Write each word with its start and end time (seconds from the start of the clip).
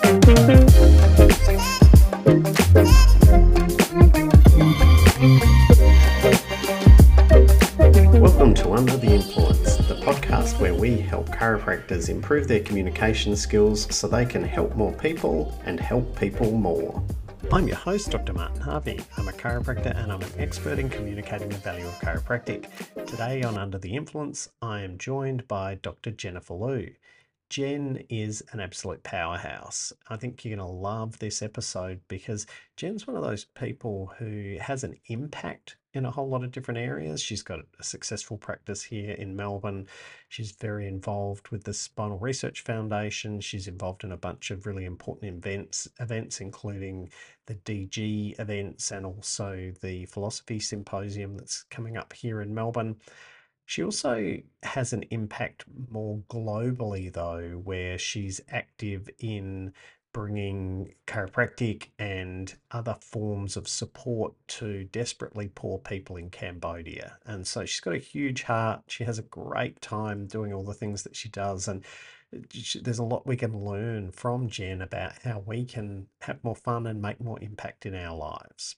Welcome 0.00 0.22
to 8.54 8.72
Under 8.72 8.96
the 8.96 9.10
Influence, 9.10 9.76
the 9.88 10.00
podcast 10.04 10.60
where 10.60 10.74
we 10.74 10.98
help 10.98 11.28
chiropractors 11.30 12.08
improve 12.08 12.46
their 12.46 12.60
communication 12.60 13.34
skills 13.34 13.92
so 13.94 14.06
they 14.06 14.24
can 14.24 14.44
help 14.44 14.76
more 14.76 14.92
people 14.92 15.60
and 15.64 15.80
help 15.80 16.16
people 16.18 16.52
more. 16.52 17.02
I'm 17.50 17.66
your 17.66 17.78
host, 17.78 18.10
Dr. 18.10 18.34
Martin 18.34 18.60
Harvey. 18.60 19.00
I'm 19.16 19.26
a 19.26 19.32
chiropractor 19.32 19.96
and 19.96 20.12
I'm 20.12 20.22
an 20.22 20.32
expert 20.38 20.78
in 20.78 20.90
communicating 20.90 21.48
the 21.48 21.56
value 21.56 21.86
of 21.86 21.94
chiropractic. 21.94 22.66
Today 23.06 23.42
on 23.42 23.58
Under 23.58 23.78
the 23.78 23.96
Influence, 23.96 24.50
I 24.62 24.82
am 24.82 24.98
joined 24.98 25.48
by 25.48 25.74
Dr. 25.76 26.10
Jennifer 26.12 26.54
Luu. 26.54 26.94
Jen 27.48 28.04
is 28.10 28.42
an 28.52 28.60
absolute 28.60 29.02
powerhouse. 29.02 29.92
I 30.08 30.16
think 30.16 30.44
you're 30.44 30.56
going 30.56 30.68
to 30.68 30.72
love 30.72 31.18
this 31.18 31.40
episode 31.40 32.00
because 32.06 32.46
Jen's 32.76 33.06
one 33.06 33.16
of 33.16 33.22
those 33.22 33.46
people 33.46 34.12
who 34.18 34.56
has 34.60 34.84
an 34.84 34.96
impact 35.06 35.76
in 35.94 36.04
a 36.04 36.10
whole 36.10 36.28
lot 36.28 36.44
of 36.44 36.52
different 36.52 36.78
areas. 36.78 37.22
She's 37.22 37.42
got 37.42 37.60
a 37.80 37.82
successful 37.82 38.36
practice 38.36 38.82
here 38.82 39.12
in 39.12 39.34
Melbourne. 39.34 39.86
She's 40.28 40.52
very 40.52 40.86
involved 40.86 41.48
with 41.48 41.64
the 41.64 41.72
Spinal 41.72 42.18
Research 42.18 42.60
Foundation. 42.60 43.40
She's 43.40 43.66
involved 43.66 44.04
in 44.04 44.12
a 44.12 44.16
bunch 44.18 44.50
of 44.50 44.66
really 44.66 44.84
important 44.84 45.32
events, 45.32 45.88
events 46.00 46.42
including 46.42 47.10
the 47.46 47.54
DG 47.54 48.38
events 48.38 48.90
and 48.90 49.06
also 49.06 49.72
the 49.80 50.04
Philosophy 50.04 50.60
Symposium 50.60 51.36
that's 51.38 51.62
coming 51.64 51.96
up 51.96 52.12
here 52.12 52.42
in 52.42 52.54
Melbourne. 52.54 52.96
She 53.68 53.82
also 53.84 54.38
has 54.62 54.94
an 54.94 55.02
impact 55.10 55.66
more 55.90 56.22
globally, 56.30 57.12
though, 57.12 57.60
where 57.62 57.98
she's 57.98 58.40
active 58.48 59.10
in 59.18 59.74
bringing 60.14 60.94
chiropractic 61.06 61.88
and 61.98 62.54
other 62.70 62.96
forms 63.02 63.58
of 63.58 63.68
support 63.68 64.32
to 64.48 64.84
desperately 64.84 65.50
poor 65.54 65.78
people 65.78 66.16
in 66.16 66.30
Cambodia. 66.30 67.18
And 67.26 67.46
so 67.46 67.66
she's 67.66 67.80
got 67.80 67.92
a 67.92 67.98
huge 67.98 68.44
heart. 68.44 68.84
She 68.86 69.04
has 69.04 69.18
a 69.18 69.22
great 69.22 69.82
time 69.82 70.26
doing 70.26 70.54
all 70.54 70.64
the 70.64 70.72
things 70.72 71.02
that 71.02 71.14
she 71.14 71.28
does. 71.28 71.68
And 71.68 71.84
uh, 72.34 72.38
there's 72.80 72.98
a 72.98 73.04
lot 73.04 73.26
we 73.26 73.36
can 73.36 73.52
learn 73.52 74.12
from 74.12 74.48
Jen 74.48 74.80
about 74.80 75.12
how 75.24 75.40
we 75.44 75.66
can 75.66 76.06
have 76.22 76.42
more 76.42 76.56
fun 76.56 76.86
and 76.86 77.02
make 77.02 77.20
more 77.20 77.38
impact 77.42 77.84
in 77.84 77.94
our 77.94 78.16
lives 78.16 78.76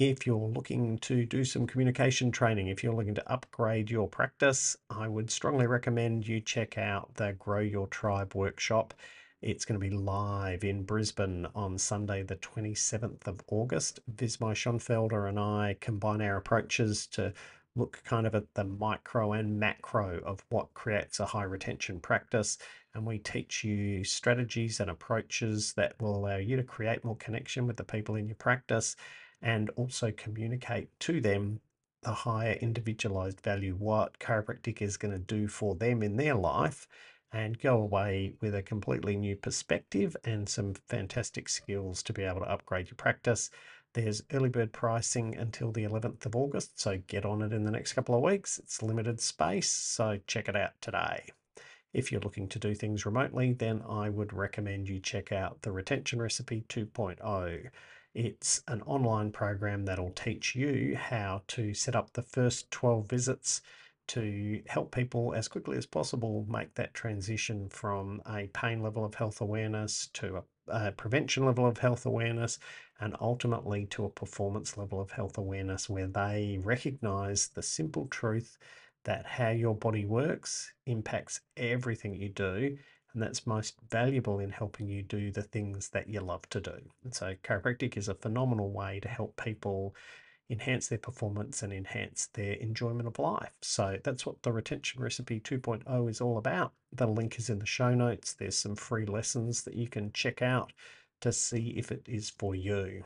if 0.00 0.26
you're 0.26 0.48
looking 0.48 0.96
to 0.96 1.26
do 1.26 1.44
some 1.44 1.66
communication 1.66 2.32
training, 2.32 2.68
if 2.68 2.82
you're 2.82 2.94
looking 2.94 3.14
to 3.14 3.30
upgrade 3.30 3.90
your 3.90 4.08
practice, 4.08 4.74
I 4.88 5.06
would 5.06 5.30
strongly 5.30 5.66
recommend 5.66 6.26
you 6.26 6.40
check 6.40 6.78
out 6.78 7.14
the 7.16 7.34
Grow 7.34 7.58
Your 7.58 7.86
Tribe 7.86 8.34
workshop. 8.34 8.94
It's 9.42 9.66
going 9.66 9.78
to 9.78 9.86
be 9.86 9.94
live 9.94 10.64
in 10.64 10.84
Brisbane 10.84 11.46
on 11.54 11.76
Sunday, 11.76 12.22
the 12.22 12.36
27th 12.36 13.26
of 13.26 13.42
August. 13.48 14.00
Vismai 14.16 14.54
Schonfelder 14.54 15.28
and 15.28 15.38
I 15.38 15.76
combine 15.80 16.22
our 16.22 16.38
approaches 16.38 17.06
to 17.08 17.34
look 17.76 18.02
kind 18.02 18.26
of 18.26 18.34
at 18.34 18.54
the 18.54 18.64
micro 18.64 19.34
and 19.34 19.60
macro 19.60 20.18
of 20.20 20.42
what 20.48 20.72
creates 20.72 21.20
a 21.20 21.26
high 21.26 21.44
retention 21.44 22.00
practice. 22.00 22.56
And 22.94 23.04
we 23.04 23.18
teach 23.18 23.64
you 23.64 24.02
strategies 24.04 24.80
and 24.80 24.88
approaches 24.90 25.74
that 25.74 26.00
will 26.00 26.16
allow 26.16 26.38
you 26.38 26.56
to 26.56 26.62
create 26.62 27.04
more 27.04 27.16
connection 27.16 27.66
with 27.66 27.76
the 27.76 27.84
people 27.84 28.14
in 28.14 28.28
your 28.28 28.36
practice 28.36 28.96
and 29.42 29.70
also 29.76 30.12
communicate 30.12 30.88
to 31.00 31.20
them 31.20 31.60
the 32.02 32.12
higher 32.12 32.52
individualized 32.54 33.40
value, 33.40 33.74
what 33.74 34.18
chiropractic 34.18 34.80
is 34.80 34.96
going 34.96 35.12
to 35.12 35.18
do 35.18 35.48
for 35.48 35.74
them 35.74 36.02
in 36.02 36.16
their 36.16 36.34
life, 36.34 36.88
and 37.32 37.60
go 37.60 37.76
away 37.76 38.32
with 38.40 38.54
a 38.54 38.62
completely 38.62 39.16
new 39.16 39.36
perspective 39.36 40.16
and 40.24 40.48
some 40.48 40.74
fantastic 40.88 41.48
skills 41.48 42.02
to 42.02 42.12
be 42.12 42.22
able 42.22 42.40
to 42.40 42.50
upgrade 42.50 42.88
your 42.88 42.96
practice. 42.96 43.50
There's 43.92 44.22
early 44.32 44.48
bird 44.48 44.72
pricing 44.72 45.36
until 45.36 45.72
the 45.72 45.84
11th 45.84 46.26
of 46.26 46.36
August, 46.36 46.80
so 46.80 46.98
get 47.06 47.24
on 47.24 47.42
it 47.42 47.52
in 47.52 47.64
the 47.64 47.70
next 47.70 47.92
couple 47.92 48.14
of 48.14 48.22
weeks. 48.22 48.58
It's 48.58 48.82
limited 48.82 49.20
space, 49.20 49.70
so 49.70 50.18
check 50.26 50.48
it 50.48 50.56
out 50.56 50.72
today. 50.80 51.26
If 51.92 52.12
you're 52.12 52.20
looking 52.20 52.48
to 52.48 52.58
do 52.58 52.74
things 52.74 53.04
remotely, 53.04 53.52
then 53.52 53.82
I 53.88 54.08
would 54.08 54.32
recommend 54.32 54.88
you 54.88 55.00
check 55.00 55.32
out 55.32 55.62
the 55.62 55.72
Retention 55.72 56.22
Recipe 56.22 56.64
2.0. 56.68 57.70
It's 58.14 58.62
an 58.66 58.82
online 58.82 59.30
program 59.30 59.84
that'll 59.84 60.10
teach 60.10 60.56
you 60.56 60.96
how 60.96 61.42
to 61.48 61.72
set 61.74 61.94
up 61.94 62.12
the 62.12 62.22
first 62.22 62.70
12 62.72 63.08
visits 63.08 63.62
to 64.08 64.60
help 64.66 64.92
people 64.92 65.32
as 65.34 65.46
quickly 65.46 65.76
as 65.76 65.86
possible 65.86 66.44
make 66.48 66.74
that 66.74 66.92
transition 66.92 67.68
from 67.68 68.20
a 68.26 68.48
pain 68.48 68.82
level 68.82 69.04
of 69.04 69.14
health 69.14 69.40
awareness 69.40 70.08
to 70.14 70.38
a, 70.38 70.42
a, 70.66 70.90
prevention 70.90 71.46
level 71.46 71.64
of 71.64 71.78
health 71.78 72.04
awareness 72.04 72.58
and 72.98 73.14
ultimately 73.20 73.86
to 73.86 74.04
a 74.04 74.10
performance 74.10 74.76
level 74.76 75.00
of 75.00 75.12
health 75.12 75.38
awareness 75.38 75.88
where 75.88 76.08
they 76.08 76.58
recognize 76.64 77.48
the 77.48 77.62
simple 77.62 78.08
truth 78.08 78.58
that 79.04 79.24
how 79.24 79.50
your 79.50 79.76
body 79.76 80.04
works 80.04 80.72
impacts 80.86 81.42
everything 81.56 82.16
you 82.16 82.28
do 82.28 82.76
and 83.12 83.22
that's 83.22 83.46
most 83.46 83.76
valuable 83.90 84.38
in 84.38 84.50
helping 84.50 84.88
you 84.88 85.02
do 85.02 85.30
the 85.30 85.42
things 85.42 85.88
that 85.90 86.08
you 86.08 86.20
love 86.20 86.48
to 86.50 86.60
do. 86.60 86.78
And 87.04 87.14
so, 87.14 87.34
chiropractic 87.42 87.96
is 87.96 88.08
a 88.08 88.14
phenomenal 88.14 88.70
way 88.70 89.00
to 89.00 89.08
help 89.08 89.42
people 89.42 89.94
enhance 90.48 90.88
their 90.88 90.98
performance 90.98 91.62
and 91.62 91.72
enhance 91.72 92.26
their 92.34 92.54
enjoyment 92.54 93.08
of 93.08 93.18
life. 93.18 93.52
So, 93.62 93.98
that's 94.02 94.26
what 94.26 94.42
the 94.42 94.52
Retention 94.52 95.02
Recipe 95.02 95.40
2.0 95.40 96.10
is 96.10 96.20
all 96.20 96.38
about. 96.38 96.72
The 96.92 97.06
link 97.06 97.38
is 97.38 97.50
in 97.50 97.58
the 97.58 97.66
show 97.66 97.94
notes. 97.94 98.34
There's 98.34 98.58
some 98.58 98.76
free 98.76 99.06
lessons 99.06 99.62
that 99.62 99.74
you 99.74 99.88
can 99.88 100.12
check 100.12 100.42
out 100.42 100.72
to 101.20 101.32
see 101.32 101.74
if 101.76 101.92
it 101.92 102.02
is 102.06 102.30
for 102.30 102.54
you. 102.54 103.04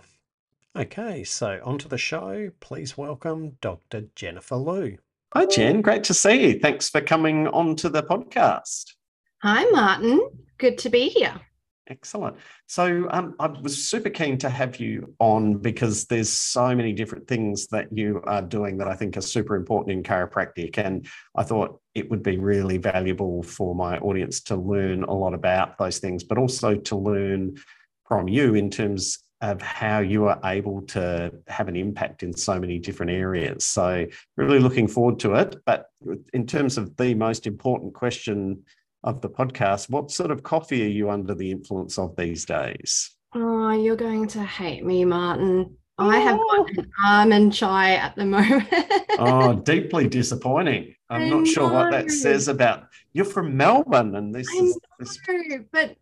Okay, 0.76 1.22
so 1.22 1.60
onto 1.64 1.88
the 1.88 1.98
show. 1.98 2.50
Please 2.60 2.98
welcome 2.98 3.56
Dr. 3.60 4.06
Jennifer 4.16 4.56
Luu. 4.56 4.98
Hi, 5.32 5.46
Jen. 5.46 5.82
Great 5.82 6.04
to 6.04 6.14
see 6.14 6.46
you. 6.46 6.58
Thanks 6.60 6.88
for 6.88 7.00
coming 7.00 7.48
on 7.48 7.76
to 7.76 7.88
the 7.88 8.02
podcast. 8.02 8.94
Hi, 9.44 9.66
Martin. 9.72 10.26
Good 10.56 10.78
to 10.78 10.88
be 10.88 11.10
here. 11.10 11.38
Excellent. 11.86 12.38
So 12.66 13.06
um, 13.10 13.34
I 13.38 13.46
was 13.48 13.90
super 13.90 14.08
keen 14.08 14.38
to 14.38 14.48
have 14.48 14.80
you 14.80 15.14
on 15.18 15.58
because 15.58 16.06
there's 16.06 16.32
so 16.32 16.74
many 16.74 16.94
different 16.94 17.28
things 17.28 17.66
that 17.66 17.92
you 17.92 18.22
are 18.24 18.40
doing 18.40 18.78
that 18.78 18.88
I 18.88 18.94
think 18.94 19.18
are 19.18 19.20
super 19.20 19.54
important 19.54 19.98
in 19.98 20.02
chiropractic. 20.02 20.78
And 20.78 21.06
I 21.36 21.42
thought 21.42 21.78
it 21.94 22.10
would 22.10 22.22
be 22.22 22.38
really 22.38 22.78
valuable 22.78 23.42
for 23.42 23.74
my 23.74 23.98
audience 23.98 24.40
to 24.44 24.56
learn 24.56 25.02
a 25.02 25.12
lot 25.12 25.34
about 25.34 25.76
those 25.76 25.98
things, 25.98 26.24
but 26.24 26.38
also 26.38 26.76
to 26.76 26.96
learn 26.96 27.58
from 28.08 28.28
you 28.28 28.54
in 28.54 28.70
terms 28.70 29.18
of 29.42 29.60
how 29.60 29.98
you 29.98 30.24
are 30.24 30.40
able 30.46 30.80
to 30.86 31.30
have 31.48 31.68
an 31.68 31.76
impact 31.76 32.22
in 32.22 32.34
so 32.34 32.58
many 32.58 32.78
different 32.78 33.12
areas. 33.12 33.66
So 33.66 34.06
really 34.38 34.58
looking 34.58 34.88
forward 34.88 35.18
to 35.20 35.34
it. 35.34 35.56
But 35.66 35.90
in 36.32 36.46
terms 36.46 36.78
of 36.78 36.96
the 36.96 37.12
most 37.12 37.46
important 37.46 37.92
question 37.92 38.64
of 39.04 39.20
the 39.20 39.28
podcast, 39.28 39.90
what 39.90 40.10
sort 40.10 40.30
of 40.30 40.42
coffee 40.42 40.82
are 40.82 40.88
you 40.88 41.10
under 41.10 41.34
the 41.34 41.50
influence 41.50 41.98
of 41.98 42.16
these 42.16 42.44
days? 42.44 43.10
Oh, 43.34 43.70
you're 43.70 43.96
going 43.96 44.26
to 44.28 44.42
hate 44.42 44.84
me, 44.84 45.04
Martin. 45.04 45.76
I 45.98 46.18
have 46.18 46.40
oh. 46.40 46.66
an 46.76 46.90
almond 47.04 47.52
chai 47.52 47.96
at 47.96 48.16
the 48.16 48.24
moment. 48.26 48.66
oh, 49.18 49.54
deeply 49.54 50.08
disappointing. 50.08 50.94
I'm 51.10 51.22
I 51.22 51.28
not 51.28 51.40
know. 51.40 51.44
sure 51.44 51.70
what 51.70 51.92
that 51.92 52.10
says 52.10 52.48
about 52.48 52.88
you're 53.12 53.24
from 53.24 53.56
Melbourne 53.56 54.16
and 54.16 54.34
this 54.34 54.48
I 54.48 54.64
is 54.64 54.78
this... 54.98 55.18
know, 55.28 55.64
but 55.70 55.96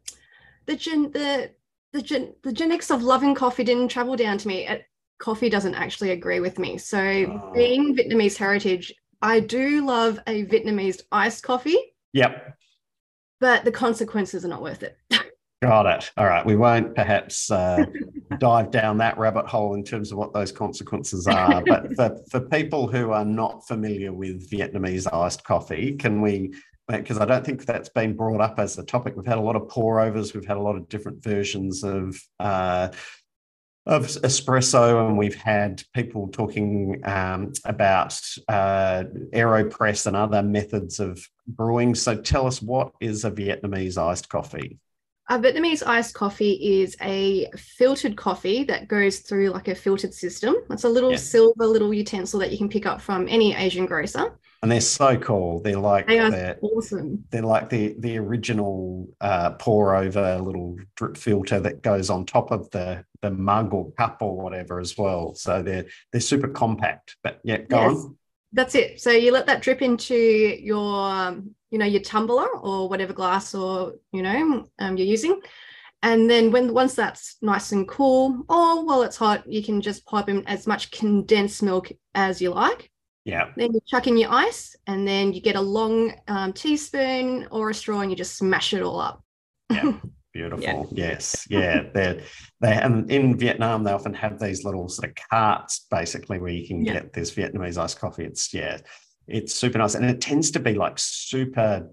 the 0.65 0.77
gen 0.77 1.11
the 1.11 1.51
the 1.93 2.01
gen 2.01 2.33
the 2.43 2.53
genetics 2.53 2.91
of 2.91 3.03
loving 3.03 3.35
coffee 3.35 3.65
didn't 3.65 3.89
travel 3.89 4.17
down 4.17 4.39
to 4.39 4.49
me. 4.49 4.67
It, 4.67 4.85
coffee 5.19 5.51
doesn't 5.51 5.75
actually 5.75 6.13
agree 6.13 6.41
with 6.41 6.59
me. 6.59 6.79
So 6.79 6.99
oh. 6.99 7.53
being 7.53 7.95
Vietnamese 7.95 8.37
heritage, 8.37 8.95
I 9.21 9.41
do 9.41 9.85
love 9.85 10.19
a 10.27 10.47
Vietnamese 10.47 11.03
iced 11.11 11.43
coffee. 11.43 11.79
Yep 12.15 12.57
but 13.43 13.65
the 13.65 13.73
consequences 13.73 14.45
are 14.45 14.49
not 14.49 14.63
worth 14.63 14.85
it. 14.85 14.97
Got 15.63 15.87
it. 15.87 16.11
All 16.17 16.27
right. 16.27 16.47
We 16.47 16.55
won't 16.55 16.95
perhaps 16.95 17.51
uh, 17.51 17.85
dive 18.39 18.71
down 18.71 18.99
that 18.99 19.19
rabbit 19.19 19.47
hole 19.47 19.75
in 19.75 19.85
terms 19.85 20.13
of 20.13 20.19
what 20.19 20.33
those 20.33 20.53
consequences 20.53 21.27
are. 21.27 21.63
But 21.67 21.95
for, 21.97 22.17
for 22.31 22.41
people 22.41 22.87
who 22.87 23.11
are 23.11 23.25
not 23.25 23.67
familiar 23.67 24.13
with 24.13 24.49
Vietnamese 24.49 25.13
iced 25.13 25.45
coffee, 25.45 25.97
can 25.97 26.21
we? 26.21 26.55
Because 26.87 27.19
I 27.19 27.25
don't 27.25 27.45
think 27.45 27.65
that's 27.65 27.89
been 27.89 28.15
brought 28.17 28.41
up 28.41 28.59
as 28.59 28.79
a 28.79 28.85
topic. 28.85 29.15
We've 29.17 29.27
had 29.27 29.39
a 29.39 29.43
lot 29.43 29.57
of 29.57 29.69
pour 29.69 30.01
overs. 30.01 30.35
We've 30.35 30.47
had 30.47 30.57
a 30.57 30.63
lot 30.63 30.77
of 30.77 30.89
different 30.89 31.23
versions 31.23 31.83
of 31.83 32.21
uh, 32.39 32.89
of 33.87 34.07
espresso, 34.07 35.07
and 35.07 35.19
we've 35.19 35.35
had 35.35 35.83
people 35.93 36.29
talking 36.29 37.01
um, 37.05 37.53
about 37.65 38.19
uh, 38.49 39.05
aeropress 39.33 40.07
and 40.07 40.17
other 40.17 40.43
methods 40.43 41.01
of 41.01 41.27
brewing. 41.47 41.95
So, 41.95 42.17
tell 42.17 42.47
us 42.47 42.63
what 42.63 42.93
is 43.01 43.25
a 43.25 43.31
Vietnamese 43.31 43.99
iced 43.99 44.29
coffee? 44.29 44.79
A 45.29 45.39
Vietnamese 45.39 45.83
iced 45.87 46.15
coffee 46.15 46.81
is 46.81 46.97
a 47.01 47.49
filtered 47.57 48.17
coffee 48.17 48.65
that 48.65 48.89
goes 48.89 49.21
through 49.21 49.51
like 49.51 49.69
a 49.69 49.75
filtered 49.75 50.13
system. 50.13 50.55
It's 50.71 50.85
a 50.85 50.89
little 50.89 51.13
yeah. 51.13 51.17
silver 51.17 51.67
little 51.67 51.95
utensil 51.95 52.41
that 52.41 52.53
you 52.53 52.59
can 52.59 52.69
pick 52.69 52.87
up 52.87 53.01
from 53.01 53.29
any 53.29 53.55
Asian 53.55 53.87
grocer. 53.87 54.39
And 54.63 54.71
they're 54.71 54.81
so 54.81 55.17
cool. 55.19 55.61
They're 55.61 55.77
like 55.79 56.07
They 56.07 56.19
are 56.19 56.31
the, 56.31 56.59
awesome. 56.63 57.25
they're 57.31 57.43
like 57.43 57.69
the 57.69 57.95
the 57.99 58.19
original 58.19 59.09
uh, 59.21 59.51
pour 59.53 59.97
over 59.97 60.39
little 60.39 60.77
drip 60.97 61.17
filter 61.17 61.61
that 61.61 61.83
goes 61.83 62.11
on 62.11 62.27
top 62.27 62.51
of 62.53 62.71
the 62.71 63.05
the 63.23 63.31
mug 63.31 63.75
or 63.75 63.91
cup 63.93 64.19
or 64.21 64.37
whatever 64.37 64.79
as 64.81 64.97
well. 64.97 65.35
So 65.35 65.63
they're 65.63 65.87
they're 66.13 66.21
super 66.21 66.49
compact. 66.49 67.17
But 67.23 67.41
yeah, 67.43 67.59
go 67.59 67.79
Yes. 67.79 67.93
on. 68.05 68.17
That's 68.53 68.75
it. 68.75 69.01
So 69.01 69.11
you 69.11 69.33
let 69.33 69.47
that 69.47 69.63
drip 69.63 69.81
into 69.81 70.15
your, 70.15 71.09
um, 71.11 71.55
you 71.71 71.79
know, 71.79 71.87
your 71.87 72.03
tumbler 72.03 72.47
or 72.49 72.87
whatever 72.89 73.15
glass 73.15 73.55
or 73.55 73.95
you 74.13 74.23
know 74.23 74.67
um, 74.79 74.97
you're 74.99 75.07
using, 75.07 75.41
and 76.03 76.31
then 76.31 76.53
when 76.53 76.75
once 76.75 76.95
that's 76.95 77.39
nice 77.43 77.73
and 77.73 77.89
cool, 77.89 78.45
or 78.49 78.85
while 78.85 79.03
it's 79.03 79.17
hot, 79.17 79.51
you 79.51 79.65
can 79.65 79.81
just 79.81 80.07
pipe 80.07 80.29
in 80.29 80.47
as 80.47 80.69
much 80.69 80.93
condensed 80.93 81.65
milk 81.65 81.91
as 82.15 82.43
you 82.43 82.51
like. 82.51 82.92
Yeah, 83.25 83.51
Then 83.57 83.73
you 83.73 83.81
chuck 83.87 84.09
in 84.09 84.17
your 84.17 84.33
ice, 84.33 84.75
and 84.89 85.07
then 85.07 85.33
you 85.33 85.41
get 85.41 85.55
a 85.55 85.61
long 85.61 86.13
um, 86.27 86.53
teaspoon 86.53 87.47
or 87.53 87.71
a 87.71 87.75
straw, 87.75 88.01
and 88.01 88.11
you 88.11 88.17
just 88.17 88.37
smash 88.37 88.75
it 88.75 88.83
all 88.83 89.01
up. 89.01 89.23
Yeah. 89.71 89.93
beautiful. 90.33 90.89
Yes, 90.93 91.47
yeah. 91.49 91.85
They're 91.95 92.23
they 92.61 92.73
and 92.73 93.11
in 93.11 93.39
Vietnam 93.39 93.85
they 93.85 93.93
often 93.93 94.15
have 94.15 94.41
these 94.41 94.65
little 94.65 94.89
sort 94.89 95.11
of 95.11 95.17
carts 95.31 95.87
basically 95.91 96.39
where 96.39 96.51
you 96.53 96.67
can 96.67 96.85
Yeah. 96.85 96.95
get 96.95 97.13
this 97.13 97.33
Vietnamese 97.33 97.79
iced 97.79 98.01
coffee. 98.01 98.25
It's 98.25 98.53
yeah, 98.53 98.79
it's 99.29 99.55
super 99.55 99.79
nice, 99.79 99.95
and 99.95 100.05
it 100.05 100.21
tends 100.21 100.51
to 100.53 100.59
be 100.61 100.75
like 100.75 100.95
super 100.97 101.89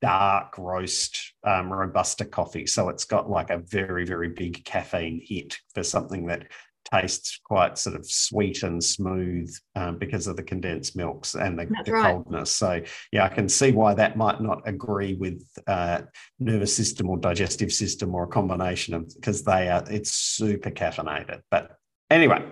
dark 0.00 0.56
roast 0.58 1.34
um, 1.44 1.72
robusta 1.72 2.24
coffee. 2.24 2.66
So 2.66 2.88
it's 2.88 3.04
got 3.04 3.28
like 3.28 3.50
a 3.50 3.58
very 3.58 4.06
very 4.06 4.28
big 4.30 4.64
caffeine 4.64 5.20
hit 5.22 5.58
for 5.74 5.82
something 5.82 6.26
that 6.26 6.46
tastes 6.84 7.40
quite 7.44 7.78
sort 7.78 7.96
of 7.96 8.06
sweet 8.06 8.62
and 8.62 8.82
smooth 8.82 9.54
um, 9.76 9.98
because 9.98 10.26
of 10.26 10.36
the 10.36 10.42
condensed 10.42 10.96
milks 10.96 11.34
and 11.34 11.58
the, 11.58 11.66
the 11.84 11.92
right. 11.92 12.12
coldness. 12.12 12.50
So 12.50 12.82
yeah, 13.12 13.24
I 13.24 13.28
can 13.28 13.48
see 13.48 13.72
why 13.72 13.94
that 13.94 14.16
might 14.16 14.40
not 14.40 14.62
agree 14.66 15.14
with 15.14 15.42
uh, 15.66 16.02
nervous 16.38 16.74
system 16.74 17.08
or 17.08 17.16
digestive 17.16 17.72
system 17.72 18.14
or 18.14 18.24
a 18.24 18.28
combination 18.28 18.94
of 18.94 19.12
because 19.14 19.42
they 19.42 19.68
are 19.68 19.84
it's 19.90 20.12
super 20.12 20.70
caffeinated. 20.70 21.42
But 21.50 21.76
anyway, 22.10 22.44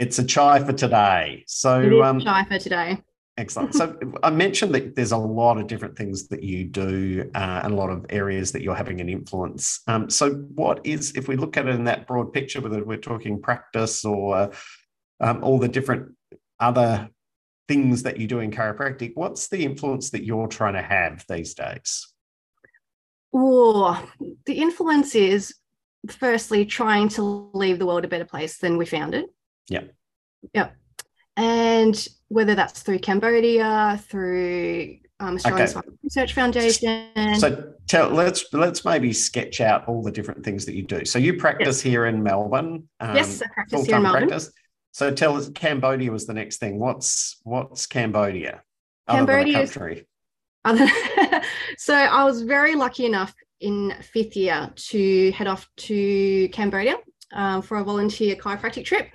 it's 0.00 0.18
a 0.18 0.24
chai 0.24 0.62
for 0.64 0.72
today. 0.72 1.44
So 1.46 2.02
um, 2.02 2.20
shy 2.20 2.44
for 2.44 2.58
today. 2.58 2.98
Excellent. 3.36 3.74
So 3.74 3.98
I 4.22 4.30
mentioned 4.30 4.72
that 4.76 4.94
there's 4.94 5.10
a 5.10 5.16
lot 5.16 5.58
of 5.58 5.66
different 5.66 5.96
things 5.96 6.28
that 6.28 6.44
you 6.44 6.64
do 6.64 7.28
uh, 7.34 7.62
and 7.64 7.72
a 7.72 7.76
lot 7.76 7.90
of 7.90 8.06
areas 8.08 8.52
that 8.52 8.62
you're 8.62 8.76
having 8.76 9.00
an 9.00 9.08
influence. 9.08 9.80
Um, 9.88 10.08
so 10.08 10.34
what 10.54 10.86
is, 10.86 11.12
if 11.16 11.26
we 11.26 11.34
look 11.34 11.56
at 11.56 11.66
it 11.66 11.74
in 11.74 11.84
that 11.84 12.06
broad 12.06 12.32
picture, 12.32 12.60
whether 12.60 12.84
we're 12.84 12.96
talking 12.96 13.42
practice 13.42 14.04
or 14.04 14.52
um, 15.20 15.42
all 15.42 15.58
the 15.58 15.66
different 15.66 16.14
other 16.60 17.08
things 17.66 18.04
that 18.04 18.18
you 18.18 18.28
do 18.28 18.38
in 18.38 18.52
chiropractic, 18.52 19.12
what's 19.14 19.48
the 19.48 19.64
influence 19.64 20.10
that 20.10 20.24
you're 20.24 20.46
trying 20.46 20.74
to 20.74 20.82
have 20.82 21.24
these 21.28 21.54
days? 21.54 22.06
Oh, 23.32 24.00
the 24.46 24.54
influence 24.54 25.16
is 25.16 25.56
firstly 26.08 26.64
trying 26.66 27.08
to 27.08 27.50
leave 27.52 27.80
the 27.80 27.86
world 27.86 28.04
a 28.04 28.08
better 28.08 28.24
place 28.24 28.58
than 28.58 28.76
we 28.76 28.86
found 28.86 29.12
it. 29.12 29.26
Yep. 29.70 29.92
Yep. 30.54 30.76
And 31.36 32.08
whether 32.34 32.56
that's 32.56 32.82
through 32.82 32.98
Cambodia, 32.98 34.00
through 34.08 34.98
um, 35.20 35.36
Australian 35.36 35.62
Okay. 35.62 35.70
Spinal 35.70 35.94
Research 36.02 36.34
Foundation. 36.34 37.38
So 37.38 37.72
tell 37.86 38.10
let's 38.10 38.44
let's 38.52 38.84
maybe 38.84 39.12
sketch 39.12 39.60
out 39.60 39.86
all 39.86 40.02
the 40.02 40.10
different 40.10 40.44
things 40.44 40.66
that 40.66 40.74
you 40.74 40.82
do. 40.82 41.04
So 41.04 41.20
you 41.20 41.34
practice 41.34 41.80
here 41.80 42.06
in 42.06 42.22
Melbourne. 42.22 42.88
Um, 42.98 43.14
yes, 43.14 43.40
I 43.40 43.46
practice 43.54 43.86
here 43.86 43.96
in 43.96 44.02
Melbourne. 44.02 44.28
practice. 44.28 44.52
So 44.90 45.12
tell 45.12 45.36
us, 45.36 45.48
Cambodia 45.50 46.10
was 46.10 46.26
the 46.26 46.34
next 46.34 46.58
thing. 46.58 46.78
What's 46.78 47.40
what's 47.44 47.86
Cambodia? 47.86 48.62
other 49.06 49.26
than 49.26 49.28
a 49.28 49.44
Cambodia 49.44 49.66
country. 49.66 50.06
Other- 50.64 51.42
so 51.78 51.94
I 51.94 52.24
was 52.24 52.42
very 52.42 52.74
lucky 52.74 53.06
enough 53.06 53.32
in 53.60 53.94
fifth 54.02 54.34
year 54.36 54.70
to 54.74 55.30
head 55.32 55.46
off 55.46 55.68
to 55.76 56.48
Cambodia 56.48 56.96
um, 57.32 57.62
for 57.62 57.78
a 57.78 57.84
volunteer 57.84 58.34
chiropractic 58.34 58.84
trip. 58.84 59.08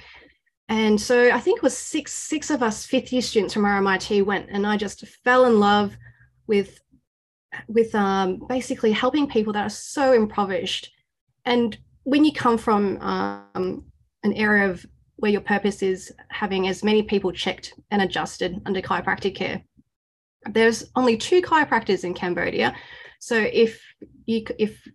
And 0.69 1.01
so 1.01 1.31
I 1.31 1.39
think 1.39 1.57
it 1.57 1.63
was 1.63 1.75
six 1.75 2.13
six 2.13 2.51
of 2.51 2.62
us 2.62 2.86
fifth 2.86 3.12
year 3.12 3.24
students 3.24 3.56
from 3.56 3.63
RMIT 3.63 4.24
went, 4.24 4.50
and 4.50 4.66
I 4.68 4.77
just 4.77 5.06
fell 5.24 5.45
in 5.45 5.60
love 5.60 5.98
with 6.45 6.80
with 7.68 7.94
um, 7.95 8.45
basically 8.48 8.92
helping 8.92 9.27
people 9.27 9.51
that 9.54 9.66
are 9.66 9.69
so 9.69 10.13
impoverished. 10.13 10.92
And 11.45 11.75
when 12.04 12.24
you 12.24 12.31
come 12.31 12.60
from 12.60 13.01
um, 13.01 13.86
an 14.24 14.33
area 14.33 14.69
of 14.69 14.86
where 15.16 15.31
your 15.31 15.42
purpose 15.42 15.81
is 15.81 16.13
having 16.30 16.68
as 16.68 16.83
many 16.83 17.01
people 17.01 17.31
checked 17.31 17.74
and 17.89 18.04
adjusted 18.04 18.62
under 18.68 18.81
chiropractic 18.81 19.36
care, 19.36 19.63
there's 20.51 20.92
only 20.95 21.18
two 21.18 21.42
chiropractors 21.42 22.04
in 22.04 22.13
Cambodia. 22.13 22.75
So 23.19 23.36
if 23.36 23.81
you 24.27 24.45
if 24.60 24.88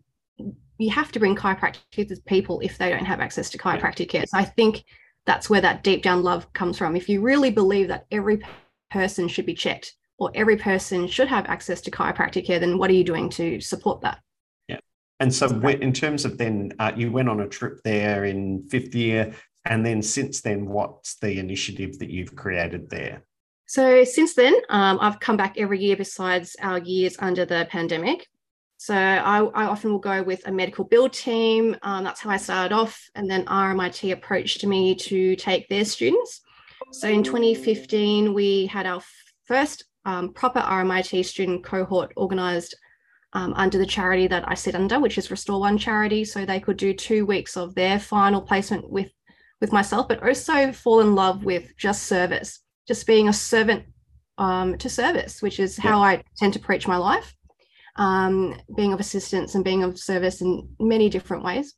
you 0.78 0.90
have 0.90 1.10
to 1.12 1.18
bring 1.18 1.34
chiropractic 1.34 1.80
to 1.92 2.16
people 2.26 2.60
if 2.60 2.78
they 2.78 2.90
don't 2.90 3.04
have 3.04 3.20
access 3.20 3.50
to 3.50 3.58
chiropractic 3.58 4.08
care. 4.08 4.24
So 4.26 4.38
I 4.38 4.44
think 4.44 4.84
that's 5.26 5.48
where 5.48 5.60
that 5.60 5.82
deep 5.82 6.02
down 6.02 6.22
love 6.22 6.52
comes 6.52 6.78
from. 6.78 6.96
If 6.96 7.08
you 7.08 7.20
really 7.20 7.50
believe 7.50 7.88
that 7.88 8.06
every 8.10 8.40
person 8.90 9.28
should 9.28 9.46
be 9.46 9.54
checked 9.54 9.94
or 10.18 10.30
every 10.34 10.56
person 10.56 11.06
should 11.06 11.28
have 11.28 11.46
access 11.46 11.80
to 11.82 11.90
chiropractic 11.90 12.46
care, 12.46 12.58
then 12.58 12.78
what 12.78 12.90
are 12.90 12.94
you 12.94 13.04
doing 13.04 13.28
to 13.30 13.60
support 13.60 14.00
that? 14.02 14.20
Yeah. 14.68 14.78
And 15.20 15.34
so, 15.34 15.48
in 15.66 15.92
terms 15.92 16.24
of 16.24 16.38
then, 16.38 16.72
uh, 16.78 16.92
you 16.96 17.10
went 17.10 17.28
on 17.28 17.40
a 17.40 17.48
trip 17.48 17.80
there 17.84 18.24
in 18.24 18.66
fifth 18.68 18.94
year, 18.94 19.34
and 19.64 19.84
then 19.84 20.02
since 20.02 20.42
then, 20.42 20.66
what's 20.66 21.16
the 21.16 21.38
initiative 21.38 21.98
that 21.98 22.10
you've 22.10 22.36
created 22.36 22.90
there? 22.90 23.24
So 23.66 24.04
since 24.04 24.34
then, 24.34 24.54
um, 24.68 24.98
I've 25.00 25.20
come 25.20 25.36
back 25.36 25.56
every 25.56 25.80
year 25.80 25.96
besides 25.96 26.54
our 26.60 26.78
years 26.78 27.16
under 27.18 27.44
the 27.46 27.66
pandemic. 27.70 28.28
So 28.84 28.94
I, 28.94 29.38
I 29.38 29.64
often 29.64 29.92
will 29.92 29.98
go 29.98 30.22
with 30.22 30.46
a 30.46 30.52
medical 30.52 30.84
build 30.84 31.14
team. 31.14 31.74
Um, 31.80 32.04
that's 32.04 32.20
how 32.20 32.28
I 32.28 32.36
started 32.36 32.74
off. 32.74 33.08
And 33.14 33.30
then 33.30 33.46
RMIT 33.46 34.12
approached 34.12 34.62
me 34.66 34.94
to 34.96 35.36
take 35.36 35.66
their 35.70 35.86
students. 35.86 36.42
So 36.92 37.08
in 37.08 37.22
2015, 37.22 38.34
we 38.34 38.66
had 38.66 38.84
our 38.84 39.00
first 39.46 39.84
um, 40.04 40.34
proper 40.34 40.60
RMIT 40.60 41.24
student 41.24 41.64
cohort 41.64 42.12
organized 42.14 42.74
um, 43.32 43.54
under 43.56 43.78
the 43.78 43.86
charity 43.86 44.26
that 44.26 44.44
I 44.46 44.52
sit 44.52 44.74
under, 44.74 45.00
which 45.00 45.16
is 45.16 45.30
Restore 45.30 45.60
One 45.60 45.78
Charity. 45.78 46.22
So 46.26 46.44
they 46.44 46.60
could 46.60 46.76
do 46.76 46.92
two 46.92 47.24
weeks 47.24 47.56
of 47.56 47.74
their 47.74 47.98
final 47.98 48.42
placement 48.42 48.90
with, 48.90 49.10
with 49.62 49.72
myself, 49.72 50.08
but 50.08 50.22
also 50.22 50.72
fall 50.72 51.00
in 51.00 51.14
love 51.14 51.42
with 51.42 51.74
just 51.78 52.02
service 52.02 52.60
just 52.86 53.06
being 53.06 53.30
a 53.30 53.32
servant 53.32 53.84
um, 54.36 54.76
to 54.76 54.90
service, 54.90 55.40
which 55.40 55.58
is 55.58 55.78
how 55.78 56.02
I 56.02 56.22
tend 56.36 56.52
to 56.52 56.58
preach 56.58 56.86
my 56.86 56.98
life, 56.98 57.34
um, 57.96 58.54
being 58.76 58.92
of 58.92 59.00
assistance 59.00 59.54
and 59.54 59.64
being 59.64 59.82
of 59.82 59.98
service 59.98 60.40
in 60.40 60.68
many 60.80 61.08
different 61.08 61.44
ways. 61.44 61.74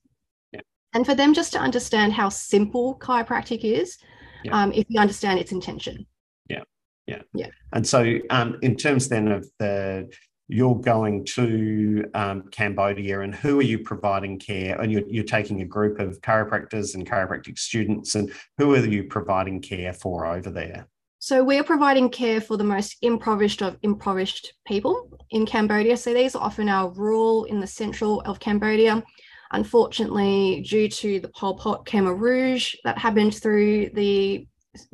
Yeah. 0.52 0.60
And 0.94 1.04
for 1.04 1.14
them 1.14 1.34
just 1.34 1.52
to 1.52 1.58
understand 1.58 2.12
how 2.12 2.28
simple 2.28 2.98
chiropractic 2.98 3.64
is, 3.64 3.98
Yeah. 4.44 4.52
um, 4.62 4.72
if 4.72 4.86
you 4.88 5.00
understand 5.00 5.38
its 5.38 5.52
intention. 5.52 6.06
Yeah, 6.48 6.62
yeah, 7.06 7.22
yeah. 7.34 7.48
And 7.72 7.86
so, 7.86 8.18
um, 8.30 8.58
in 8.62 8.76
terms 8.76 9.08
then 9.08 9.28
of 9.28 9.46
the, 9.58 10.10
you're 10.48 10.80
going 10.80 11.24
to 11.24 12.08
um, 12.14 12.44
Cambodia, 12.52 13.20
and 13.20 13.34
who 13.34 13.58
are 13.58 13.64
you 13.64 13.80
providing 13.80 14.38
care? 14.38 14.80
And 14.80 14.92
you're, 14.92 15.06
you're 15.08 15.24
taking 15.24 15.60
a 15.62 15.64
group 15.64 15.98
of 15.98 16.20
chiropractors 16.20 16.94
and 16.94 17.08
chiropractic 17.08 17.58
students, 17.58 18.14
and 18.14 18.32
who 18.56 18.74
are 18.74 18.86
you 18.86 19.04
providing 19.04 19.60
care 19.60 19.92
for 19.92 20.24
over 20.24 20.50
there? 20.50 20.86
So 21.26 21.42
we 21.42 21.58
are 21.58 21.64
providing 21.64 22.08
care 22.08 22.40
for 22.40 22.56
the 22.56 22.62
most 22.62 22.98
impoverished 23.02 23.60
of 23.60 23.76
impoverished 23.82 24.54
people 24.64 25.08
in 25.30 25.44
Cambodia. 25.44 25.96
So 25.96 26.14
these 26.14 26.36
are 26.36 26.44
often 26.44 26.68
our 26.68 26.88
rural 26.90 27.46
in 27.46 27.58
the 27.58 27.66
central 27.66 28.20
of 28.20 28.38
Cambodia. 28.38 29.02
Unfortunately, 29.50 30.64
due 30.70 30.88
to 30.88 31.18
the 31.18 31.28
Pol 31.30 31.56
Pot 31.56 31.84
Khmer 31.84 32.16
Rouge 32.16 32.76
that 32.84 32.96
happened 32.96 33.34
through 33.34 33.90
the 33.94 34.46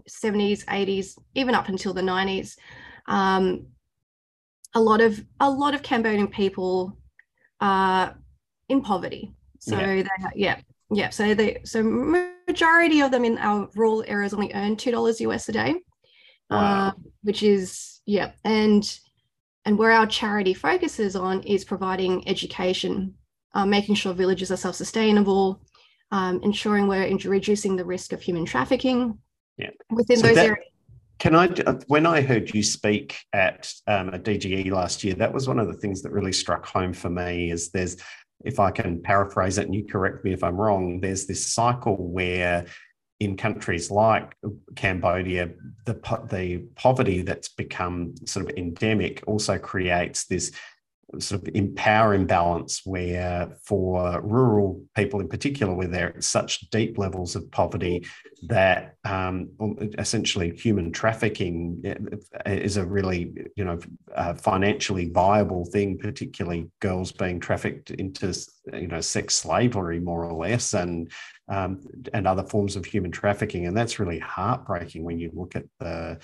70s, 0.08 0.64
80s, 0.64 1.18
even 1.34 1.54
up 1.54 1.68
until 1.68 1.92
the 1.92 2.00
90s, 2.00 2.56
um, 3.08 3.66
a 4.74 4.80
lot 4.80 5.02
of 5.02 5.22
a 5.38 5.50
lot 5.50 5.74
of 5.74 5.82
Cambodian 5.82 6.28
people 6.28 6.96
are 7.60 8.18
in 8.70 8.80
poverty. 8.80 9.34
So 9.58 9.78
Yeah. 9.78 10.02
they, 10.02 10.08
yeah, 10.34 10.60
yeah. 10.90 11.10
So 11.10 11.34
they 11.34 11.60
so 11.64 11.82
majority 11.82 13.02
of 13.02 13.10
them 13.10 13.26
in 13.26 13.36
our 13.36 13.68
rural 13.74 14.02
areas 14.06 14.32
only 14.32 14.50
earn 14.54 14.76
two 14.76 14.92
dollars 14.92 15.20
US 15.20 15.50
a 15.50 15.52
day 15.52 15.74
Wow. 16.50 16.88
uh, 16.88 16.92
which 17.22 17.42
is 17.42 18.00
yeah 18.06 18.32
and 18.44 18.98
and 19.64 19.78
where 19.78 19.92
our 19.92 20.06
charity 20.06 20.54
focuses 20.54 21.14
on 21.16 21.42
is 21.44 21.64
providing 21.64 22.26
education 22.28 23.14
uh, 23.54 23.64
making 23.66 23.94
sure 23.94 24.12
villages 24.12 24.50
are 24.50 24.56
self-sustainable 24.56 25.62
um, 26.10 26.40
ensuring 26.42 26.88
we're 26.88 27.04
in- 27.04 27.16
reducing 27.18 27.76
the 27.76 27.84
risk 27.84 28.12
of 28.12 28.20
human 28.20 28.44
trafficking 28.44 29.18
Yeah. 29.56 29.70
within 29.90 30.16
So 30.18 30.26
those 30.26 30.36
that- 30.36 30.46
areas 30.46 30.66
Can 31.18 31.34
I, 31.36 31.46
uh, 31.46 31.78
when 31.86 32.04
I 32.04 32.20
heard 32.20 32.52
you 32.52 32.62
speak 32.64 33.16
at 33.32 33.72
um, 33.86 34.08
a 34.08 34.18
DGE 34.18 34.70
last 34.72 35.04
year, 35.04 35.14
that 35.14 35.32
was 35.32 35.46
one 35.46 35.60
of 35.60 35.68
the 35.68 35.78
things 35.82 36.02
that 36.02 36.10
really 36.10 36.32
struck 36.32 36.66
home 36.66 36.92
for 36.92 37.10
me. 37.10 37.52
Is 37.52 37.70
there's, 37.70 37.96
if 38.44 38.58
I 38.58 38.72
can 38.72 39.00
paraphrase 39.00 39.56
it, 39.58 39.66
and 39.66 39.74
you 39.74 39.86
correct 39.86 40.24
me 40.24 40.32
if 40.32 40.42
I'm 40.42 40.56
wrong, 40.60 41.00
there's 41.00 41.26
this 41.26 41.46
cycle 41.46 41.96
where 41.96 42.66
in 43.22 43.36
countries 43.36 43.90
like 43.90 44.34
Cambodia, 44.74 45.50
the 45.84 45.94
the 46.28 46.64
poverty 46.74 47.22
that's 47.22 47.48
become 47.48 48.14
sort 48.26 48.48
of 48.48 48.56
endemic 48.56 49.22
also 49.26 49.58
creates 49.58 50.26
this 50.26 50.50
sort 51.18 51.46
of 51.46 51.74
power 51.76 52.14
imbalance 52.14 52.82
where 52.84 53.56
for 53.62 54.20
rural 54.22 54.82
people 54.96 55.20
in 55.20 55.28
particular 55.28 55.74
where 55.74 55.86
they're 55.86 56.16
at 56.16 56.24
such 56.24 56.70
deep 56.70 56.96
levels 56.96 57.36
of 57.36 57.50
poverty 57.50 58.04
that 58.44 58.96
um, 59.04 59.50
essentially 59.98 60.56
human 60.56 60.90
trafficking 60.90 61.82
is 62.46 62.78
a 62.78 62.84
really 62.84 63.32
you 63.56 63.64
know 63.64 63.78
financially 64.36 65.10
viable 65.10 65.66
thing 65.66 65.98
particularly 65.98 66.70
girls 66.80 67.12
being 67.12 67.38
trafficked 67.38 67.90
into 67.90 68.34
you 68.72 68.88
know 68.88 69.00
sex 69.00 69.34
slavery 69.34 70.00
more 70.00 70.24
or 70.24 70.32
less 70.32 70.72
and 70.72 71.12
um, 71.52 71.80
and 72.14 72.26
other 72.26 72.42
forms 72.42 72.76
of 72.76 72.84
human 72.84 73.10
trafficking 73.10 73.66
and 73.66 73.76
that's 73.76 73.98
really 73.98 74.18
heartbreaking 74.18 75.04
when 75.04 75.18
you 75.18 75.30
look 75.34 75.54
at 75.54 75.64
the 75.78 76.18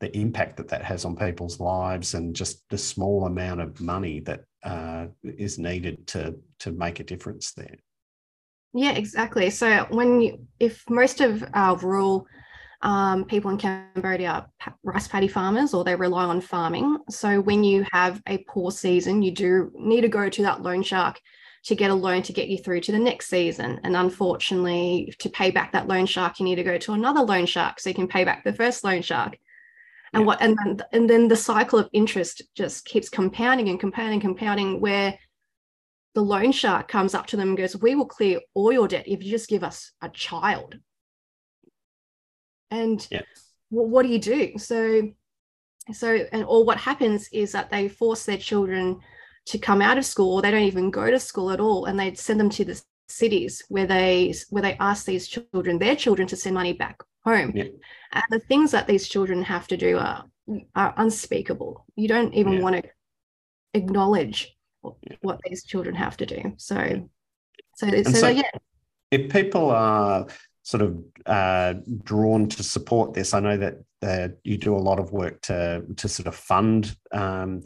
the 0.00 0.14
impact 0.16 0.58
that 0.58 0.68
that 0.68 0.84
has 0.84 1.06
on 1.06 1.16
people's 1.16 1.58
lives 1.58 2.12
and 2.14 2.36
just 2.36 2.68
the 2.68 2.76
small 2.76 3.26
amount 3.26 3.60
of 3.60 3.80
money 3.80 4.20
that 4.20 4.44
uh, 4.62 5.06
is 5.22 5.58
needed 5.58 6.06
to 6.06 6.34
to 6.58 6.72
make 6.72 7.00
a 7.00 7.04
difference 7.04 7.52
there. 7.52 7.76
Yeah, 8.74 8.92
exactly. 8.92 9.48
So 9.50 9.86
when 9.90 10.20
you, 10.20 10.46
if 10.58 10.82
most 10.90 11.20
of 11.20 11.44
our 11.54 11.76
rural 11.76 12.26
um, 12.82 13.24
people 13.24 13.50
in 13.50 13.56
Cambodia 13.56 14.46
are 14.66 14.74
rice 14.82 15.08
paddy 15.08 15.28
farmers 15.28 15.72
or 15.72 15.84
they 15.84 15.94
rely 15.96 16.24
on 16.24 16.40
farming. 16.42 16.98
So 17.08 17.40
when 17.40 17.64
you 17.64 17.86
have 17.92 18.20
a 18.28 18.38
poor 18.46 18.70
season, 18.70 19.22
you 19.22 19.30
do 19.30 19.70
need 19.74 20.02
to 20.02 20.08
go 20.08 20.28
to 20.28 20.42
that 20.42 20.60
loan 20.60 20.82
shark 20.82 21.18
to 21.64 21.74
get 21.74 21.90
a 21.90 21.94
loan 21.94 22.22
to 22.22 22.32
get 22.32 22.48
you 22.48 22.58
through 22.58 22.80
to 22.80 22.92
the 22.92 22.98
next 22.98 23.28
season. 23.28 23.80
And 23.84 23.96
unfortunately, 23.96 25.14
to 25.18 25.30
pay 25.30 25.50
back 25.50 25.72
that 25.72 25.88
loan 25.88 26.06
shark, 26.06 26.38
you 26.38 26.44
need 26.44 26.56
to 26.56 26.62
go 26.62 26.78
to 26.78 26.92
another 26.92 27.20
loan 27.20 27.46
shark 27.46 27.80
so 27.80 27.88
you 27.88 27.94
can 27.94 28.08
pay 28.08 28.24
back 28.24 28.44
the 28.44 28.52
first 28.52 28.84
loan 28.84 29.02
shark 29.02 29.38
and 30.14 30.22
yeah. 30.22 30.26
what 30.26 30.40
and 30.40 30.56
then, 30.64 30.82
and 30.92 31.10
then 31.10 31.28
the 31.28 31.36
cycle 31.36 31.78
of 31.78 31.90
interest 31.92 32.42
just 32.54 32.84
keeps 32.84 33.08
compounding 33.08 33.68
and 33.68 33.80
compounding 33.80 34.20
compounding 34.20 34.80
where 34.80 35.18
the 36.14 36.22
loan 36.22 36.52
shark 36.52 36.88
comes 36.88 37.14
up 37.14 37.26
to 37.26 37.36
them 37.36 37.48
and 37.48 37.58
goes 37.58 37.76
we 37.76 37.94
will 37.94 38.06
clear 38.06 38.40
all 38.54 38.72
your 38.72 38.88
debt 38.88 39.06
if 39.06 39.22
you 39.22 39.30
just 39.30 39.48
give 39.48 39.64
us 39.64 39.92
a 40.00 40.08
child 40.08 40.78
and 42.70 43.06
yeah. 43.10 43.22
well, 43.70 43.86
what 43.86 44.04
do 44.04 44.08
you 44.08 44.20
do 44.20 44.56
so 44.56 45.02
so 45.92 46.08
and 46.32 46.44
or 46.44 46.64
what 46.64 46.78
happens 46.78 47.28
is 47.32 47.52
that 47.52 47.70
they 47.70 47.88
force 47.88 48.24
their 48.24 48.38
children 48.38 49.00
to 49.46 49.58
come 49.58 49.82
out 49.82 49.98
of 49.98 50.06
school 50.06 50.40
they 50.40 50.50
don't 50.50 50.62
even 50.62 50.90
go 50.90 51.10
to 51.10 51.18
school 51.18 51.50
at 51.50 51.60
all 51.60 51.84
and 51.84 51.98
they 51.98 52.14
send 52.14 52.40
them 52.40 52.50
to 52.50 52.64
the 52.64 52.80
cities 53.08 53.62
where 53.68 53.86
they 53.86 54.32
where 54.50 54.62
they 54.62 54.76
ask 54.80 55.04
these 55.04 55.28
children 55.28 55.78
their 55.78 55.96
children 55.96 56.26
to 56.26 56.36
send 56.36 56.54
money 56.54 56.72
back 56.72 56.96
home. 57.24 57.52
Yeah. 57.54 57.64
And 58.12 58.24
the 58.30 58.38
things 58.40 58.70
that 58.72 58.86
these 58.86 59.08
children 59.08 59.42
have 59.42 59.66
to 59.68 59.76
do 59.76 59.98
are, 59.98 60.24
are 60.74 60.94
unspeakable. 60.96 61.84
You 61.96 62.08
don't 62.08 62.34
even 62.34 62.54
yeah. 62.54 62.60
want 62.60 62.76
to 62.76 62.90
acknowledge 63.72 64.54
yeah. 64.84 65.16
what 65.22 65.40
these 65.44 65.64
children 65.64 65.94
have 65.94 66.16
to 66.18 66.26
do. 66.26 66.54
So, 66.56 67.08
so, 67.76 68.02
so, 68.02 68.10
so, 68.10 68.28
yeah. 68.28 68.42
If 69.10 69.32
people 69.32 69.70
are 69.70 70.26
sort 70.62 70.82
of 70.82 71.02
uh, 71.26 71.74
drawn 72.02 72.48
to 72.48 72.62
support 72.62 73.14
this, 73.14 73.34
I 73.34 73.40
know 73.40 73.56
that 73.56 73.74
uh, 74.02 74.28
you 74.44 74.58
do 74.58 74.76
a 74.76 74.78
lot 74.78 74.98
of 74.98 75.12
work 75.12 75.40
to 75.42 75.82
to 75.96 76.08
sort 76.08 76.26
of 76.26 76.34
fund 76.34 76.96
um, 77.12 77.62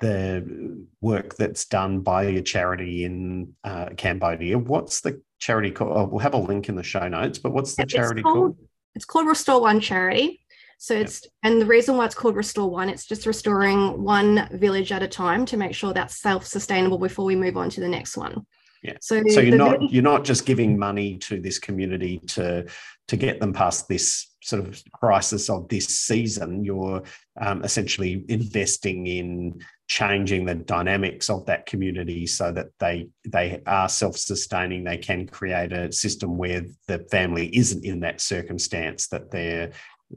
the 0.00 0.86
work 1.00 1.36
that's 1.36 1.66
done 1.66 2.00
by 2.00 2.24
a 2.24 2.42
charity 2.42 3.04
in 3.04 3.54
uh, 3.64 3.90
Cambodia. 3.96 4.58
What's 4.58 5.00
the 5.00 5.20
charity 5.38 5.70
called? 5.70 5.92
Oh, 5.94 6.04
we'll 6.04 6.20
have 6.20 6.34
a 6.34 6.38
link 6.38 6.68
in 6.68 6.74
the 6.74 6.82
show 6.82 7.06
notes, 7.08 7.38
but 7.38 7.52
what's 7.52 7.74
the 7.76 7.86
charity 7.86 8.22
called, 8.22 8.34
called? 8.34 8.56
it's 8.94 9.04
called 9.04 9.26
Restore 9.26 9.60
One 9.60 9.80
Charity. 9.80 10.40
So 10.78 10.94
it's 10.94 11.22
yep. 11.24 11.32
and 11.42 11.60
the 11.60 11.66
reason 11.66 11.98
why 11.98 12.06
it's 12.06 12.14
called 12.14 12.36
Restore 12.36 12.70
One, 12.70 12.88
it's 12.88 13.06
just 13.06 13.26
restoring 13.26 14.02
one 14.02 14.48
village 14.52 14.92
at 14.92 15.02
a 15.02 15.08
time 15.08 15.44
to 15.46 15.58
make 15.58 15.74
sure 15.74 15.92
that's 15.92 16.16
self-sustainable 16.20 16.98
before 16.98 17.26
we 17.26 17.36
move 17.36 17.58
on 17.58 17.68
to 17.70 17.80
the 17.80 17.88
next 17.88 18.16
one. 18.16 18.46
Yeah. 18.82 18.94
So, 19.02 19.22
so 19.28 19.40
you're 19.40 19.58
not 19.58 19.78
village- 19.78 19.92
you're 19.92 20.02
not 20.02 20.24
just 20.24 20.46
giving 20.46 20.78
money 20.78 21.18
to 21.18 21.38
this 21.38 21.58
community 21.58 22.18
to 22.28 22.66
to 23.08 23.16
get 23.16 23.40
them 23.40 23.52
past 23.52 23.88
this 23.88 24.30
sort 24.42 24.66
of 24.66 24.82
crisis 24.92 25.50
of 25.50 25.68
this 25.68 25.86
season. 25.86 26.64
You're 26.64 27.02
um, 27.38 27.62
essentially 27.62 28.24
investing 28.28 29.06
in 29.06 29.60
changing 29.90 30.44
the 30.44 30.54
dynamics 30.54 31.28
of 31.28 31.44
that 31.46 31.66
community 31.66 32.24
so 32.24 32.52
that 32.52 32.68
they 32.78 33.08
they 33.26 33.60
are 33.66 33.88
self-sustaining. 33.88 34.84
They 34.84 34.96
can 34.96 35.26
create 35.26 35.72
a 35.72 35.90
system 35.90 36.38
where 36.38 36.62
the 36.86 37.00
family 37.10 37.48
isn't 37.56 37.84
in 37.84 37.98
that 38.00 38.20
circumstance 38.20 39.08
that 39.08 39.32
they're 39.32 39.72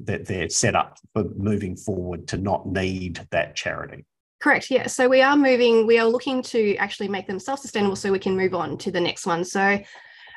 that 0.05 0.27
they're 0.27 0.49
set 0.49 0.75
up 0.75 0.99
for 1.13 1.23
moving 1.35 1.75
forward 1.75 2.27
to 2.27 2.37
not 2.37 2.67
need 2.67 3.25
that 3.31 3.55
charity. 3.55 4.05
Correct 4.39 4.69
yeah. 4.69 4.85
So 4.85 5.09
we 5.09 5.23
are 5.23 5.35
moving 5.35 5.87
we 5.87 5.97
are 5.97 6.07
looking 6.07 6.43
to 6.43 6.75
actually 6.75 7.07
make 7.07 7.25
them 7.25 7.39
self-sustainable 7.39 7.95
so 7.95 8.11
we 8.11 8.19
can 8.19 8.37
move 8.37 8.53
on 8.53 8.77
to 8.77 8.91
the 8.91 9.01
next 9.01 9.25
one. 9.25 9.43
So 9.43 9.79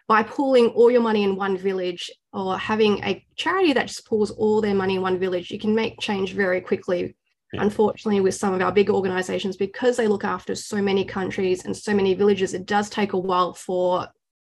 by 0.09 0.23
pooling 0.23 0.69
all 0.69 0.91
your 0.91 1.03
money 1.03 1.25
in 1.25 1.37
one 1.37 1.59
village 1.59 2.11
or 2.33 2.57
having 2.57 3.05
a 3.05 3.23
charity 3.35 3.75
that 3.75 3.89
just 3.89 4.09
all 4.11 4.63
their 4.63 4.75
money 4.75 4.95
in 4.95 5.03
one 5.03 5.19
village 5.19 5.51
you 5.51 5.59
can 5.59 5.75
make 5.75 6.01
change 6.01 6.33
very 6.33 6.63
quickly. 6.63 7.15
Unfortunately, 7.53 8.21
with 8.21 8.35
some 8.35 8.55
of 8.55 8.61
our 8.61 8.73
big 8.73 8.91
organizations, 8.91 9.57
because 9.57 9.97
they 9.97 10.09
look 10.09 10.25
after 10.25 10.55
so 10.55 10.83
many 10.83 11.05
countries 11.05 11.65
and 11.65 11.77
so 11.77 11.95
many 11.95 12.15
villages, 12.15 12.55
it 12.55 12.67
does 12.67 12.91
take 12.91 13.13
a 13.13 13.19
while 13.19 13.55
for 13.55 14.07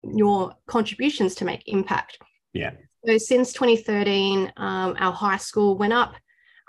your 0.03 0.53
contributions 0.67 1.35
to 1.35 1.45
make 1.45 1.63
impact. 1.67 2.17
Yeah. 2.53 2.71
So 3.05 3.17
since 3.17 3.51
2013, 3.53 4.53
um, 4.57 4.95
our 4.99 5.11
high 5.11 5.37
school 5.37 5.77
went 5.77 5.93
up. 5.93 6.15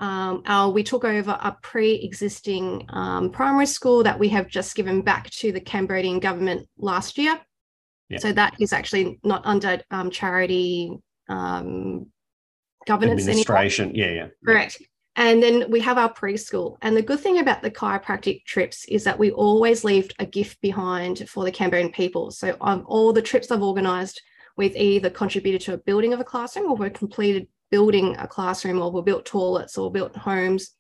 Um, 0.01 0.43
our, 0.47 0.71
we 0.71 0.83
took 0.83 1.05
over 1.05 1.39
a 1.41 1.57
pre-existing 1.63 2.87
um, 2.89 3.31
primary 3.31 3.67
school 3.67 4.03
that 4.03 4.19
we 4.19 4.29
have 4.31 4.49
just 4.49 4.75
given 4.75 5.03
back 5.03 5.31
to 5.31 5.53
the 5.53 5.61
Cambodian 5.61 6.19
government 6.19 6.69
last 6.77 7.17
year. 7.17 7.39
Yeah. 8.09 8.19
So 8.19 8.33
that 8.33 8.55
is 8.61 8.73
actually 8.73 9.21
not 9.23 9.43
under 9.45 9.81
um, 9.91 10.11
charity 10.11 10.99
um, 11.29 12.07
governance 12.87 13.23
administration. 13.23 13.91
Anymore. 13.91 14.09
Yeah, 14.09 14.15
yeah. 14.15 14.29
Correct. 14.45 14.83
And 15.17 15.43
then 15.43 15.71
we 15.71 15.81
have 15.81 15.97
our 15.97 16.13
preschool. 16.13 16.77
And 16.83 16.97
the 16.97 17.03
good 17.03 17.21
thing 17.21 17.39
about 17.39 17.63
the 17.63 17.71
chiropractic 17.71 18.45
trips 18.45 18.85
is 18.87 19.05
that 19.05 19.19
we 19.19 19.31
always 19.31 19.85
leave 19.85 20.11
a 20.19 20.27
gift 20.27 20.61
behind 20.61 21.29
for 21.29 21.45
the 21.45 21.53
Cambodian 21.53 21.93
people. 21.93 22.33
So 22.33 22.57
um, 22.61 22.85
all 22.87 23.13
the 23.13 23.23
trips 23.23 23.51
I've 23.51 23.63
organized, 23.63 24.21
we've 24.57 24.75
either 24.75 25.11
contributed 25.11 25.61
to 25.63 25.75
a 25.75 25.79
building 25.79 26.13
of 26.13 26.21
a 26.21 26.25
classroom 26.25 26.71
or 26.71 26.77
we've 26.77 26.93
completed 26.93 27.47
building 27.71 28.17
a 28.19 28.27
classroom 28.27 28.81
or 28.81 28.91
we've 28.91 29.05
built 29.05 29.25
toilets 29.25 29.79
or 29.79 29.91
built 29.91 30.17
homes 30.17 30.71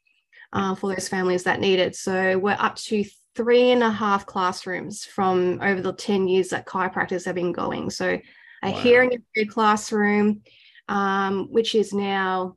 uh, 0.52 0.74
for 0.74 0.92
those 0.92 1.08
families 1.08 1.44
that 1.44 1.60
need 1.60 1.78
it. 1.78 1.94
So 1.94 2.36
we're 2.38 2.56
up 2.58 2.76
to 2.76 3.04
three 3.36 3.70
and 3.70 3.82
a 3.82 3.90
half 3.90 4.26
classrooms 4.26 5.04
from 5.04 5.60
over 5.62 5.80
the 5.80 5.92
10 5.92 6.26
years 6.26 6.48
that 6.48 6.66
chiropractors 6.66 7.24
have 7.24 7.34
been 7.34 7.52
going. 7.52 7.90
So 7.90 8.18
a 8.62 8.70
wow. 8.70 8.80
hearing 8.80 9.12
impaired 9.12 9.50
classroom, 9.50 10.42
um, 10.88 11.48
which 11.50 11.74
is 11.74 11.92
now 11.92 12.56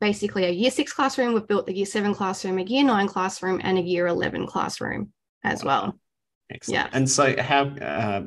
basically 0.00 0.44
a 0.44 0.50
year 0.50 0.70
six 0.70 0.92
classroom. 0.92 1.34
We've 1.34 1.46
built 1.46 1.66
the 1.66 1.74
year 1.74 1.86
seven 1.86 2.14
classroom, 2.14 2.58
a 2.58 2.62
year 2.62 2.84
nine 2.84 3.08
classroom, 3.08 3.60
and 3.62 3.78
a 3.78 3.82
year 3.82 4.06
11 4.06 4.46
classroom 4.46 5.12
as 5.42 5.64
well. 5.64 5.98
Excellent. 6.50 6.90
Yeah. 6.90 6.96
And 6.96 7.10
so, 7.10 7.40
how, 7.40 7.64
uh, 7.64 8.22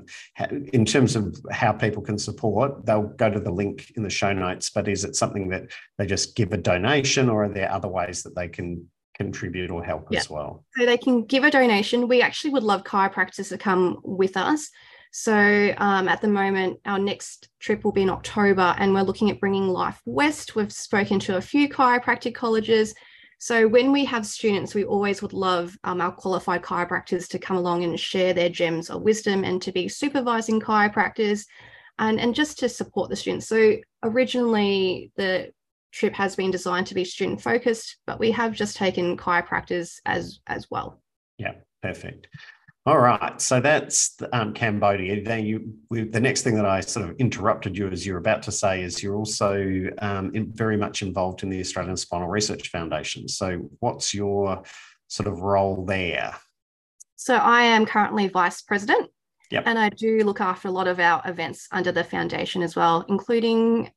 in 0.73 0.85
terms 0.85 1.15
of 1.15 1.37
how 1.51 1.71
people 1.71 2.01
can 2.01 2.17
support, 2.17 2.85
they'll 2.85 3.03
go 3.03 3.29
to 3.29 3.39
the 3.39 3.51
link 3.51 3.91
in 3.95 4.03
the 4.03 4.09
show 4.09 4.33
notes. 4.33 4.71
But 4.71 4.87
is 4.87 5.03
it 5.03 5.15
something 5.15 5.49
that 5.49 5.71
they 5.97 6.07
just 6.07 6.35
give 6.35 6.51
a 6.51 6.57
donation, 6.57 7.29
or 7.29 7.45
are 7.45 7.49
there 7.49 7.71
other 7.71 7.87
ways 7.87 8.23
that 8.23 8.35
they 8.35 8.47
can 8.47 8.89
contribute 9.15 9.69
or 9.69 9.83
help 9.83 10.07
yeah. 10.09 10.19
as 10.19 10.29
well? 10.29 10.65
So 10.77 10.85
they 10.85 10.97
can 10.97 11.25
give 11.25 11.43
a 11.43 11.51
donation. 11.51 12.07
We 12.07 12.21
actually 12.21 12.51
would 12.51 12.63
love 12.63 12.83
chiropractors 12.83 13.49
to 13.49 13.57
come 13.57 13.99
with 14.03 14.35
us. 14.35 14.69
So 15.11 15.73
um, 15.77 16.07
at 16.07 16.21
the 16.21 16.27
moment, 16.27 16.79
our 16.85 16.99
next 16.99 17.49
trip 17.59 17.83
will 17.83 17.91
be 17.91 18.03
in 18.03 18.09
October, 18.09 18.75
and 18.77 18.93
we're 18.93 19.01
looking 19.01 19.31
at 19.31 19.39
bringing 19.39 19.67
Life 19.67 20.01
West. 20.05 20.55
We've 20.55 20.71
spoken 20.71 21.19
to 21.21 21.37
a 21.37 21.41
few 21.41 21.69
chiropractic 21.69 22.35
colleges. 22.35 22.93
So 23.39 23.67
when 23.67 23.91
we 23.91 24.03
have 24.05 24.25
students, 24.25 24.73
we 24.73 24.83
always 24.83 25.21
would 25.21 25.33
love 25.33 25.77
um, 25.83 26.01
our 26.01 26.11
qualified 26.11 26.63
chiropractors 26.63 27.27
to 27.29 27.39
come 27.39 27.57
along 27.57 27.83
and 27.83 27.99
share 27.99 28.33
their 28.33 28.49
gems 28.49 28.89
of 28.89 29.03
wisdom 29.03 29.43
and 29.43 29.61
to 29.61 29.71
be 29.71 29.87
supervising 29.87 30.59
chiropractors 30.59 31.45
and, 31.99 32.19
and 32.19 32.33
just 32.33 32.59
to 32.59 32.69
support 32.69 33.09
the 33.09 33.15
students. 33.15 33.47
So 33.47 33.75
originally 34.03 35.11
the 35.17 35.51
trip 35.91 36.13
has 36.15 36.35
been 36.35 36.51
designed 36.51 36.87
to 36.87 36.95
be 36.95 37.05
student 37.05 37.41
focused, 37.41 37.97
but 38.07 38.19
we 38.19 38.31
have 38.31 38.53
just 38.53 38.75
taken 38.75 39.17
chiropractors 39.17 39.99
as 40.05 40.39
as 40.47 40.69
well. 40.69 41.01
Yeah, 41.37 41.53
perfect. 41.81 42.27
All 42.87 42.99
right, 42.99 43.41
so 43.41 43.59
that's 43.59 44.15
um, 44.31 44.53
Cambodia. 44.53 45.21
Then 45.21 45.45
you, 45.45 45.73
we, 45.89 46.05
the 46.05 46.21
next 46.21 46.43
thing 46.43 46.55
that 46.55 46.65
I 46.65 46.79
sort 46.79 47.09
of 47.09 47.17
interrupted 47.17 47.77
you 47.77 47.89
as 47.89 48.05
you're 48.05 48.17
about 48.17 48.43
to 48.43 48.51
say 48.53 48.81
is 48.81 49.03
you're 49.03 49.17
also 49.17 49.89
um, 49.97 50.33
in, 50.33 50.53
very 50.53 50.77
much 50.77 51.01
involved 51.01 51.43
in 51.43 51.49
the 51.49 51.59
Australian 51.59 51.97
Spinal 51.97 52.29
Research 52.29 52.69
Foundation. 52.69 53.27
So, 53.27 53.69
what's 53.81 54.13
your 54.13 54.63
sort 55.09 55.27
of 55.27 55.41
role 55.41 55.83
there? 55.83 56.33
So, 57.17 57.35
I 57.35 57.63
am 57.63 57.85
currently 57.85 58.29
vice 58.29 58.61
president, 58.61 59.11
yep. 59.51 59.63
and 59.65 59.77
I 59.77 59.89
do 59.89 60.19
look 60.19 60.39
after 60.39 60.69
a 60.69 60.71
lot 60.71 60.87
of 60.87 61.01
our 61.01 61.21
events 61.25 61.67
under 61.73 61.91
the 61.91 62.05
foundation 62.05 62.61
as 62.61 62.77
well, 62.77 63.03
including 63.09 63.91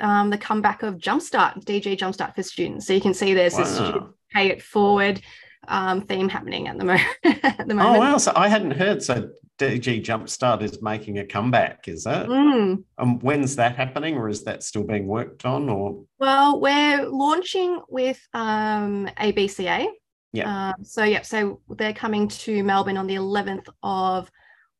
um, 0.00 0.30
the 0.30 0.38
comeback 0.38 0.82
of 0.82 0.96
Jumpstart, 0.96 1.64
DG 1.64 1.96
Jumpstart 1.96 2.34
for 2.34 2.42
students. 2.42 2.88
So 2.88 2.92
you 2.92 3.00
can 3.00 3.14
see 3.14 3.34
there's 3.34 3.54
wow. 3.54 3.92
this 3.92 4.02
pay 4.32 4.48
it 4.48 4.62
forward 4.64 5.22
um, 5.68 6.00
theme 6.02 6.28
happening 6.28 6.68
at 6.68 6.78
the, 6.78 6.84
mo- 6.84 6.96
at 7.24 7.66
the 7.66 7.74
moment. 7.74 7.96
Oh 7.96 7.98
wow! 7.98 8.18
So 8.18 8.32
I 8.34 8.48
hadn't 8.48 8.72
heard. 8.72 9.02
So 9.02 9.30
DG 9.58 10.02
Jumpstart 10.02 10.62
is 10.62 10.82
making 10.82 11.18
a 11.18 11.24
comeback, 11.24 11.86
is 11.88 12.04
that? 12.04 12.26
Mm. 12.26 12.84
Um, 12.98 13.18
when's 13.20 13.56
that 13.56 13.76
happening, 13.76 14.16
or 14.16 14.28
is 14.28 14.44
that 14.44 14.62
still 14.62 14.84
being 14.84 15.06
worked 15.06 15.44
on? 15.44 15.68
Or 15.68 16.04
well, 16.18 16.60
we're 16.60 17.06
launching 17.06 17.80
with 17.88 18.20
um, 18.34 19.08
ABCA. 19.18 19.86
Yeah. 20.32 20.70
Um, 20.70 20.84
so 20.84 21.04
yeah, 21.04 21.22
so 21.22 21.60
they're 21.68 21.92
coming 21.92 22.26
to 22.28 22.64
Melbourne 22.64 22.96
on 22.96 23.06
the 23.06 23.16
11th 23.16 23.68
of 23.82 24.30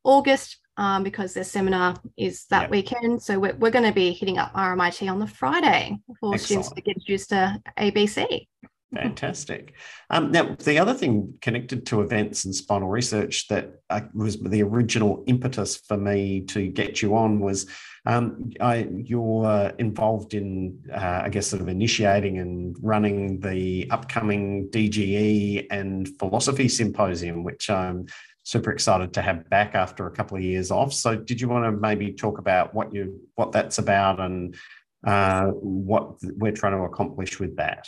August 0.03 0.57
um, 0.77 1.03
because 1.03 1.33
their 1.33 1.43
seminar 1.43 1.95
is 2.17 2.45
that 2.45 2.63
yep. 2.63 2.71
weekend. 2.71 3.21
So 3.21 3.39
we're, 3.39 3.55
we're 3.55 3.71
going 3.71 3.85
to 3.85 3.93
be 3.93 4.11
hitting 4.11 4.37
up 4.37 4.53
RMIT 4.53 5.09
on 5.09 5.19
the 5.19 5.27
Friday 5.27 5.97
for 6.19 6.33
Excellent. 6.33 6.41
students 6.41 6.69
to 6.69 6.81
get 6.81 6.95
introduced 6.95 7.29
to 7.29 7.61
ABC. 7.77 8.47
Fantastic. 8.93 9.73
Um, 10.09 10.31
now, 10.31 10.55
the 10.55 10.79
other 10.79 10.93
thing 10.93 11.33
connected 11.41 11.85
to 11.87 12.01
events 12.01 12.45
and 12.45 12.53
spinal 12.53 12.89
research 12.89 13.47
that 13.47 13.81
uh, 13.89 14.01
was 14.13 14.39
the 14.39 14.63
original 14.63 15.23
impetus 15.27 15.77
for 15.77 15.97
me 15.97 16.41
to 16.41 16.67
get 16.67 17.01
you 17.01 17.15
on 17.15 17.39
was 17.39 17.67
um, 18.05 18.51
I, 18.59 18.87
you're 18.91 19.45
uh, 19.45 19.71
involved 19.79 20.33
in, 20.33 20.83
uh, 20.93 21.21
I 21.23 21.29
guess, 21.29 21.47
sort 21.47 21.61
of 21.61 21.69
initiating 21.69 22.37
and 22.37 22.75
running 22.81 23.39
the 23.39 23.87
upcoming 23.89 24.69
DGE 24.69 25.67
and 25.71 26.09
philosophy 26.19 26.67
symposium, 26.67 27.43
which 27.43 27.69
I'm 27.69 28.07
super 28.43 28.71
excited 28.71 29.13
to 29.13 29.21
have 29.21 29.49
back 29.49 29.73
after 29.73 30.05
a 30.05 30.11
couple 30.11 30.35
of 30.35 30.43
years 30.43 30.69
off. 30.69 30.91
So, 30.93 31.15
did 31.15 31.39
you 31.39 31.47
want 31.47 31.65
to 31.65 31.71
maybe 31.71 32.11
talk 32.11 32.39
about 32.39 32.73
what 32.73 32.93
you 32.93 33.21
what 33.35 33.53
that's 33.53 33.77
about 33.77 34.19
and 34.19 34.55
uh, 35.05 35.47
what 35.47 36.17
we're 36.21 36.51
trying 36.51 36.77
to 36.77 36.83
accomplish 36.83 37.39
with 37.39 37.55
that? 37.55 37.87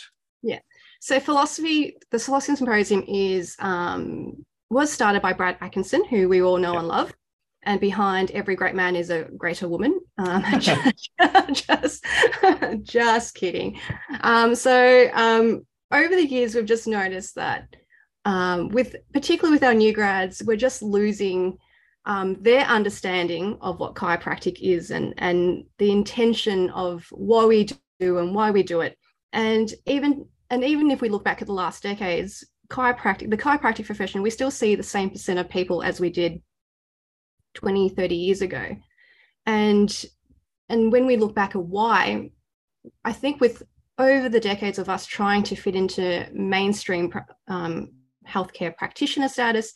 Yeah. 1.02 1.18
So 1.18 1.20
philosophy, 1.20 1.96
the 2.10 2.18
philosophy 2.18 2.56
symposium 2.56 3.04
is 3.06 3.56
um, 3.58 4.44
was 4.70 4.92
started 4.92 5.22
by 5.22 5.32
Brad 5.32 5.56
Atkinson, 5.60 6.04
who 6.04 6.28
we 6.28 6.42
all 6.42 6.58
know 6.58 6.72
yep. 6.72 6.80
and 6.80 6.88
love. 6.88 7.14
And 7.62 7.80
behind 7.80 8.30
every 8.30 8.54
great 8.54 8.76
man 8.76 8.94
is 8.94 9.10
a 9.10 9.24
greater 9.36 9.68
woman. 9.68 9.98
Um, 10.18 10.44
just, 10.58 11.02
just, 11.52 12.04
just 12.82 13.34
kidding. 13.34 13.80
Um, 14.20 14.54
so 14.54 15.10
um, 15.12 15.66
over 15.90 16.14
the 16.14 16.26
years, 16.26 16.54
we've 16.54 16.64
just 16.64 16.86
noticed 16.86 17.34
that 17.34 17.66
um, 18.24 18.68
with 18.68 18.96
particularly 19.12 19.56
with 19.56 19.64
our 19.64 19.74
new 19.74 19.92
grads, 19.92 20.42
we're 20.42 20.56
just 20.56 20.82
losing 20.82 21.58
um, 22.06 22.36
their 22.40 22.64
understanding 22.64 23.58
of 23.60 23.78
what 23.80 23.94
chiropractic 23.94 24.60
is 24.60 24.90
and 24.90 25.14
and 25.18 25.64
the 25.78 25.90
intention 25.90 26.70
of 26.70 27.06
why 27.10 27.44
we 27.44 27.68
do 28.00 28.18
and 28.18 28.34
why 28.34 28.50
we 28.50 28.62
do 28.62 28.80
it. 28.80 28.96
And 29.32 29.72
even 29.86 30.26
and 30.50 30.64
even 30.64 30.90
if 30.90 31.00
we 31.00 31.08
look 31.08 31.24
back 31.24 31.40
at 31.40 31.46
the 31.46 31.52
last 31.54 31.82
decades, 31.82 32.44
chiropractic, 32.68 33.30
the 33.30 33.36
chiropractic 33.36 33.86
profession, 33.86 34.22
we 34.22 34.30
still 34.30 34.50
see 34.50 34.74
the 34.74 34.82
same 34.82 35.10
percent 35.10 35.38
of 35.38 35.48
people 35.48 35.82
as 35.82 36.00
we 36.00 36.10
did 36.10 36.42
20, 37.54 37.90
30 37.90 38.14
years 38.14 38.42
ago. 38.42 38.76
And 39.46 40.04
and 40.68 40.90
when 40.90 41.06
we 41.06 41.16
look 41.16 41.34
back 41.34 41.54
at 41.54 41.62
why, 41.62 42.30
I 43.04 43.12
think 43.12 43.40
with 43.40 43.62
over 43.98 44.28
the 44.28 44.40
decades 44.40 44.78
of 44.78 44.88
us 44.88 45.06
trying 45.06 45.42
to 45.44 45.56
fit 45.56 45.76
into 45.76 46.28
mainstream 46.32 47.12
um, 47.48 47.92
healthcare 48.28 48.76
practitioner 48.76 49.28
status, 49.28 49.72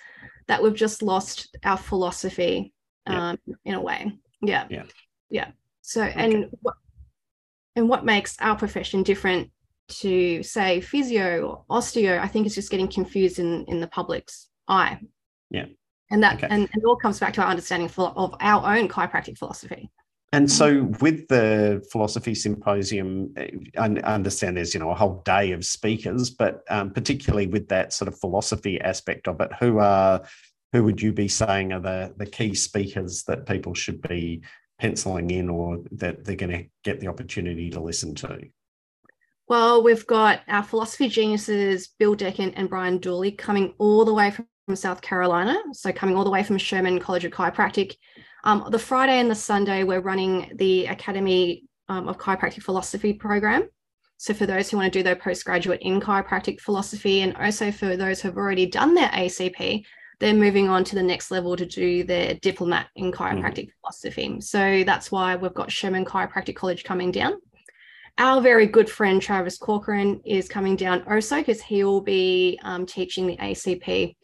that 0.49 0.63
we've 0.63 0.75
just 0.75 1.03
lost 1.03 1.57
our 1.65 1.77
philosophy 1.77 2.75
um, 3.07 3.39
yeah. 3.47 3.55
in 3.65 3.75
a 3.75 3.81
way. 3.81 4.13
Yeah. 4.43 4.67
Yeah. 4.69 4.83
Yeah. 5.31 5.51
So, 5.83 6.03
okay. 6.03 6.15
and 6.17 6.47
what, 6.61 6.75
and 7.77 7.89
what 7.89 8.05
makes 8.05 8.37
our 8.41 8.57
profession 8.57 9.03
different 9.03 9.51
to 9.91 10.43
say 10.43 10.81
physio 10.81 11.43
or 11.43 11.65
osteo, 11.71 12.19
I 12.19 12.29
think 12.29 12.47
is 12.47 12.55
just 12.55 12.71
getting 12.71 12.89
confused 12.89 13.39
in 13.39 13.65
in 13.67 13.81
the 13.81 13.89
public's 13.89 14.49
eye. 14.69 15.01
Yeah. 15.51 15.67
And 16.11 16.23
that 16.23 16.37
okay. 16.37 16.49
and, 16.51 16.63
and 16.63 16.83
it 16.83 16.87
all 16.87 16.97
comes 16.97 17.21
back 17.21 17.35
to 17.35 17.43
our 17.43 17.49
understanding 17.49 17.91
of 17.97 18.35
our 18.41 18.77
own 18.77 18.89
chiropractic 18.89 19.39
philosophy. 19.39 19.91
And 20.33 20.51
so, 20.51 20.85
with 21.01 21.27
the 21.27 21.85
philosophy 21.91 22.37
symposium, 22.37 23.35
I 23.77 23.87
understand 23.87 24.57
there's 24.57 24.75
you 24.75 24.81
know 24.81 24.91
a 24.91 24.95
whole 24.95 25.23
day 25.25 25.51
of 25.51 25.65
speakers, 25.65 26.31
but 26.31 26.63
um, 26.71 26.93
particularly 26.93 27.49
with 27.49 27.69
that 27.69 27.93
sort 27.93 28.07
of 28.07 28.19
philosophy 28.19 28.81
aspect 28.81 29.27
of 29.27 29.41
it, 29.41 29.51
who 29.59 29.79
are 29.79 30.23
who 30.73 30.85
would 30.85 31.03
you 31.03 31.13
be 31.13 31.27
saying 31.27 31.73
are 31.73 31.81
the 31.81 32.15
the 32.17 32.27
key 32.27 32.55
speakers 32.55 33.25
that 33.25 33.47
people 33.47 33.75
should 33.75 34.01
be 34.03 34.43
penciling 34.79 35.31
in, 35.33 35.51
or 35.51 35.79
that 35.91 36.25
they're 36.25 36.37
going 36.37 36.57
to 36.57 36.67
get 36.85 37.01
the 37.01 37.09
opportunity 37.09 37.69
to 37.71 37.81
listen 37.81 38.15
to? 38.17 38.41
Well, 39.51 39.83
we've 39.83 40.07
got 40.07 40.43
our 40.47 40.63
philosophy 40.63 41.09
geniuses, 41.09 41.89
Bill 41.99 42.15
Decken 42.15 42.53
and 42.55 42.71
Brian 42.71 42.99
Dooley, 42.99 43.33
coming 43.33 43.75
all 43.79 44.05
the 44.05 44.15
way 44.15 44.31
from 44.31 44.47
South 44.77 45.03
Carolina. 45.03 45.59
So, 45.73 45.93
coming 45.93 46.15
all 46.15 46.23
the 46.23 46.31
way 46.31 46.45
from 46.45 46.57
Sherman 46.57 47.01
College 47.01 47.25
of 47.25 47.33
Chiropractic. 47.33 47.97
Um, 48.45 48.69
the 48.71 48.79
Friday 48.79 49.19
and 49.19 49.29
the 49.29 49.35
Sunday, 49.35 49.83
we're 49.83 50.03
running 50.03 50.53
the 50.55 50.87
Academy 50.87 51.65
um, 51.89 52.07
of 52.07 52.17
Chiropractic 52.17 52.63
Philosophy 52.63 53.13
program. 53.13 53.69
So, 54.19 54.35
for 54.35 54.47
those 54.47 54.71
who 54.71 54.77
want 54.77 54.93
to 54.93 54.97
do 54.97 55.03
their 55.03 55.17
postgraduate 55.17 55.83
in 55.83 56.01
chiropractic 56.01 56.61
philosophy, 56.61 57.23
and 57.23 57.37
also 57.37 57.73
for 57.73 57.97
those 57.97 58.21
who 58.21 58.29
have 58.29 58.37
already 58.37 58.67
done 58.67 58.95
their 58.95 59.09
ACP, 59.09 59.85
they're 60.21 60.33
moving 60.33 60.69
on 60.69 60.85
to 60.85 60.95
the 60.95 61.03
next 61.03 61.33
level 61.33 61.57
to 61.57 61.67
do 61.67 62.05
their 62.05 62.35
diplomate 62.35 62.87
in 62.95 63.11
chiropractic 63.11 63.67
mm. 63.67 63.73
philosophy. 63.81 64.41
So, 64.43 64.85
that's 64.85 65.11
why 65.11 65.35
we've 65.35 65.55
got 65.55 65.73
Sherman 65.73 66.05
Chiropractic 66.05 66.55
College 66.55 66.85
coming 66.85 67.11
down 67.11 67.33
our 68.21 68.43
very 68.43 68.67
good 68.67 68.89
friend 68.89 69.21
Travis 69.21 69.57
Corcoran 69.57 70.21
is 70.27 70.47
coming 70.47 70.77
down 70.77 71.03
also 71.11 71.37
because 71.37 71.63
he 71.63 71.83
will 71.85 72.03
be 72.03 72.61
um, 72.63 72.85
teaching 72.85 73.27
the 73.27 73.39
ACP 73.39 74.15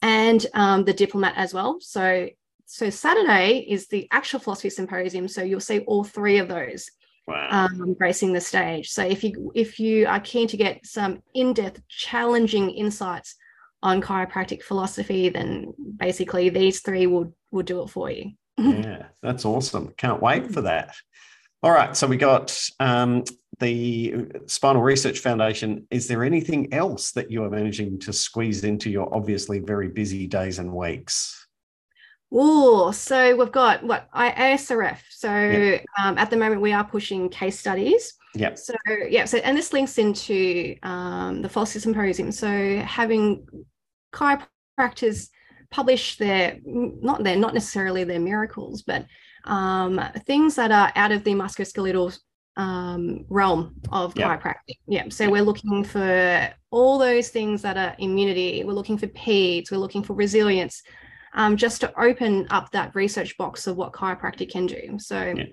and 0.00 0.44
um, 0.54 0.84
the 0.84 0.94
diplomate 0.94 1.34
as 1.36 1.52
well. 1.52 1.78
So, 1.80 2.28
so 2.64 2.88
Saturday 2.88 3.58
is 3.68 3.88
the 3.88 4.08
actual 4.10 4.40
philosophy 4.40 4.70
symposium. 4.70 5.28
So 5.28 5.42
you'll 5.42 5.60
see 5.60 5.80
all 5.80 6.02
three 6.02 6.38
of 6.38 6.48
those 6.48 6.90
wow. 7.28 7.48
um, 7.50 7.94
gracing 7.94 8.32
the 8.32 8.40
stage. 8.40 8.88
So 8.88 9.04
if 9.04 9.22
you 9.22 9.52
if 9.54 9.78
you 9.78 10.06
are 10.06 10.20
keen 10.20 10.48
to 10.48 10.56
get 10.56 10.86
some 10.86 11.22
in-depth, 11.34 11.86
challenging 11.88 12.70
insights 12.70 13.36
on 13.82 14.00
chiropractic 14.00 14.62
philosophy, 14.62 15.28
then 15.28 15.74
basically 15.98 16.48
these 16.48 16.80
three 16.80 17.06
will 17.06 17.34
will 17.50 17.62
do 17.62 17.82
it 17.82 17.88
for 17.88 18.10
you. 18.10 18.32
yeah, 18.58 19.08
that's 19.22 19.44
awesome. 19.44 19.92
Can't 19.98 20.22
wait 20.22 20.50
for 20.50 20.62
that. 20.62 20.94
All 21.64 21.70
right, 21.70 21.96
so 21.96 22.08
we 22.08 22.16
got 22.16 22.58
um, 22.80 23.22
the 23.58 24.26
Spinal 24.46 24.82
Research 24.82 25.20
Foundation. 25.20 25.86
Is 25.90 26.08
there 26.08 26.24
anything 26.24 26.72
else 26.72 27.12
that 27.12 27.30
you 27.30 27.44
are 27.44 27.50
managing 27.50 27.98
to 28.00 28.12
squeeze 28.12 28.64
into 28.64 28.90
your 28.90 29.14
obviously 29.14 29.58
very 29.58 29.88
busy 29.88 30.26
days 30.26 30.58
and 30.58 30.72
weeks? 30.72 31.46
Oh, 32.32 32.90
so 32.92 33.36
we've 33.36 33.52
got 33.52 33.84
what 33.84 34.10
ASRF. 34.12 34.98
So 35.10 35.30
yep. 35.30 35.84
um, 36.02 36.16
at 36.16 36.30
the 36.30 36.36
moment 36.36 36.62
we 36.62 36.72
are 36.72 36.84
pushing 36.84 37.28
case 37.28 37.58
studies. 37.58 38.14
Yeah. 38.34 38.54
So 38.54 38.74
yeah. 39.08 39.26
So 39.26 39.38
and 39.38 39.56
this 39.56 39.72
links 39.74 39.98
into 39.98 40.76
um, 40.82 41.42
the 41.42 41.48
philosophy 41.48 41.80
symposium. 41.80 42.32
So 42.32 42.78
having 42.78 43.46
chiropractors 44.14 45.28
publish 45.70 46.16
their 46.16 46.58
not 46.64 47.22
their 47.22 47.36
not 47.36 47.52
necessarily 47.52 48.04
their 48.04 48.20
miracles, 48.20 48.82
but 48.82 49.04
um, 49.44 50.00
things 50.26 50.54
that 50.54 50.70
are 50.70 50.90
out 50.96 51.12
of 51.12 51.24
the 51.24 51.32
musculoskeletal 51.32 52.18
um, 52.56 53.24
realm 53.28 53.74
of 53.90 54.16
yeah. 54.16 54.36
chiropractic. 54.36 54.76
Yeah. 54.86 55.04
So 55.08 55.30
we're 55.30 55.42
looking 55.42 55.84
for 55.84 56.52
all 56.70 56.98
those 56.98 57.28
things 57.28 57.62
that 57.62 57.76
are 57.76 57.94
immunity. 57.98 58.62
We're 58.64 58.72
looking 58.72 58.98
for 58.98 59.06
PEDS. 59.08 59.70
We're 59.70 59.78
looking 59.78 60.02
for 60.02 60.14
resilience, 60.14 60.82
um, 61.34 61.56
just 61.56 61.80
to 61.80 62.00
open 62.00 62.46
up 62.50 62.70
that 62.72 62.94
research 62.94 63.36
box 63.38 63.66
of 63.66 63.76
what 63.76 63.92
chiropractic 63.92 64.50
can 64.50 64.66
do. 64.66 64.98
So 64.98 65.34
yeah. 65.36 65.44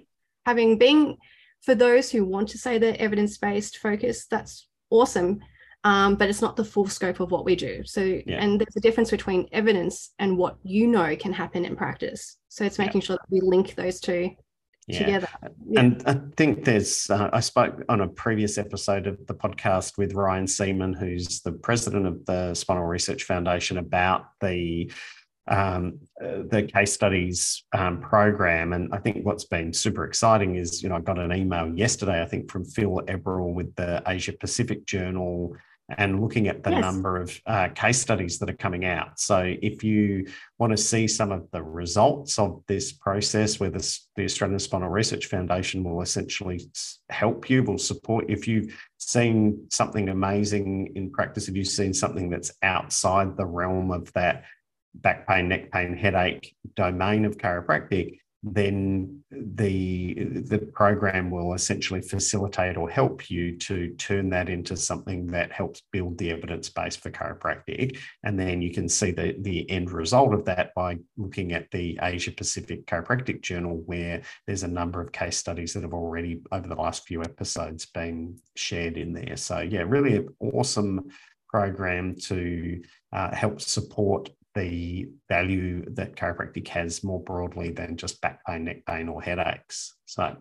having 0.45 0.77
been 0.77 1.17
for 1.61 1.75
those 1.75 2.09
who 2.09 2.25
want 2.25 2.49
to 2.49 2.57
say 2.57 2.77
they're 2.77 2.95
evidence-based 2.99 3.77
focus, 3.77 4.25
that's 4.27 4.67
awesome 4.89 5.41
um, 5.83 6.15
but 6.15 6.29
it's 6.29 6.41
not 6.41 6.55
the 6.55 6.65
full 6.65 6.87
scope 6.87 7.19
of 7.19 7.31
what 7.31 7.45
we 7.45 7.55
do. 7.55 7.83
So, 7.85 8.01
and 8.01 8.59
there's 8.59 8.75
a 8.75 8.81
difference 8.81 9.11
between 9.11 9.47
evidence 9.51 10.11
and 10.19 10.37
what 10.37 10.57
you 10.63 10.87
know 10.87 11.15
can 11.15 11.31
happen 11.31 11.63
in 11.63 11.75
practice. 11.75 12.37
So 12.49 12.65
it's 12.65 12.79
making 12.79 13.01
sure 13.01 13.15
that 13.15 13.29
we 13.29 13.39
link 13.41 13.75
those 13.75 13.99
two 14.01 14.31
yeah. 14.89 14.99
together. 14.99 15.27
And 15.75 16.03
I 16.05 16.19
think 16.35 16.65
there's, 16.65 17.09
uh, 17.09 17.29
I 17.31 17.39
spoke 17.39 17.83
on 17.87 18.01
a 18.01 18.07
previous 18.07 18.57
episode 18.57 19.07
of 19.07 19.25
the 19.27 19.33
podcast 19.33 19.97
with 19.97 20.13
Ryan 20.13 20.47
Seaman, 20.47 20.93
who's 20.93 21.41
the 21.41 21.51
president 21.51 22.07
of 22.07 22.25
the 22.25 22.53
Spinal 22.53 22.85
Research 22.85 23.23
Foundation, 23.23 23.77
about 23.77 24.25
the 24.41 24.91
um, 25.47 25.99
the 26.19 26.69
case 26.71 26.93
studies 26.93 27.63
um, 27.73 27.99
program. 28.01 28.73
And 28.73 28.93
I 28.93 28.99
think 28.99 29.25
what's 29.25 29.45
been 29.45 29.73
super 29.73 30.05
exciting 30.05 30.57
is, 30.57 30.83
you 30.83 30.89
know, 30.89 30.95
I 30.95 30.99
got 31.01 31.17
an 31.17 31.33
email 31.33 31.67
yesterday, 31.75 32.21
I 32.21 32.25
think, 32.25 32.51
from 32.51 32.65
Phil 32.65 33.01
Ebrall 33.07 33.53
with 33.53 33.73
the 33.75 34.03
Asia 34.05 34.33
Pacific 34.33 34.85
Journal 34.85 35.55
and 35.97 36.21
looking 36.21 36.47
at 36.47 36.63
the 36.63 36.71
yes. 36.71 36.81
number 36.81 37.17
of 37.17 37.41
uh, 37.45 37.69
case 37.69 37.99
studies 37.99 38.39
that 38.39 38.49
are 38.49 38.55
coming 38.55 38.85
out. 38.85 39.19
So, 39.19 39.55
if 39.61 39.83
you 39.83 40.27
want 40.57 40.71
to 40.71 40.77
see 40.77 41.07
some 41.07 41.31
of 41.31 41.49
the 41.51 41.63
results 41.63 42.37
of 42.37 42.61
this 42.67 42.91
process, 42.91 43.59
where 43.59 43.69
this, 43.69 44.07
the 44.15 44.25
Australian 44.25 44.59
Spinal 44.59 44.89
Research 44.89 45.25
Foundation 45.27 45.83
will 45.83 46.01
essentially 46.01 46.69
help 47.09 47.49
you, 47.49 47.63
will 47.63 47.77
support. 47.77 48.25
If 48.29 48.47
you've 48.47 48.77
seen 48.97 49.67
something 49.71 50.09
amazing 50.09 50.93
in 50.95 51.11
practice, 51.11 51.47
if 51.47 51.55
you've 51.55 51.67
seen 51.67 51.93
something 51.93 52.29
that's 52.29 52.51
outside 52.61 53.35
the 53.35 53.45
realm 53.45 53.91
of 53.91 54.11
that 54.13 54.43
back 54.93 55.27
pain, 55.27 55.49
neck 55.49 55.71
pain, 55.71 55.95
headache 55.95 56.55
domain 56.75 57.25
of 57.25 57.37
chiropractic, 57.37 58.19
then 58.41 59.21
the 59.31 60.13
the 60.13 60.59
program 60.59 61.29
will 61.29 61.53
essentially 61.53 62.01
facilitate 62.01 62.77
or 62.77 62.89
help 62.89 63.29
you 63.29 63.57
to 63.57 63.93
turn 63.95 64.29
that 64.29 64.47
into 64.47 64.77
something 64.77 65.27
that 65.27 65.51
helps 65.51 65.81
build 65.91 66.17
the 66.17 66.31
evidence 66.31 66.69
base 66.69 66.95
for 66.95 67.11
chiropractic. 67.11 67.97
And 68.23 68.39
then 68.39 68.61
you 68.61 68.73
can 68.73 68.87
see 68.87 69.11
the 69.11 69.35
the 69.39 69.69
end 69.69 69.91
result 69.91 70.33
of 70.33 70.45
that 70.45 70.73
by 70.73 70.99
looking 71.17 71.51
at 71.51 71.69
the 71.71 71.99
Asia 72.01 72.31
Pacific 72.31 72.85
Chiropractic 72.85 73.41
Journal 73.41 73.83
where 73.85 74.21
there's 74.47 74.63
a 74.63 74.69
number 74.69 75.01
of 75.01 75.11
case 75.11 75.37
studies 75.37 75.73
that 75.73 75.83
have 75.83 75.93
already 75.93 76.41
over 76.53 76.67
the 76.67 76.75
last 76.75 77.05
few 77.05 77.21
episodes 77.21 77.87
been 77.87 78.39
shared 78.55 78.97
in 78.97 79.11
there. 79.11 79.35
So 79.35 79.59
yeah 79.59 79.81
really 79.81 80.15
an 80.15 80.29
awesome 80.39 81.09
program 81.49 82.15
to 82.15 82.81
uh, 83.11 83.35
help 83.35 83.59
support 83.59 84.29
the 84.55 85.09
value 85.27 85.85
that 85.93 86.15
chiropractic 86.15 86.67
has 86.69 87.03
more 87.03 87.21
broadly 87.21 87.71
than 87.71 87.97
just 87.97 88.21
back 88.21 88.45
pain, 88.45 88.65
neck 88.65 88.85
pain, 88.85 89.07
or 89.07 89.21
headaches. 89.21 89.95
So 90.05 90.37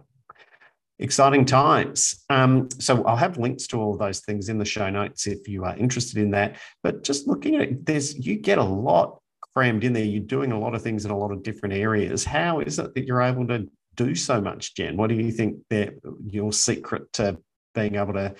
exciting 0.98 1.44
times. 1.44 2.24
Um, 2.30 2.68
so 2.78 3.04
I'll 3.04 3.16
have 3.16 3.38
links 3.38 3.66
to 3.68 3.80
all 3.80 3.92
of 3.92 3.98
those 3.98 4.20
things 4.20 4.48
in 4.48 4.58
the 4.58 4.64
show 4.64 4.90
notes 4.90 5.26
if 5.26 5.46
you 5.46 5.64
are 5.64 5.76
interested 5.76 6.18
in 6.18 6.30
that. 6.32 6.56
But 6.82 7.04
just 7.04 7.26
looking 7.26 7.56
at 7.56 7.62
it, 7.62 7.86
there's 7.86 8.18
you 8.26 8.36
get 8.36 8.58
a 8.58 8.64
lot 8.64 9.20
crammed 9.54 9.84
in 9.84 9.92
there. 9.92 10.04
You're 10.04 10.22
doing 10.22 10.52
a 10.52 10.58
lot 10.58 10.74
of 10.74 10.82
things 10.82 11.04
in 11.04 11.10
a 11.10 11.18
lot 11.18 11.32
of 11.32 11.42
different 11.42 11.74
areas. 11.74 12.24
How 12.24 12.60
is 12.60 12.78
it 12.78 12.94
that 12.94 13.04
you're 13.06 13.22
able 13.22 13.46
to 13.48 13.68
do 13.96 14.14
so 14.14 14.40
much, 14.40 14.74
Jen? 14.74 14.96
What 14.96 15.08
do 15.08 15.14
you 15.14 15.30
think 15.30 15.58
that 15.70 15.94
your 16.26 16.52
secret 16.52 17.12
to 17.14 17.38
being 17.74 17.96
able 17.96 18.14
to 18.14 18.34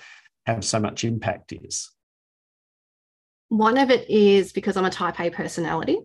have 0.45 0.65
so 0.65 0.79
much 0.79 1.03
impact 1.03 1.53
is? 1.53 1.91
One 3.49 3.77
of 3.77 3.89
it 3.89 4.09
is 4.09 4.51
because 4.53 4.77
I'm 4.77 4.85
a 4.85 4.89
type 4.89 5.19
A 5.19 5.29
personality. 5.29 5.99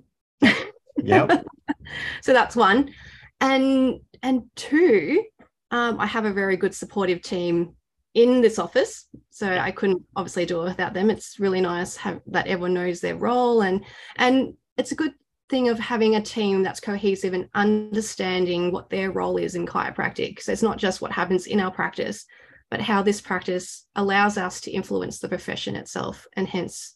Yeah. 1.03 1.43
so 2.23 2.33
that's 2.33 2.57
one. 2.57 2.93
And 3.41 4.01
and 4.23 4.45
two, 4.57 5.23
um, 5.71 6.01
I 6.01 6.07
have 6.07 6.25
a 6.25 6.33
very 6.33 6.57
good 6.57 6.75
supportive 6.75 7.23
team 7.23 7.75
in 8.15 8.41
this 8.41 8.59
office. 8.59 9.07
So 9.31 9.51
I 9.51 9.71
couldn't 9.71 10.03
obviously 10.17 10.47
do 10.47 10.63
it 10.63 10.65
without 10.65 10.95
them. 10.95 11.11
It's 11.11 11.41
really 11.41 11.61
nice 11.61 11.97
have, 11.97 12.21
that 12.29 12.47
everyone 12.47 12.75
knows 12.75 13.01
their 13.01 13.17
role 13.17 13.63
and 13.63 13.85
and 14.17 14.55
it's 14.77 14.93
a 14.93 14.97
good 14.97 15.13
thing 15.51 15.69
of 15.69 15.79
having 15.79 16.17
a 16.17 16.23
team 16.23 16.63
that's 16.63 16.81
cohesive 16.81 17.35
and 17.35 17.49
understanding 17.55 18.73
what 18.73 18.89
their 18.89 19.11
role 19.11 19.37
is 19.37 19.55
in 19.55 19.67
chiropractic. 19.67 20.41
So 20.41 20.53
it's 20.53 20.63
not 20.63 20.79
just 20.79 21.01
what 21.01 21.13
happens 21.13 21.47
in 21.47 21.61
our 21.61 21.71
practice, 21.71 22.25
but 22.71 22.81
how 22.81 23.03
this 23.03 23.21
practice 23.21 23.85
allows 23.95 24.39
us 24.39 24.61
to 24.63 24.71
influence 24.71 25.19
the 25.19 25.29
profession 25.29 25.77
itself 25.77 26.27
and 26.35 26.49
hence 26.49 26.94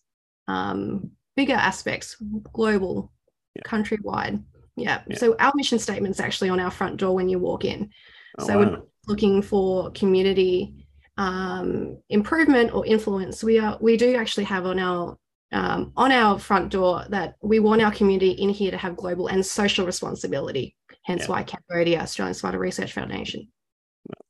um, 0.48 1.10
bigger 1.36 1.54
aspects, 1.54 2.16
global, 2.52 3.12
yeah. 3.54 3.62
countrywide. 3.62 4.42
Yeah. 4.76 5.02
yeah. 5.06 5.16
So 5.16 5.36
our 5.38 5.52
mission 5.54 5.78
statement 5.78 6.16
is 6.16 6.20
actually 6.20 6.48
on 6.50 6.60
our 6.60 6.70
front 6.70 6.96
door 6.96 7.14
when 7.14 7.28
you 7.28 7.38
walk 7.38 7.64
in. 7.64 7.90
Oh, 8.38 8.46
so 8.46 8.58
wow. 8.58 8.70
we're 8.70 8.82
looking 9.06 9.42
for 9.42 9.90
community 9.92 10.74
um, 11.16 11.98
improvement 12.08 12.72
or 12.74 12.86
influence. 12.86 13.44
We 13.44 13.58
are 13.58 13.76
we 13.80 13.96
do 13.96 14.16
actually 14.16 14.44
have 14.44 14.66
on 14.66 14.78
our 14.78 15.18
um, 15.52 15.92
on 15.96 16.12
our 16.12 16.38
front 16.38 16.70
door 16.70 17.04
that 17.08 17.36
we 17.42 17.58
want 17.58 17.82
our 17.82 17.90
community 17.90 18.30
in 18.32 18.50
here 18.50 18.70
to 18.70 18.76
have 18.76 18.96
global 18.96 19.28
and 19.28 19.44
social 19.44 19.86
responsibility. 19.86 20.76
Hence 21.04 21.22
yeah. 21.22 21.28
why 21.28 21.42
Cambodia, 21.42 22.02
Australian 22.02 22.34
Spinal 22.34 22.60
Research 22.60 22.92
Foundation. 22.92 23.48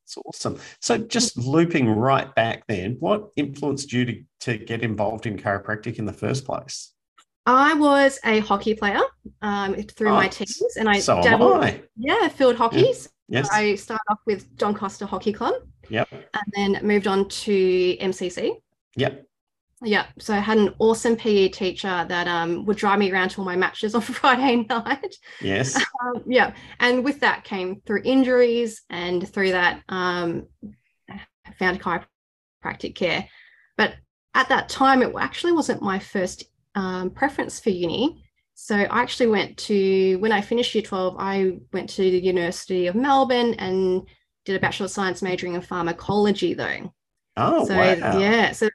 That's 0.09 0.27
awesome. 0.27 0.59
So, 0.81 0.97
just 0.97 1.37
looping 1.37 1.89
right 1.91 2.35
back 2.35 2.67
then, 2.67 2.97
what 2.99 3.31
influenced 3.37 3.93
you 3.93 4.07
to, 4.07 4.23
to 4.41 4.59
get 4.59 4.83
involved 4.83 5.27
in 5.27 5.37
chiropractic 5.37 5.99
in 5.99 6.07
the 6.07 6.13
first 6.13 6.47
place? 6.47 6.95
I 7.45 7.75
was 7.75 8.19
a 8.25 8.41
hockey 8.41 8.75
player 8.75 9.01
um, 9.43 9.75
through 9.75 10.11
oh, 10.11 10.15
my 10.15 10.29
teens, 10.29 10.77
and 10.79 10.89
I 10.89 11.01
so 11.01 11.23
dabbled, 11.23 11.65
I. 11.65 11.83
yeah, 11.97 12.29
field 12.29 12.57
hockeys. 12.57 13.11
Yeah. 13.29 13.41
Yes. 13.41 13.49
I 13.53 13.75
started 13.75 14.03
off 14.09 14.21
with 14.25 14.57
Doncaster 14.57 15.05
Hockey 15.05 15.35
Club. 15.35 15.55
Yep. 15.91 16.09
And 16.13 16.53
then 16.75 16.87
moved 16.87 17.07
on 17.07 17.29
to 17.29 17.97
MCC. 17.99 18.53
Yep. 18.97 19.28
Yeah. 19.83 20.07
So 20.19 20.35
I 20.35 20.39
had 20.39 20.59
an 20.59 20.75
awesome 20.79 21.17
PE 21.17 21.49
teacher 21.49 22.05
that 22.09 22.27
um, 22.27 22.65
would 22.67 22.77
drive 22.77 22.99
me 22.99 23.13
around 23.13 23.31
to 23.31 23.41
all 23.41 23.45
my 23.45 23.57
matches 23.57 23.95
on 23.95 24.01
Friday 24.01 24.67
night. 24.69 25.15
Yes. 25.41 25.83
Um, 26.01 26.23
yeah. 26.29 26.55
And 26.79 27.03
with 27.03 27.19
that 27.21 27.43
came 27.43 27.81
through 27.81 28.03
injuries 28.05 28.83
and 28.89 29.29
through 29.29 29.51
that 29.51 29.83
um, 29.89 30.47
I 31.11 31.53
found 31.59 31.83
chiropractic 31.83 32.95
care. 32.95 33.29
But 33.77 33.95
at 34.33 34.49
that 34.49 34.69
time, 34.69 35.03
it 35.03 35.13
actually 35.19 35.53
wasn't 35.53 35.83
my 35.83 35.99
first 35.99 36.45
um, 36.77 37.11
preference 37.11 37.59
for 37.59 37.71
uni. 37.71 38.25
So 38.55 38.77
I 38.77 39.03
actually 39.03 39.27
went 39.27 39.57
to, 39.59 40.17
when 40.17 40.31
I 40.31 40.41
finished 40.41 40.75
year 40.75 40.83
12, 40.83 41.17
I 41.19 41.59
went 41.73 41.91
to 41.91 42.03
the 42.03 42.21
University 42.21 42.87
of 42.87 42.95
Melbourne 42.95 43.55
and 43.55 44.03
did 44.45 44.55
a 44.55 44.61
Bachelor 44.61 44.85
of 44.85 44.93
Science 44.93 45.21
majoring 45.21 45.55
in 45.55 45.61
pharmacology 45.61 46.55
though. 46.55 46.93
Oh, 47.37 47.67
so, 47.67 47.77
wow. 47.77 48.19
Yeah. 48.19 48.53
So 48.53 48.69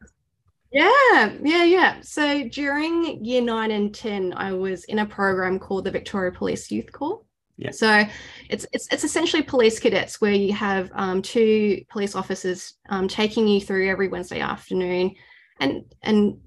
yeah, 0.74 1.34
yeah, 1.44 1.64
yeah. 1.64 2.02
So 2.02 2.48
during 2.50 3.24
year 3.24 3.42
nine 3.42 3.72
and 3.72 3.94
10, 3.94 4.34
I 4.34 4.54
was 4.54 4.84
in 4.86 5.00
a 5.00 5.06
program 5.06 5.60
called 5.60 5.86
the 5.86 5.92
Victoria 5.92 6.32
Police 6.32 6.72
Youth 6.72 6.92
Corps. 6.92 7.22
Yeah. 7.58 7.70
So 7.72 8.04
it's 8.50 8.66
it's 8.74 8.88
it's 8.92 9.04
essentially 9.04 9.44
police 9.44 9.80
cadets 9.80 10.20
where 10.20 10.34
you 10.34 10.54
have 10.54 10.90
um, 10.96 11.22
two 11.22 11.84
police 11.90 12.16
officers 12.16 12.74
um, 12.90 13.08
taking 13.08 13.48
you 13.48 13.62
through 13.62 13.90
every 13.90 14.08
Wednesday 14.08 14.40
afternoon 14.40 15.14
and 15.60 15.84
and 16.02 16.40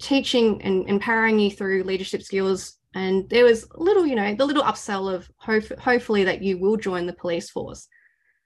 teaching 0.00 0.62
and 0.62 0.88
empowering 0.88 1.38
you 1.38 1.50
through 1.50 1.84
leadership 1.84 2.22
skills. 2.22 2.76
And 2.94 3.28
there 3.28 3.44
was 3.44 3.68
little, 3.74 4.06
you 4.06 4.14
know, 4.14 4.34
the 4.34 4.46
little 4.46 4.62
upsell 4.62 5.14
of 5.14 5.30
hope, 5.36 5.78
hopefully 5.78 6.24
that 6.24 6.42
you 6.42 6.56
will 6.56 6.78
join 6.78 7.06
the 7.06 7.12
police 7.12 7.50
force. 7.50 7.86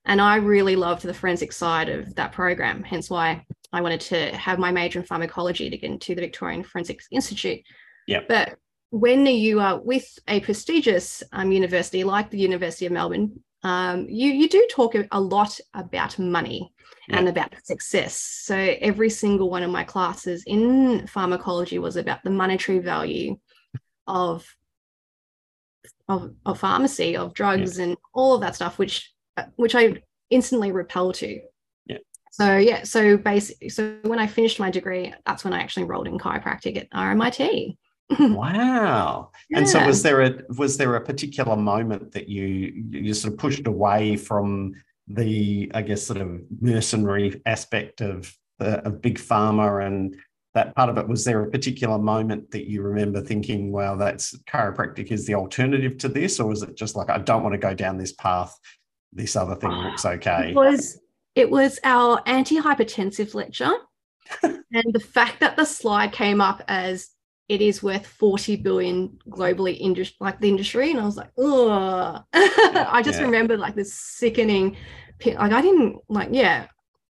And 0.05 0.21
I 0.21 0.37
really 0.37 0.75
loved 0.75 1.03
the 1.03 1.15
forensic 1.15 1.53
side 1.53 1.89
of 1.89 2.17
that 2.17 2.33
program, 2.33 2.83
hence 2.83 3.09
why 3.09 3.47
I 3.73 3.81
wanted 3.81 4.01
to 4.03 4.37
have 4.37 4.59
my 4.59 4.71
major 4.71 5.01
in 5.01 5.07
pharmacology 5.07 5.71
to 5.71 5.77
get 5.77 5.91
into 5.91 6.15
the 6.15 6.21
Victorian 6.21 6.63
Forensics 6.63 7.09
Institute. 7.11 7.61
Yeah. 8.07 8.21
But 8.29 8.57
when 8.91 9.25
you 9.27 9.61
are 9.61 9.81
with 9.81 10.19
a 10.29 10.41
prestigious 10.41 11.23
um, 11.33 11.51
university 11.51 12.05
like 12.05 12.31
the 12.31 12.39
University 12.39 12.87
of 12.87 12.93
Melbourne, 12.93 13.41
um, 13.63 14.07
you 14.09 14.33
you 14.33 14.49
do 14.49 14.67
talk 14.71 14.95
a 15.11 15.21
lot 15.21 15.59
about 15.73 16.19
money 16.19 16.73
yeah. 17.09 17.19
and 17.19 17.29
about 17.29 17.55
success. 17.65 18.17
So 18.17 18.57
every 18.57 19.09
single 19.09 19.51
one 19.51 19.63
of 19.63 19.71
my 19.71 19.85
classes 19.85 20.43
in 20.47 21.07
pharmacology 21.07 21.79
was 21.79 21.97
about 21.97 22.23
the 22.25 22.31
monetary 22.31 22.81
value 22.81 23.39
of 24.07 24.45
of, 26.09 26.35
of 26.45 26.59
pharmacy, 26.59 27.17
of 27.17 27.35
drugs, 27.35 27.79
yeah. 27.79 27.85
and 27.85 27.97
all 28.13 28.35
of 28.35 28.41
that 28.43 28.57
stuff, 28.57 28.79
which 28.79 29.13
which 29.57 29.75
I 29.75 30.03
instantly 30.31 30.73
repel 30.73 31.13
to. 31.13 31.41
So 32.33 32.57
yeah, 32.57 32.83
so 32.83 33.19
basically, 33.19 33.69
so 33.69 33.95
when 34.03 34.19
I 34.19 34.27
finished 34.27 34.59
my 34.59 34.71
degree, 34.71 35.13
that's 35.27 35.45
when 35.45 35.53
I 35.53 35.61
actually 35.61 35.83
enrolled 35.83 36.09
in 36.09 36.19
chiropractic 36.19 36.79
at 36.79 36.91
RMIT. 36.91 37.77
wow. 38.19 39.31
Yeah. 39.51 39.59
And 39.59 39.69
so 39.69 39.87
was 39.87 40.03
there 40.03 40.23
a 40.23 40.41
was 40.57 40.79
there 40.79 40.97
a 40.97 41.01
particular 41.05 41.57
moment 41.57 42.13
that 42.13 42.31
you 42.31 42.85
you 42.91 43.13
sort 43.13 43.35
of 43.35 43.39
pushed 43.39 43.67
away 43.67 44.17
from 44.17 44.73
the 45.09 45.71
I 45.75 45.83
guess 45.83 46.05
sort 46.05 46.23
of 46.23 46.41
mercenary 46.59 47.41
aspect 47.45 48.01
of 48.01 48.35
the 48.59 48.79
of 48.87 49.03
big 49.03 49.19
pharma 49.19 49.87
and 49.87 50.17
that 50.55 50.75
part 50.75 50.89
of 50.89 50.97
it 50.97 51.09
was 51.09 51.25
there 51.25 51.43
a 51.43 51.51
particular 51.51 51.99
moment 51.99 52.51
that 52.53 52.69
you 52.69 52.83
remember 52.83 53.21
thinking 53.21 53.73
wow 53.73 53.97
that's 53.97 54.37
chiropractic 54.45 55.11
is 55.11 55.27
the 55.27 55.35
alternative 55.35 55.99
to 55.99 56.09
this 56.09 56.41
or 56.41 56.49
was 56.49 56.63
it 56.63 56.77
just 56.77 56.97
like 56.97 57.11
I 57.11 57.19
don't 57.19 57.43
want 57.43 57.53
to 57.55 57.59
go 57.59 57.75
down 57.75 57.99
this 57.99 58.13
path 58.13 58.55
this 59.13 59.37
other 59.37 59.55
thing 59.55 59.71
looks 59.71 60.05
okay. 60.07 60.51
It 60.51 60.55
was 60.55 60.99
it 61.35 61.51
was 61.51 61.79
our 61.85 62.23
antihypertensive 62.23 63.35
lecture. 63.35 63.73
and 64.43 64.93
the 64.93 65.01
fact 65.01 65.41
that 65.41 65.57
the 65.57 65.65
slide 65.65 66.13
came 66.13 66.41
up 66.41 66.63
as 66.69 67.11
it 67.49 67.61
is 67.61 67.83
worth 67.83 68.07
40 68.07 68.57
billion 68.57 69.19
globally 69.29 69.77
industry 69.79 70.17
like 70.21 70.41
the 70.41 70.49
industry 70.49 70.91
and 70.91 71.01
i 71.01 71.05
was 71.05 71.17
like 71.17 71.31
oh 71.37 72.23
i 72.33 73.03
just 73.05 73.19
yeah. 73.19 73.27
remember 73.27 73.59
like 73.59 73.75
this 73.75 73.93
sickening 73.93 74.77
like 75.27 75.53
i 75.53 75.61
didn't 75.61 75.99
like 76.09 76.29
yeah 76.31 76.67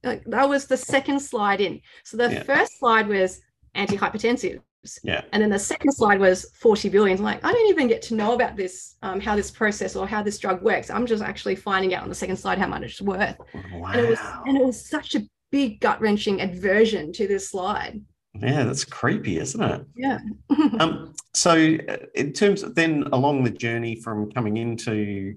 like, 0.03 0.23
that 0.25 0.47
was 0.47 0.67
the 0.67 0.77
second 0.77 1.19
slide 1.19 1.59
in 1.59 1.81
so 2.05 2.15
the 2.15 2.31
yeah. 2.31 2.43
first 2.43 2.79
slide 2.79 3.07
was 3.07 3.41
antihypertensive 3.75 4.61
yeah. 5.03 5.21
And 5.31 5.41
then 5.43 5.49
the 5.49 5.59
second 5.59 5.91
slide 5.91 6.19
was 6.19 6.49
40 6.55 6.89
billion. 6.89 7.21
Like, 7.21 7.43
I 7.43 7.51
don't 7.51 7.69
even 7.69 7.87
get 7.87 8.01
to 8.03 8.15
know 8.15 8.33
about 8.33 8.55
this, 8.55 8.95
um, 9.01 9.19
how 9.19 9.35
this 9.35 9.51
process 9.51 9.95
or 9.95 10.07
how 10.07 10.23
this 10.23 10.37
drug 10.37 10.61
works. 10.61 10.89
I'm 10.89 11.05
just 11.05 11.23
actually 11.23 11.55
finding 11.55 11.93
out 11.93 12.03
on 12.03 12.09
the 12.09 12.15
second 12.15 12.37
slide 12.37 12.57
how 12.57 12.67
much 12.67 12.83
it's 12.83 13.01
worth. 13.01 13.37
Wow. 13.73 13.91
And 13.91 14.01
it 14.01 14.09
was 14.09 14.19
and 14.45 14.57
it 14.57 14.65
was 14.65 14.89
such 14.89 15.15
a 15.15 15.21
big 15.51 15.79
gut 15.79 15.99
wrenching 15.99 16.41
aversion 16.41 17.11
to 17.13 17.27
this 17.27 17.49
slide. 17.49 18.01
Yeah, 18.35 18.63
that's 18.63 18.85
creepy, 18.85 19.37
isn't 19.39 19.61
it? 19.61 19.85
Yeah. 19.95 20.19
um, 20.79 21.13
so, 21.33 21.77
uh, 21.89 21.97
in 22.15 22.31
terms 22.31 22.63
of 22.63 22.75
then 22.75 23.03
along 23.11 23.43
the 23.43 23.49
journey 23.49 23.95
from 23.95 24.31
coming 24.31 24.57
into 24.57 25.35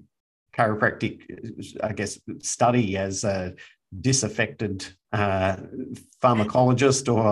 chiropractic, 0.55 1.21
I 1.83 1.93
guess, 1.93 2.19
study 2.39 2.97
as 2.97 3.23
a 3.23 3.53
disaffected 4.01 4.85
uh, 5.11 5.57
pharmacologist 6.21 7.13
or 7.13 7.27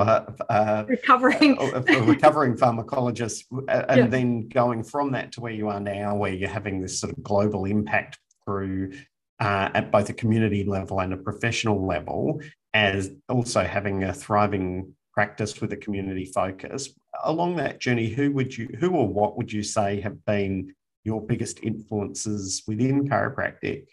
uh, 0.49 0.85
recovering 0.87 1.57
recovering 2.05 2.55
pharmacologist, 2.55 3.43
and 3.67 3.97
yeah. 3.97 4.07
then 4.07 4.47
going 4.47 4.83
from 4.83 5.11
that 5.11 5.31
to 5.31 5.41
where 5.41 5.53
you 5.53 5.67
are 5.69 5.79
now, 5.79 6.15
where 6.15 6.33
you're 6.33 6.49
having 6.49 6.81
this 6.81 6.99
sort 6.99 7.11
of 7.11 7.23
global 7.23 7.65
impact 7.65 8.19
through 8.45 8.91
uh, 9.39 9.69
at 9.73 9.91
both 9.91 10.09
a 10.09 10.13
community 10.13 10.63
level 10.63 10.99
and 10.99 11.13
a 11.13 11.17
professional 11.17 11.85
level, 11.85 12.41
as 12.73 13.11
also 13.27 13.63
having 13.63 14.03
a 14.03 14.13
thriving 14.13 14.93
practice 15.13 15.59
with 15.59 15.73
a 15.73 15.77
community 15.77 16.25
focus. 16.25 16.89
Along 17.23 17.55
that 17.57 17.79
journey, 17.79 18.07
who 18.09 18.31
would 18.31 18.55
you, 18.55 18.69
who 18.79 18.91
or 18.91 19.07
what 19.07 19.37
would 19.37 19.51
you 19.51 19.63
say 19.63 19.99
have 20.01 20.23
been 20.25 20.73
your 21.03 21.19
biggest 21.19 21.63
influences 21.63 22.63
within 22.67 23.07
chiropractic? 23.09 23.87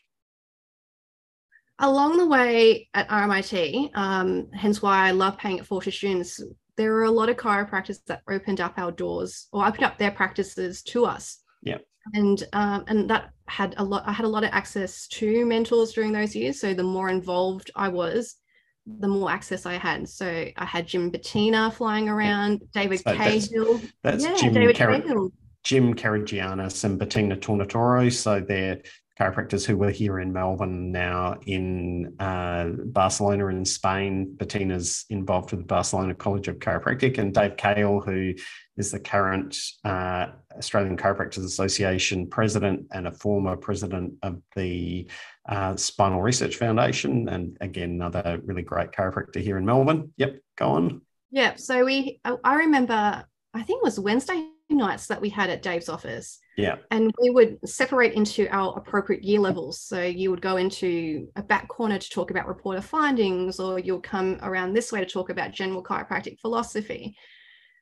Along 1.81 2.17
the 2.17 2.27
way 2.27 2.89
at 2.95 3.09
RMIT, 3.09 3.91
um, 3.95 4.49
hence 4.53 4.83
why 4.83 5.07
I 5.07 5.13
love 5.13 5.39
paying 5.39 5.59
it 5.59 5.67
forward 5.67 5.85
to 5.85 5.93
students, 5.93 6.43
there 6.77 6.93
were 6.93 7.05
a 7.05 7.11
lot 7.11 7.29
of 7.29 7.37
chiropractors 7.37 7.99
that 8.07 8.23
opened 8.29 8.61
up 8.61 8.75
our 8.79 8.91
doors 8.91 9.49
or 9.53 9.67
opened 9.67 9.85
up 9.85 9.99
their 9.99 10.11
practices 10.11 10.83
to 10.83 11.07
us. 11.07 11.39
Yeah. 11.63 11.79
And 12.15 12.43
um, 12.53 12.85
and 12.89 13.11
that 13.11 13.31
had 13.49 13.75
a 13.77 13.85
lot. 13.85 14.05
I 14.07 14.13
had 14.13 14.25
a 14.25 14.29
lot 14.29 14.45
of 14.45 14.51
access 14.53 15.07
to 15.09 15.45
mentors 15.45 15.93
during 15.93 16.13
those 16.13 16.35
years. 16.35 16.61
So 16.61 16.75
the 16.75 16.83
more 16.83 17.11
involved 17.11 17.71
I 17.77 17.89
was, 17.89 18.37
the 18.87 19.09
more 19.09 19.31
access 19.31 19.67
I 19.67 19.75
had. 19.75 20.09
So 20.09 20.27
I 20.57 20.65
had 20.65 20.87
Jim 20.87 21.11
Bettina 21.11 21.71
flying 21.71 22.09
around, 22.09 22.63
David 22.73 23.01
so 23.01 23.15
Cahill. 23.15 23.81
That's, 24.03 24.25
that's 24.25 24.25
yeah, 24.25 24.37
Jim 24.37 24.55
David 24.55 24.77
Car- 24.77 25.01
Cahill. 25.01 25.33
Jim 25.65 25.95
Karagianis 25.95 26.85
and 26.85 26.99
Bettina 26.99 27.37
Tornatoro. 27.37 28.11
So 28.13 28.41
they're 28.41 28.81
chiropractors 29.19 29.67
who 29.67 29.77
were 29.77 29.91
here 29.91 30.21
in 30.21 30.33
Melbourne 30.33 30.93
now 30.93 31.39
in 31.47 32.15
uh, 32.21 32.67
Barcelona 32.85 33.47
in 33.49 33.65
Spain. 33.65 34.35
Bettina's 34.37 35.05
involved 35.11 35.51
with 35.51 35.61
the 35.61 35.67
Barcelona 35.67 36.15
College 36.15 36.49
of 36.49 36.59
Chiropractic, 36.59 37.19
and 37.19 37.35
Dave 37.35 37.57
Cahill, 37.57 38.01
who 38.01 38.35
is 38.77 38.93
the 38.93 39.01
current 39.01 39.59
uh, 39.85 40.27
Australian 40.57 40.97
Chiropractors 40.97 41.45
Association 41.45 42.29
president 42.29 42.87
and 42.93 43.09
a 43.09 43.13
former 43.13 43.57
president 43.57 44.15
of 44.23 44.41
the 44.55 45.09
uh, 45.49 45.75
Spinal 45.75 46.23
Research 46.23 46.57
Foundation, 46.57 47.29
and 47.29 47.57
again 47.61 47.91
another 47.91 48.41
really 48.45 48.63
great 48.63 48.93
chiropractor 48.93 49.41
here 49.41 49.59
in 49.59 49.65
Melbourne. 49.65 50.13
Yep, 50.17 50.41
go 50.57 50.69
on. 50.71 51.03
Yeah, 51.31 51.57
so 51.57 51.85
we 51.85 52.21
I 52.25 52.55
remember 52.55 53.25
I 53.55 53.63
think 53.63 53.83
it 53.83 53.85
was 53.85 53.99
Wednesday 53.99 54.49
nights 54.71 55.07
that 55.07 55.21
we 55.21 55.29
had 55.29 55.51
at 55.51 55.63
Dave's 55.63 55.89
office. 55.89 56.39
Yeah. 56.57 56.77
And 56.91 57.13
we 57.21 57.31
would 57.31 57.59
separate 57.69 58.15
into 58.15 58.49
our 58.49 58.77
appropriate 58.77 59.23
year 59.23 59.41
levels. 59.41 59.81
So 59.81 60.03
you 60.03 60.31
would 60.31 60.43
go 60.43 60.57
into 60.57 61.29
a 61.37 61.43
back 61.43 61.69
corner 61.69 61.99
to 61.99 62.11
talk 62.11 62.31
about 62.31 62.49
report 62.49 62.77
of 62.77 62.85
findings, 62.85 63.61
or 63.61 63.79
you'll 63.79 64.01
come 64.01 64.39
around 64.43 64.73
this 64.73 64.93
way 64.93 65.01
to 65.01 65.07
talk 65.07 65.31
about 65.31 65.53
general 65.53 65.83
chiropractic 65.83 66.39
philosophy. 66.41 67.17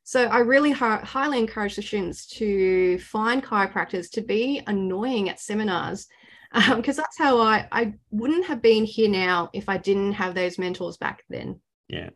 So 0.05 0.27
I 0.27 0.39
really 0.39 0.71
ha- 0.71 1.05
highly 1.05 1.39
encourage 1.39 1.77
the 1.77 1.83
students 1.83 2.27
to 2.37 2.99
find 3.01 3.43
chiropractors 3.43 4.11
to 4.13 4.21
be 4.21 4.63
annoying 4.67 5.29
at 5.29 5.41
seminars 5.41 6.07
because 6.55 6.99
um, 6.99 7.03
that's 7.03 7.19
how 7.19 7.41
I 7.41 7.67
I 7.73 7.95
wouldn't 8.11 8.47
have 8.47 8.63
been 8.63 8.85
here 8.85 9.11
now 9.11 9.51
if 9.53 9.69
I 9.69 9.79
didn't 9.79 10.13
have 10.13 10.35
those 10.35 10.59
mentors 10.59 10.97
back 10.97 11.25
then. 11.29 11.61
Yeah 11.89 12.11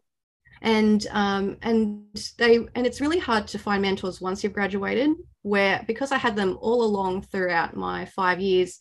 and 0.62 1.06
um, 1.10 1.56
and 1.62 2.02
they 2.38 2.56
and 2.74 2.86
it's 2.86 3.00
really 3.00 3.18
hard 3.18 3.46
to 3.48 3.58
find 3.58 3.82
mentors 3.82 4.20
once 4.20 4.42
you've 4.42 4.52
graduated 4.52 5.10
where 5.42 5.82
because 5.86 6.12
i 6.12 6.18
had 6.18 6.36
them 6.36 6.58
all 6.60 6.82
along 6.82 7.22
throughout 7.22 7.74
my 7.74 8.04
five 8.04 8.40
years 8.40 8.78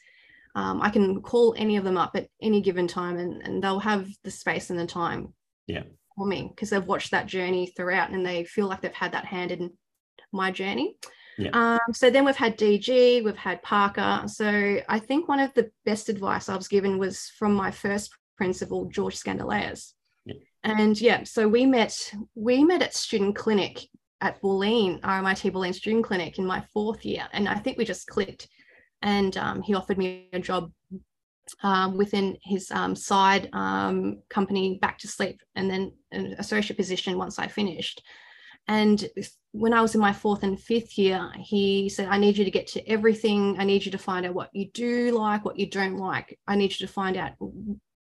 um, 0.55 0.81
i 0.81 0.89
can 0.89 1.21
call 1.21 1.55
any 1.57 1.77
of 1.77 1.83
them 1.83 1.97
up 1.97 2.11
at 2.15 2.27
any 2.41 2.59
given 2.61 2.87
time 2.87 3.17
and, 3.17 3.41
and 3.43 3.63
they'll 3.63 3.79
have 3.79 4.09
the 4.23 4.31
space 4.31 4.69
and 4.69 4.79
the 4.79 4.85
time 4.85 5.33
yeah 5.67 5.83
for 6.17 6.25
me 6.25 6.51
because 6.53 6.69
they've 6.69 6.87
watched 6.87 7.11
that 7.11 7.27
journey 7.27 7.67
throughout 7.67 8.09
and 8.09 8.25
they 8.25 8.43
feel 8.43 8.67
like 8.67 8.81
they've 8.81 8.93
had 8.93 9.13
that 9.13 9.25
hand 9.25 9.51
in 9.51 9.71
my 10.33 10.51
journey 10.51 10.95
yeah. 11.37 11.51
Um, 11.53 11.93
so 11.93 12.09
then 12.09 12.25
we've 12.25 12.35
had 12.35 12.57
DG, 12.57 13.23
we've 13.23 13.37
had 13.37 13.63
Parker. 13.63 14.23
So 14.27 14.81
I 14.89 14.99
think 14.99 15.29
one 15.29 15.39
of 15.39 15.53
the 15.53 15.71
best 15.85 16.09
advice 16.09 16.49
I 16.49 16.57
was 16.57 16.67
given 16.67 16.97
was 16.97 17.31
from 17.39 17.53
my 17.53 17.71
first 17.71 18.11
principal, 18.35 18.89
George 18.89 19.15
Scandaleas 19.15 19.93
and 20.63 20.99
yeah 20.99 21.23
so 21.23 21.47
we 21.47 21.65
met 21.65 22.13
we 22.35 22.63
met 22.63 22.81
at 22.81 22.93
student 22.93 23.35
clinic 23.35 23.87
at 24.21 24.41
Bulleen, 24.41 24.99
RMIT 25.01 25.51
Bulleen 25.51 25.73
Student 25.73 26.05
Clinic 26.05 26.37
in 26.37 26.45
my 26.45 26.61
fourth 26.73 27.05
year. 27.05 27.27
And 27.33 27.47
I 27.47 27.55
think 27.55 27.77
we 27.77 27.85
just 27.85 28.07
clicked. 28.07 28.47
And 29.01 29.35
um, 29.37 29.61
he 29.61 29.75
offered 29.75 29.97
me 29.97 30.29
a 30.33 30.39
job 30.39 30.71
um, 31.63 31.97
within 31.97 32.37
his 32.43 32.69
um, 32.71 32.95
side 32.95 33.49
um, 33.53 34.21
company, 34.29 34.77
Back 34.81 34.97
to 34.99 35.07
Sleep, 35.07 35.41
and 35.55 35.69
then 35.69 35.93
an 36.11 36.35
associate 36.37 36.75
position 36.75 37.17
once 37.17 37.39
I 37.39 37.47
finished. 37.47 38.03
And 38.67 39.07
when 39.51 39.73
I 39.73 39.81
was 39.81 39.95
in 39.95 40.01
my 40.01 40.13
fourth 40.13 40.43
and 40.43 40.59
fifth 40.59 40.97
year, 40.97 41.31
he 41.39 41.89
said, 41.89 42.07
I 42.07 42.17
need 42.17 42.37
you 42.37 42.45
to 42.45 42.51
get 42.51 42.67
to 42.67 42.87
everything. 42.87 43.55
I 43.57 43.63
need 43.63 43.85
you 43.85 43.91
to 43.91 43.97
find 43.97 44.25
out 44.25 44.35
what 44.35 44.49
you 44.53 44.69
do 44.73 45.11
like, 45.11 45.43
what 45.43 45.57
you 45.57 45.67
don't 45.67 45.97
like. 45.97 46.37
I 46.45 46.55
need 46.55 46.71
you 46.77 46.85
to 46.85 46.93
find 46.93 47.17
out 47.17 47.31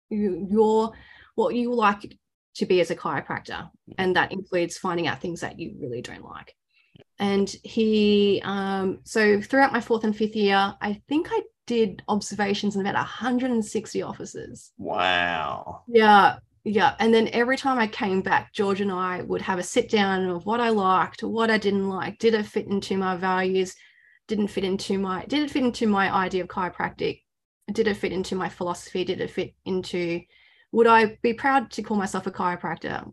your 0.09 0.93
what 1.35 1.53
you 1.53 1.75
like 1.75 2.17
to 2.57 2.65
be 2.65 2.81
as 2.81 2.91
a 2.91 2.95
chiropractor. 2.95 3.69
And 3.97 4.15
that 4.15 4.31
includes 4.31 4.77
finding 4.77 5.07
out 5.07 5.21
things 5.21 5.41
that 5.41 5.59
you 5.59 5.75
really 5.79 6.01
don't 6.01 6.23
like. 6.23 6.55
And 7.19 7.49
he, 7.63 8.41
um, 8.43 8.99
so 9.03 9.41
throughout 9.41 9.73
my 9.73 9.81
fourth 9.81 10.03
and 10.03 10.15
fifth 10.15 10.35
year, 10.35 10.75
I 10.81 11.01
think 11.07 11.27
I 11.31 11.41
did 11.67 12.01
observations 12.07 12.75
in 12.75 12.81
about 12.81 12.95
160 12.95 14.01
offices. 14.01 14.71
Wow. 14.77 15.83
Yeah. 15.87 16.37
Yeah. 16.63 16.95
And 16.99 17.13
then 17.13 17.29
every 17.31 17.57
time 17.57 17.77
I 17.77 17.87
came 17.87 18.21
back, 18.21 18.53
George 18.53 18.81
and 18.81 18.91
I 18.91 19.21
would 19.21 19.41
have 19.41 19.59
a 19.59 19.63
sit 19.63 19.89
down 19.89 20.25
of 20.25 20.45
what 20.45 20.59
I 20.59 20.69
liked, 20.69 21.23
what 21.23 21.51
I 21.51 21.57
didn't 21.57 21.87
like. 21.87 22.17
Did 22.17 22.33
it 22.33 22.45
fit 22.45 22.67
into 22.67 22.97
my 22.97 23.15
values? 23.15 23.75
Didn't 24.27 24.47
fit 24.47 24.63
into 24.63 24.97
my, 24.97 25.25
did 25.25 25.43
it 25.43 25.51
fit 25.51 25.63
into 25.63 25.87
my 25.87 26.13
idea 26.13 26.43
of 26.43 26.49
chiropractic? 26.49 27.21
Did 27.71 27.87
it 27.87 27.95
fit 27.95 28.11
into 28.11 28.35
my 28.35 28.49
philosophy? 28.49 29.03
Did 29.03 29.21
it 29.21 29.31
fit 29.31 29.53
into 29.65 30.21
would 30.77 30.85
I 30.85 31.17
be 31.23 31.33
proud 31.33 31.71
to 31.71 31.81
call 31.81 31.97
myself 31.97 32.27
a 32.27 32.31
chiropractor 32.31 33.11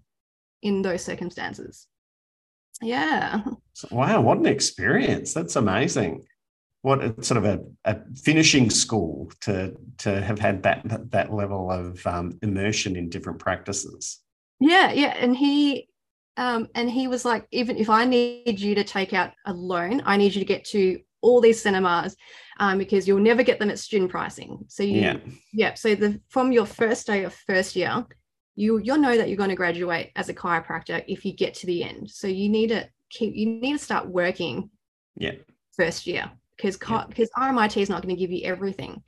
in 0.61 0.83
those 0.83 1.03
circumstances? 1.03 1.87
Yeah. 2.83 3.40
Wow, 3.90 4.20
what 4.20 4.37
an 4.37 4.44
experience. 4.44 5.33
That's 5.33 5.57
amazing. 5.57 6.27
What 6.83 7.03
a, 7.03 7.24
sort 7.24 7.38
of 7.38 7.46
a, 7.46 7.61
a 7.87 8.00
finishing 8.14 8.68
school 8.68 9.33
to 9.40 9.74
to 9.98 10.20
have 10.20 10.38
had 10.38 10.62
that 10.64 10.83
that 11.11 11.33
level 11.33 11.70
of 11.70 12.07
um, 12.07 12.38
immersion 12.42 12.96
in 12.96 13.09
different 13.09 13.38
practices. 13.38 14.20
Yeah, 14.61 14.92
yeah, 14.92 15.14
and 15.18 15.35
he 15.35 15.88
um, 16.37 16.68
and 16.74 16.90
he 16.90 17.09
was 17.09 17.24
like, 17.24 17.46
even 17.50 17.79
if 17.79 17.88
I 17.88 18.05
need 18.05 18.61
you 18.61 18.74
to 18.74 18.85
take 18.85 19.14
out 19.14 19.33
a 19.46 19.55
loan, 19.55 20.03
I 20.05 20.18
need 20.18 20.35
you 20.35 20.40
to 20.40 20.53
get 20.55 20.66
to 20.66 21.00
all 21.24 21.40
these 21.40 21.60
cinemas 21.60 22.16
um, 22.60 22.78
because 22.78 23.08
you'll 23.08 23.18
never 23.18 23.42
get 23.42 23.58
them 23.58 23.70
at 23.70 23.78
student 23.78 24.10
pricing. 24.10 24.64
So 24.68 24.82
you, 24.82 25.00
yeah, 25.00 25.16
yeah. 25.52 25.74
So 25.74 25.94
the 25.94 26.20
from 26.28 26.52
your 26.52 26.66
first 26.66 27.06
day 27.06 27.24
of 27.24 27.34
first 27.34 27.74
year, 27.74 28.04
you 28.54 28.78
you'll 28.78 28.98
know 28.98 29.16
that 29.16 29.28
you're 29.28 29.37
going 29.37 29.50
to 29.50 29.56
graduate 29.56 30.10
as 30.16 30.28
a 30.28 30.34
chiropractor 30.34 31.02
if 31.08 31.24
you 31.24 31.32
get 31.32 31.54
to 31.54 31.66
the 31.66 31.82
end. 31.82 32.10
So 32.10 32.26
you 32.26 32.48
need 32.48 32.68
to 32.68 32.88
keep 33.10 33.34
you 33.34 33.46
need 33.46 33.72
to 33.72 33.84
start 33.84 34.08
working. 34.08 34.70
Yeah. 35.16 35.32
First 35.76 36.06
year 36.06 36.30
because 36.56 36.76
because 36.76 37.30
yeah. 37.37 37.52
RMIT 37.52 37.80
is 37.80 37.88
not 37.88 38.02
going 38.02 38.14
to 38.14 38.20
give 38.20 38.30
you 38.30 38.44
everything. 38.44 39.02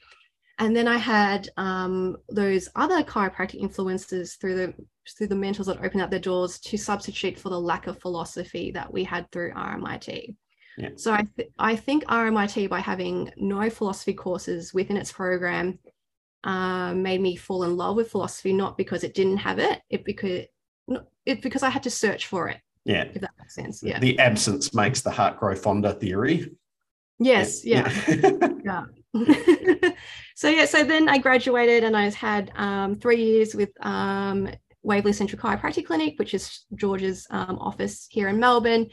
And 0.59 0.75
then 0.75 0.89
I 0.89 0.97
had 0.97 1.51
um, 1.59 2.17
those 2.31 2.69
other 2.75 3.03
chiropractic 3.03 3.57
influences 3.57 4.37
through 4.37 4.57
the 4.57 4.75
through 5.17 5.29
the 5.29 5.37
mentors 5.37 5.67
that 5.67 5.85
opened 5.85 6.03
up 6.03 6.11
their 6.11 6.19
doors 6.19 6.59
to 6.59 6.77
substitute 6.77 7.39
for 7.39 7.51
the 7.51 7.61
lack 7.61 7.87
of 7.87 8.01
philosophy 8.01 8.73
that 8.73 8.93
we 8.93 9.05
had 9.05 9.31
through 9.31 9.53
RMIT. 9.53 10.35
Yeah. 10.77 10.91
So 10.97 11.13
I, 11.13 11.25
th- 11.37 11.51
I 11.59 11.77
think 11.77 12.05
RMIT, 12.05 12.69
by 12.69 12.81
having 12.81 13.31
no 13.37 13.69
philosophy 13.71 14.13
courses 14.13 14.75
within 14.75 14.97
its 14.97 15.11
program, 15.11 15.79
uh, 16.45 16.95
made 16.95 17.21
me 17.21 17.37
fall 17.37 17.65
in 17.65 17.77
love 17.77 17.97
with 17.97 18.11
philosophy, 18.11 18.53
not 18.53 18.77
because 18.77 19.03
it 19.03 19.15
didn't 19.15 19.39
have 19.39 19.59
it, 19.59 19.81
it 19.91 20.05
because 20.05 20.45
it 21.25 21.43
because 21.43 21.63
I 21.63 21.71
had 21.71 21.83
to 21.85 21.91
search 21.91 22.27
for 22.27 22.49
it. 22.49 22.59
Yeah. 22.85 23.05
If 23.13 23.21
that 23.21 23.33
makes 23.39 23.55
sense. 23.55 23.83
Yeah. 23.83 23.99
The 23.99 24.19
absence 24.19 24.73
makes 24.73 25.01
the 25.01 25.11
heart 25.11 25.41
grow 25.41 25.57
fonder 25.57 25.93
theory. 25.93 26.53
Yes. 27.19 27.65
Yeah. 27.65 27.91
Yeah. 28.07 28.49
yeah. 29.15 29.91
so 30.37 30.49
yeah. 30.49 30.67
So 30.67 30.85
then 30.85 31.09
I 31.09 31.19
graduated 31.19 31.83
and 31.83 31.97
I 31.97 32.11
had 32.11 32.53
um, 32.55 32.95
three 32.95 33.23
years 33.23 33.55
with 33.55 33.71
um, 33.81 34.49
Waverley 34.83 35.15
Central 35.15 35.41
Chiropractic 35.43 35.87
Clinic, 35.87 36.17
which 36.19 36.33
is 36.33 36.65
George's 36.77 37.27
um, 37.31 37.59
office 37.59 38.07
here 38.09 38.29
in 38.29 38.39
Melbourne 38.39 38.89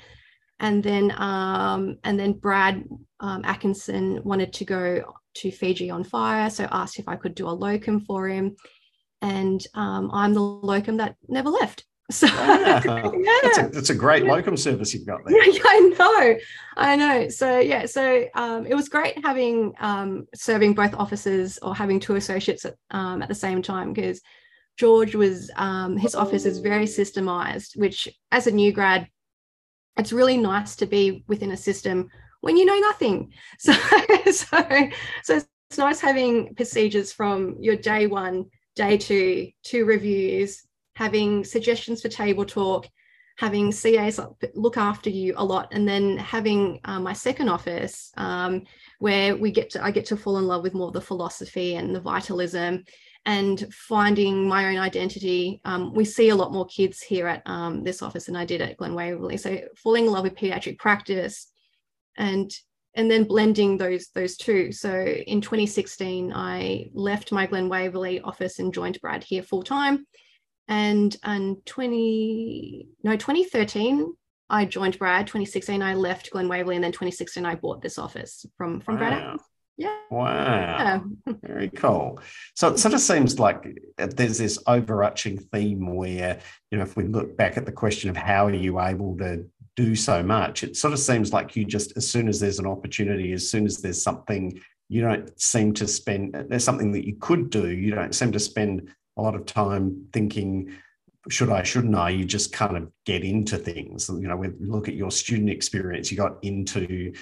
and 0.64 0.82
then 0.82 1.12
um, 1.18 1.98
and 2.06 2.18
then 2.18 2.32
Brad 2.32 2.86
um, 3.20 3.42
Atkinson 3.44 4.24
wanted 4.24 4.54
to 4.54 4.66
go 4.66 5.14
to 5.36 5.52
Fiji 5.52 5.90
on 5.90 6.06
fire, 6.06 6.50
so 6.50 6.68
asked 6.72 7.00
if 7.00 7.08
I 7.08 7.18
could 7.18 7.36
do 7.36 7.50
a 7.50 7.52
locum 7.52 8.00
for 8.00 8.30
him, 8.30 8.56
and 9.22 9.62
um, 9.76 10.10
I'm 10.14 10.34
the 10.34 10.42
locum 10.42 10.98
that 10.98 11.16
never 11.28 11.50
left. 11.50 11.86
So 12.12 12.28
yeah, 12.28 12.82
that's, 13.42 13.58
a, 13.58 13.70
that's 13.72 13.90
a 13.90 13.96
great 13.96 14.26
locum 14.26 14.58
service 14.58 14.94
you've 14.94 15.08
got 15.08 15.22
there. 15.26 15.42
Yeah, 15.52 15.62
I 15.66 15.80
know, 15.98 16.36
I 16.76 16.96
know. 16.98 17.30
So 17.30 17.60
yeah, 17.60 17.86
so 17.86 18.26
um, 18.36 18.68
it 18.68 18.76
was 18.76 18.90
great 18.90 19.16
having 19.26 19.74
um, 19.80 20.28
serving 20.36 20.74
both 20.74 20.94
offices 20.94 21.58
or 21.62 21.74
having 21.74 22.02
two 22.02 22.16
associates 22.16 22.66
at, 22.66 22.76
um, 22.92 23.24
at 23.24 23.30
the 23.30 23.36
same 23.36 23.62
time 23.62 23.94
because 23.94 24.22
George 24.78 25.16
was 25.16 25.50
um, 25.56 25.98
his 25.98 26.14
office 26.14 26.46
is 26.46 26.60
very 26.60 26.86
systemized, 26.86 27.78
which 27.78 28.10
as 28.32 28.48
a 28.48 28.52
new 28.52 28.74
grad, 28.74 29.08
it's 29.98 30.14
really 30.14 30.38
nice 30.38 30.76
to 30.78 30.86
be 30.86 31.24
within 31.28 31.52
a 31.52 31.58
system 31.58 32.10
when 32.42 32.58
you 32.58 32.66
know 32.66 32.80
nothing. 32.80 33.34
So 33.60 33.74
so 34.32 34.60
so 35.24 35.36
it's 35.36 35.78
nice 35.78 36.00
having 36.00 36.56
procedures 36.56 37.12
from 37.12 37.58
your 37.60 37.76
day 37.76 38.08
one, 38.08 38.46
day 38.76 38.98
two, 38.98 39.50
two 39.64 39.86
reviews 39.86 40.64
having 40.96 41.44
suggestions 41.44 42.02
for 42.02 42.10
table 42.10 42.46
talk, 42.46 42.88
having 43.38 43.72
CAs 43.72 44.20
look 44.54 44.78
after 44.78 45.10
you 45.10 45.34
a 45.38 45.44
lot, 45.44 45.70
and 45.72 45.88
then 45.88 46.18
having 46.18 46.80
uh, 46.86 47.00
my 47.00 47.14
second 47.14 47.50
office 47.50 48.12
um, 48.18 48.64
where 49.00 49.36
we 49.36 49.52
get 49.52 49.72
to 49.72 49.84
I 49.84 49.92
get 49.92 50.06
to 50.08 50.18
fall 50.18 50.38
in 50.38 50.48
love 50.48 50.64
with 50.64 50.74
more 50.74 50.88
of 50.88 50.94
the 50.94 51.02
philosophy 51.02 51.76
and 51.76 51.96
the 51.96 52.00
vitalism 52.00 52.84
and 53.26 53.74
finding 53.74 54.48
my 54.48 54.68
own 54.68 54.78
identity. 54.78 55.62
Um, 55.64 55.94
we 55.94 56.06
see 56.06 56.30
a 56.30 56.36
lot 56.36 56.52
more 56.52 56.66
kids 56.66 57.02
here 57.02 57.28
at 57.28 57.42
um, 57.46 57.84
this 57.84 58.02
office 58.02 58.26
than 58.26 58.36
I 58.36 58.46
did 58.46 58.62
at 58.62 58.78
Glen 58.78 58.94
Waverley. 58.94 59.38
So 59.38 59.60
falling 59.78 60.06
in 60.06 60.12
love 60.12 60.24
with 60.24 60.36
pediatric 60.36 60.78
practice 60.78 61.48
and 62.18 62.52
and 62.96 63.10
then 63.10 63.24
blending 63.24 63.78
those 63.78 64.10
those 64.14 64.38
two. 64.38 64.72
So 64.72 64.94
in 64.94 65.42
2016, 65.42 66.32
I 66.34 66.90
left 66.94 67.32
my 67.32 67.46
Glen 67.48 67.70
Waverley 67.70 68.20
office 68.22 68.60
and 68.60 68.74
joined 68.74 69.00
Brad 69.02 69.24
here 69.24 69.42
full 69.42 69.64
time 69.64 70.06
and 70.68 71.16
in 71.26 71.58
20 71.66 72.88
no 73.04 73.16
2013 73.16 74.14
I 74.50 74.66
joined 74.66 75.00
Brad 75.00 75.28
2016 75.28 75.82
I 75.82 75.94
left 75.94 76.32
Glen 76.32 76.48
Waverley 76.48 76.76
and 76.76 76.84
then 76.84 76.92
2016 76.92 77.46
I 77.46 77.56
bought 77.56 77.82
this 77.82 77.98
office 77.98 78.46
from 78.58 78.80
from 78.80 78.96
wow. 78.96 79.00
Brad 79.00 79.38
yeah 79.78 79.98
wow 80.12 81.04
yeah. 81.26 81.34
very 81.42 81.70
cool 81.70 82.20
so 82.56 82.68
it 82.68 82.78
sort 82.78 82.94
of 82.94 83.00
seems 83.00 83.40
like 83.40 83.66
there's 83.98 84.38
this 84.38 84.60
overarching 84.68 85.38
theme 85.38 85.96
where 85.96 86.40
you 86.70 86.78
know 86.78 86.84
if 86.84 86.96
we 86.96 87.06
look 87.06 87.36
back 87.38 87.58
at 87.58 87.66
the 87.66 87.72
question 87.72 88.10
of 88.10 88.16
how 88.16 88.46
are 88.46 88.54
you 88.54 88.80
able 88.80 89.18
to 89.18 89.46
do 89.76 89.96
so 89.96 90.22
much 90.22 90.64
it 90.64 90.78
sort 90.78 90.94
of 90.94 91.00
seems 91.00 91.34
like 91.34 91.56
you 91.56 91.66
just 91.66 91.98
as 91.98 92.08
soon 92.08 92.28
as 92.28 92.40
there's 92.40 92.60
an 92.60 92.68
opportunity 92.68 93.34
as 93.34 93.50
soon 93.50 93.66
as 93.66 93.78
there's 93.78 94.02
something 94.02 94.60
you 94.90 95.02
don't 95.02 95.40
seem 95.42 95.74
to 95.74 95.88
spend 95.88 96.36
there's 96.50 96.64
something 96.64 96.92
that 96.92 97.08
you 97.08 97.16
could 97.20 97.50
do 97.50 97.70
you 97.70 97.96
don't 97.96 98.14
seem 98.14 98.32
to 98.32 98.40
spend 98.40 98.88
a 99.18 99.22
lot 99.22 99.36
of 99.36 99.46
time 99.46 100.08
thinking, 100.12 100.74
should 101.30 101.50
I, 101.50 101.64
shouldn't 101.64 101.96
I? 101.96 102.10
You 102.10 102.26
just 102.26 102.52
kind 102.52 102.76
of 102.76 102.90
get 103.06 103.24
into 103.24 103.58
things. 103.58 104.10
You 104.10 104.28
know, 104.28 104.38
when 104.38 104.58
look 104.60 104.88
at 104.88 104.96
your 104.96 105.12
student 105.12 105.50
experience, 105.50 106.12
you 106.12 106.18
got 106.18 106.38
into, 106.44 107.14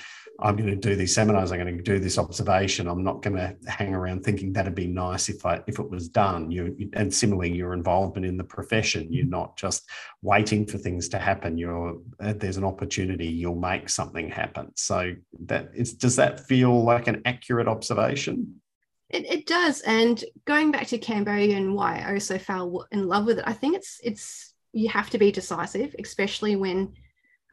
I'm 0.42 0.56
going 0.56 0.70
to 0.70 0.76
do 0.76 0.96
these 0.96 1.14
seminars, 1.14 1.52
I'm 1.52 1.60
going 1.60 1.78
to 1.78 1.84
do 1.84 2.00
this 2.00 2.18
observation. 2.18 2.88
I'm 2.88 3.04
not 3.04 3.22
going 3.22 3.36
to 3.36 3.56
hang 3.70 3.94
around 3.94 4.24
thinking 4.24 4.54
that'd 4.54 4.76
be 4.76 4.88
nice 4.88 5.30
if 5.30 5.46
I 5.46 5.62
if 5.68 5.80
it 5.80 5.90
was 5.90 6.10
done. 6.10 6.52
You 6.52 6.90
and 6.94 7.14
similarly, 7.14 7.54
your 7.54 7.74
involvement 7.74 8.26
in 8.26 8.38
the 8.38 8.44
profession. 8.44 9.12
You're 9.12 9.26
not 9.26 9.58
just 9.58 9.90
waiting 10.22 10.66
for 10.66 10.78
things 10.78 11.10
to 11.10 11.20
happen. 11.20 11.58
You're 11.58 12.00
uh, 12.20 12.34
there's 12.34 12.58
an 12.58 12.64
opportunity, 12.64 13.28
you'll 13.28 13.56
make 13.56 13.90
something 13.90 14.30
happen. 14.30 14.72
So 14.76 15.14
that 15.46 15.70
is 15.74 15.94
does 15.94 16.16
that 16.16 16.40
feel 16.40 16.84
like 16.84 17.08
an 17.08 17.22
accurate 17.26 17.68
observation? 17.68 18.62
It, 19.10 19.26
it 19.26 19.46
does. 19.46 19.82
And 19.82 20.24
going 20.46 20.72
back 20.72 20.88
to 20.88 20.98
Cambodia 20.98 21.58
and 21.58 21.76
why 21.76 22.00
I 22.00 22.14
also 22.14 22.38
fell 22.38 22.88
in 22.92 23.08
love 23.08 23.26
with 23.26 23.40
it, 23.40 23.46
I 23.46 23.54
think 23.54 23.76
it's 23.76 24.00
it's 24.04 24.54
you 24.74 24.90
have 24.90 25.10
to 25.10 25.18
be 25.18 25.32
decisive, 25.32 25.96
especially 26.00 26.56
when 26.56 26.94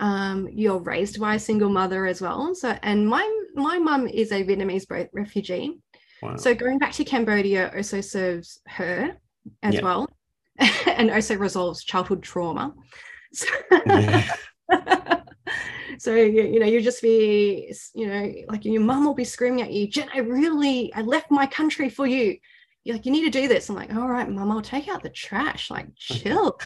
um, 0.01 0.49
you're 0.53 0.79
raised 0.79 1.21
by 1.21 1.35
a 1.35 1.39
single 1.39 1.71
mother 1.71 2.07
as 2.07 2.21
well. 2.21 2.55
So, 2.55 2.77
and 2.83 3.09
my 3.09 3.27
my 3.55 3.79
mum 3.79 4.07
is 4.07 4.33
a 4.33 4.45
Vietnamese 4.45 4.87
refugee. 5.13 5.79
Wow. 6.23 6.37
So 6.37 6.55
going 6.55 6.79
back 6.79 6.93
to 6.93 7.05
Cambodia 7.05 7.73
also 7.75 8.01
serves 8.01 8.61
her 8.67 9.17
as 9.63 9.81
well, 9.81 10.09
and 10.87 11.11
also 11.11 11.37
resolves 11.37 11.85
childhood 11.85 12.23
trauma. 12.23 12.75
So, 13.33 13.47
yeah. 13.87 14.31
so 15.99 16.15
you, 16.15 16.43
you 16.45 16.61
know 16.61 16.67
you 16.67 16.81
just 16.81 17.03
be 17.03 17.75
you 17.95 18.07
know 18.07 18.33
like 18.49 18.65
your 18.65 18.81
mum 18.81 19.05
will 19.05 19.15
be 19.15 19.25
screaming 19.25 19.63
at 19.63 19.73
you 19.73 19.89
jen 19.89 20.09
i 20.15 20.19
really 20.19 20.93
i 20.95 21.03
left 21.03 21.31
my 21.31 21.47
country 21.47 21.89
for 21.89 22.07
you 22.07 22.37
you're 22.85 22.97
like 22.97 23.05
you 23.05 23.13
need 23.13 23.25
to 23.25 23.31
do 23.31 23.49
this 23.49 23.69
i'm 23.69 23.77
like 23.77 23.93
all 23.95 24.09
right 24.09 24.31
mum 24.31 24.51
i'll 24.51 24.63
take 24.63 24.89
out 24.89 25.03
the 25.03 25.11
trash 25.11 25.71
like 25.71 25.87
chill 25.97 26.59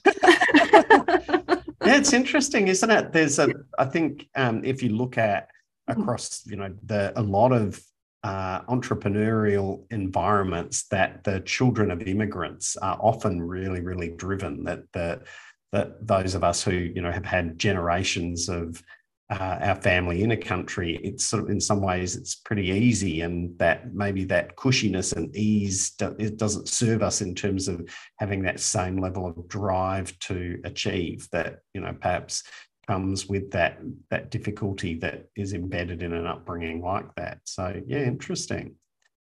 yeah 1.85 1.97
it's 1.97 2.13
interesting 2.13 2.69
isn't 2.69 2.91
it? 2.91 3.13
There's 3.13 3.39
a 3.39 3.49
i 3.79 3.85
think 3.85 4.29
um, 4.35 4.65
if 4.65 4.83
you 4.83 4.91
look 4.91 5.19
at 5.19 5.49
across 5.89 6.45
you 6.47 6.57
know 6.57 6.73
the 6.85 7.13
a 7.19 7.23
lot 7.23 7.53
of 7.53 7.83
uh, 8.25 8.61
entrepreneurial 8.63 9.85
environments 9.91 10.85
that 10.89 11.25
the 11.25 11.41
children 11.41 11.91
of 11.91 12.03
immigrants 12.03 12.77
are 12.77 12.97
often 13.01 13.43
really 13.43 13.81
really 13.81 14.11
driven 14.11 14.65
that 14.65 14.81
the 14.93 15.21
that 15.73 16.07
those 16.07 16.35
of 16.35 16.45
us 16.45 16.63
who 16.63 16.73
you 16.73 17.03
know 17.03 17.11
have 17.11 17.25
had 17.25 17.59
generations 17.59 18.49
of 18.49 18.83
uh, 19.31 19.59
our 19.61 19.77
family 19.77 20.23
in 20.23 20.33
a 20.33 20.37
country, 20.37 21.01
it's 21.03 21.25
sort 21.25 21.45
of 21.45 21.51
in 21.51 21.61
some 21.61 21.81
ways 21.81 22.17
it's 22.17 22.35
pretty 22.35 22.69
easy, 22.69 23.23
and 23.23 23.57
that 23.59 23.95
maybe 23.95 24.25
that 24.25 24.57
cushiness 24.57 25.15
and 25.15 25.35
ease 25.35 25.93
do, 25.93 26.15
it 26.19 26.37
doesn't 26.37 26.69
serve 26.69 27.03
us 27.03 27.21
in 27.23 27.35
terms 27.35 27.69
of 27.69 27.89
having 28.19 28.43
that 28.43 28.61
same 28.61 28.99
level 28.99 29.27
of 29.27 29.49
drive 29.49 30.19
to 30.19 30.61
achieve 30.65 31.29
that 31.33 31.61
you 31.73 31.81
know 31.81 31.95
perhaps 31.99 32.43
comes 32.87 33.27
with 33.27 33.51
that 33.53 33.79
that 34.11 34.31
difficulty 34.31 34.95
that 34.95 35.29
is 35.37 35.55
embedded 35.55 36.03
in 36.03 36.13
an 36.13 36.27
upbringing 36.27 36.83
like 36.83 37.15
that. 37.17 37.39
So 37.45 37.81
yeah, 37.87 38.03
interesting. 38.03 38.75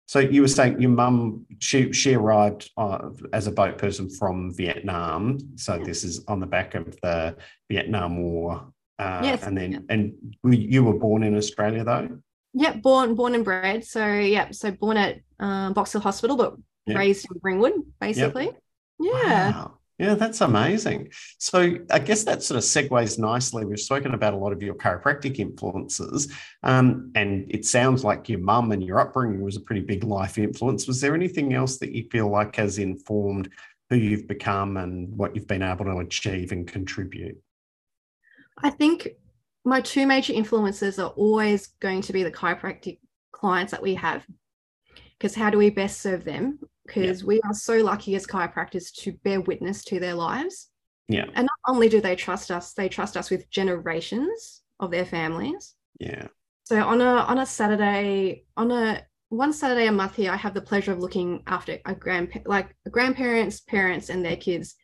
So 0.05 0.19
you 0.19 0.41
were 0.41 0.47
saying 0.47 0.81
your 0.81 0.91
mum 0.91 1.45
she 1.59 1.93
she 1.93 2.15
arrived 2.15 2.69
uh, 2.77 3.09
as 3.31 3.47
a 3.47 3.51
boat 3.51 3.77
person 3.77 4.09
from 4.09 4.53
Vietnam. 4.53 5.39
So 5.55 5.77
this 5.77 6.03
is 6.03 6.23
on 6.27 6.39
the 6.39 6.45
back 6.45 6.75
of 6.75 6.99
the 7.01 7.37
Vietnam 7.69 8.21
War 8.21 8.72
uh, 8.99 9.21
yes. 9.23 9.43
And 9.43 9.57
then, 9.57 9.71
yeah. 9.71 9.79
and 9.89 10.35
you 10.43 10.83
were 10.83 10.93
born 10.93 11.23
in 11.23 11.35
Australia 11.35 11.83
though? 11.83 12.19
Yeah, 12.53 12.75
born 12.75 13.15
born 13.15 13.35
and 13.35 13.43
bred. 13.43 13.83
So 13.85 14.05
yeah, 14.05 14.51
so 14.51 14.71
born 14.71 14.97
at 14.97 15.19
um, 15.39 15.73
Box 15.73 15.91
Hill 15.91 16.01
Hospital, 16.01 16.37
but 16.37 16.55
yep. 16.85 16.97
raised 16.97 17.25
in 17.31 17.39
Ringwood, 17.41 17.73
basically. 17.99 18.45
Yep. 18.45 18.55
Yeah. 18.99 19.51
Wow. 19.51 19.79
Yeah, 19.99 20.15
that's 20.15 20.41
amazing. 20.41 21.11
So 21.37 21.77
I 21.91 21.99
guess 21.99 22.23
that 22.23 22.41
sort 22.41 22.57
of 22.57 22.63
segues 22.63 23.19
nicely. 23.19 23.63
We've 23.63 23.79
spoken 23.79 24.15
about 24.15 24.33
a 24.33 24.37
lot 24.37 24.51
of 24.51 24.61
your 24.61 24.73
chiropractic 24.73 25.37
influences, 25.39 26.33
um, 26.63 27.11
and 27.15 27.45
it 27.49 27.65
sounds 27.65 28.03
like 28.03 28.27
your 28.27 28.39
mum 28.39 28.71
and 28.71 28.83
your 28.83 28.99
upbringing 28.99 29.41
was 29.41 29.55
a 29.55 29.61
pretty 29.61 29.81
big 29.81 30.03
life 30.03 30.37
influence. 30.37 30.87
Was 30.87 30.99
there 30.99 31.13
anything 31.13 31.53
else 31.53 31.77
that 31.77 31.91
you 31.91 32.07
feel 32.11 32.27
like 32.27 32.55
has 32.55 32.79
informed 32.79 33.49
who 33.89 33.95
you've 33.95 34.27
become 34.27 34.77
and 34.77 35.15
what 35.15 35.35
you've 35.35 35.47
been 35.47 35.63
able 35.63 35.85
to 35.85 35.97
achieve 35.97 36.51
and 36.51 36.67
contribute? 36.67 37.37
I 38.61 38.69
think 38.69 39.09
my 39.65 39.81
two 39.81 40.05
major 40.05 40.33
influences 40.33 40.99
are 40.99 41.09
always 41.11 41.67
going 41.79 42.01
to 42.01 42.13
be 42.13 42.23
the 42.23 42.31
chiropractic 42.31 42.99
clients 43.31 43.71
that 43.71 43.81
we 43.81 43.95
have. 43.95 44.25
Because 45.17 45.35
how 45.35 45.49
do 45.49 45.57
we 45.57 45.69
best 45.69 46.01
serve 46.01 46.23
them? 46.25 46.59
Because 46.85 47.21
yeah. 47.21 47.27
we 47.27 47.41
are 47.41 47.53
so 47.53 47.77
lucky 47.77 48.15
as 48.15 48.27
chiropractors 48.27 48.93
to 49.01 49.13
bear 49.23 49.41
witness 49.41 49.83
to 49.85 49.99
their 49.99 50.15
lives. 50.15 50.69
Yeah. 51.07 51.25
And 51.33 51.47
not 51.47 51.73
only 51.73 51.89
do 51.89 52.01
they 52.01 52.15
trust 52.15 52.51
us, 52.51 52.73
they 52.73 52.89
trust 52.89 53.15
us 53.15 53.29
with 53.29 53.49
generations 53.49 54.63
of 54.79 54.91
their 54.91 55.05
families. 55.05 55.75
Yeah. 55.99 56.27
So 56.65 56.81
on 56.81 57.01
a 57.01 57.05
on 57.05 57.39
a 57.39 57.45
Saturday, 57.45 58.45
on 58.55 58.71
a 58.71 59.03
one 59.29 59.53
Saturday 59.53 59.87
a 59.87 59.91
month 59.91 60.15
here, 60.15 60.31
I 60.31 60.37
have 60.37 60.53
the 60.53 60.61
pleasure 60.61 60.91
of 60.91 60.99
looking 60.99 61.43
after 61.47 61.77
a 61.85 61.93
grand 61.95 62.41
like 62.45 62.75
grandparents, 62.89 63.61
parents, 63.61 64.09
and 64.09 64.23
their 64.23 64.37
kids 64.37 64.75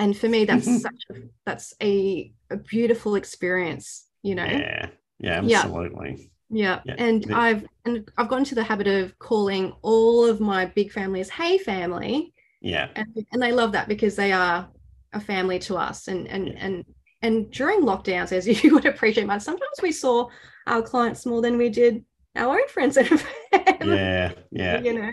and 0.00 0.16
for 0.16 0.28
me 0.28 0.44
that's 0.50 0.82
such 0.82 1.02
a 1.10 1.14
that's 1.46 1.74
a, 1.82 2.32
a 2.50 2.56
beautiful 2.56 3.14
experience 3.14 4.06
you 4.22 4.34
know? 4.34 4.44
Yeah. 4.44 4.88
Yeah 5.18 5.38
absolutely. 5.38 6.30
Yeah, 6.52 6.80
yeah. 6.84 6.94
and 6.98 7.24
yeah. 7.26 7.38
i've 7.38 7.66
and 7.84 8.10
i've 8.18 8.28
gotten 8.28 8.44
to 8.46 8.54
the 8.54 8.64
habit 8.64 8.88
of 8.88 9.16
calling 9.18 9.72
all 9.82 10.24
of 10.24 10.40
my 10.40 10.66
big 10.66 10.90
families 10.90 11.30
hey 11.30 11.58
family. 11.58 12.32
Yeah. 12.60 12.88
And, 12.96 13.26
and 13.32 13.40
they 13.40 13.52
love 13.52 13.72
that 13.72 13.88
because 13.88 14.16
they 14.16 14.32
are 14.32 14.68
a 15.12 15.20
family 15.20 15.58
to 15.60 15.76
us. 15.76 16.08
And 16.08 16.26
and 16.26 16.48
and 16.48 16.84
and 17.22 17.50
during 17.50 17.82
lockdowns 17.82 18.32
as 18.32 18.46
you 18.64 18.74
would 18.74 18.86
appreciate 18.86 19.26
man 19.26 19.40
sometimes 19.40 19.78
we 19.82 19.92
saw 19.92 20.28
our 20.66 20.82
clients 20.82 21.26
more 21.26 21.42
than 21.42 21.56
we 21.56 21.68
did 21.68 22.04
our 22.36 22.54
own 22.54 22.68
friends 22.68 22.96
and 22.96 23.08
family 23.52 23.96
yeah. 23.96 24.32
Yeah. 24.50 24.80
you 24.80 24.94
know 24.94 25.12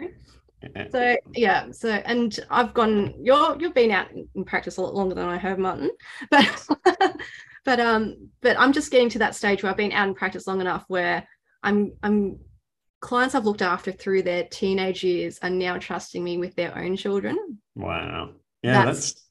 so 0.92 1.16
yeah 1.34 1.72
so 1.72 1.90
and 1.90 2.40
i've 2.50 2.74
gone 2.74 3.14
you're 3.20 3.58
you've 3.60 3.74
been 3.74 3.92
out 3.92 4.08
in 4.12 4.44
practice 4.44 4.78
a 4.78 4.82
lot 4.82 4.96
longer 4.96 5.16
than 5.16 5.28
i 5.28 5.38
have 5.38 5.60
martin. 5.60 5.90
But 6.32 6.68
but 7.66 7.80
um 7.80 8.30
but 8.42 8.58
i'm 8.60 8.74
just 8.74 8.92
getting 8.92 9.10
to 9.10 9.20
that 9.20 9.36
stage 9.36 9.62
where 9.62 9.72
i've 9.72 9.78
been 9.78 9.92
out 9.92 10.08
in 10.08 10.16
practice 10.16 10.48
long 10.48 10.62
enough 10.62 10.86
where 10.88 11.28
i'm 11.64 11.94
i'm 12.02 12.40
clients 13.02 13.36
i've 13.36 13.46
looked 13.46 13.62
after 13.62 13.92
through 13.92 14.24
their 14.24 14.46
teenage 14.46 15.04
years 15.04 15.38
are 15.42 15.50
now 15.50 15.78
trusting 15.78 16.24
me 16.24 16.38
with 16.38 16.56
their 16.56 16.76
own 16.78 16.96
children. 16.96 17.60
Wow. 17.76 18.32
Yeah 18.64 18.86
that's, 18.86 19.14
that's 19.14 19.24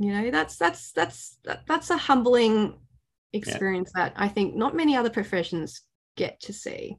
you 0.00 0.12
know 0.12 0.30
that's 0.30 0.56
that's 0.56 0.92
that's 0.92 1.38
that's 1.66 1.90
a 1.90 1.96
humbling 1.96 2.78
experience 3.32 3.92
yeah. 3.94 4.04
that 4.04 4.14
i 4.16 4.26
think 4.26 4.56
not 4.56 4.74
many 4.74 4.96
other 4.96 5.10
professions 5.10 5.82
get 6.16 6.40
to 6.40 6.52
see 6.52 6.96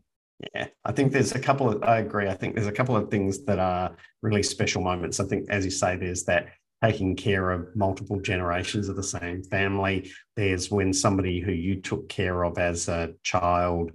yeah 0.53 0.67
i 0.85 0.91
think 0.91 1.11
there's 1.11 1.33
a 1.33 1.39
couple 1.39 1.69
of 1.69 1.83
i 1.83 1.99
agree 1.99 2.27
i 2.27 2.33
think 2.33 2.55
there's 2.55 2.67
a 2.67 2.71
couple 2.71 2.95
of 2.95 3.09
things 3.09 3.43
that 3.45 3.59
are 3.59 3.95
really 4.21 4.43
special 4.43 4.81
moments 4.81 5.19
i 5.19 5.25
think 5.25 5.49
as 5.49 5.65
you 5.65 5.71
say 5.71 5.95
there's 5.95 6.23
that 6.23 6.47
taking 6.83 7.15
care 7.15 7.51
of 7.51 7.67
multiple 7.75 8.19
generations 8.19 8.89
of 8.89 8.95
the 8.95 9.03
same 9.03 9.43
family 9.43 10.11
there's 10.35 10.71
when 10.71 10.93
somebody 10.93 11.39
who 11.39 11.51
you 11.51 11.79
took 11.79 12.07
care 12.09 12.43
of 12.43 12.57
as 12.57 12.87
a 12.87 13.13
child 13.23 13.91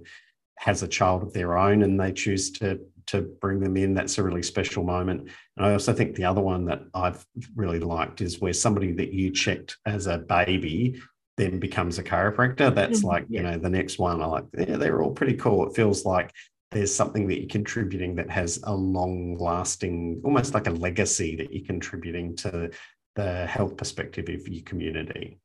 has 0.57 0.83
a 0.83 0.87
child 0.87 1.21
of 1.21 1.33
their 1.33 1.57
own 1.57 1.83
and 1.83 1.99
they 1.99 2.11
choose 2.11 2.51
to 2.51 2.79
to 3.07 3.21
bring 3.21 3.59
them 3.59 3.77
in. 3.77 3.93
That's 3.93 4.17
a 4.17 4.23
really 4.23 4.43
special 4.43 4.83
moment. 4.83 5.29
And 5.55 5.65
I 5.65 5.71
also 5.71 5.93
think 5.93 6.15
the 6.15 6.25
other 6.25 6.41
one 6.41 6.65
that 6.65 6.81
I've 6.93 7.25
really 7.55 7.79
liked 7.79 8.21
is 8.21 8.39
where 8.39 8.53
somebody 8.53 8.91
that 8.93 9.13
you 9.13 9.31
checked 9.31 9.77
as 9.85 10.07
a 10.07 10.17
baby 10.17 11.01
then 11.37 11.59
becomes 11.59 11.99
a 11.99 12.03
chiropractor. 12.03 12.73
That's 12.73 12.99
mm-hmm. 12.99 13.07
like, 13.07 13.25
you 13.29 13.43
know, 13.43 13.57
the 13.57 13.69
next 13.69 13.99
one. 13.99 14.21
I 14.21 14.25
like, 14.25 14.45
yeah, 14.57 14.77
they're 14.77 15.01
all 15.01 15.11
pretty 15.11 15.35
cool. 15.35 15.67
It 15.67 15.75
feels 15.75 16.05
like 16.05 16.33
there's 16.71 16.93
something 16.93 17.27
that 17.27 17.39
you're 17.39 17.49
contributing 17.49 18.15
that 18.15 18.29
has 18.29 18.59
a 18.63 18.73
long 18.73 19.37
lasting, 19.37 20.21
almost 20.23 20.53
like 20.53 20.67
a 20.67 20.71
legacy 20.71 21.35
that 21.37 21.53
you're 21.53 21.65
contributing 21.65 22.35
to 22.37 22.71
the 23.15 23.45
health 23.45 23.77
perspective 23.77 24.27
of 24.29 24.47
your 24.47 24.63
community. 24.63 25.39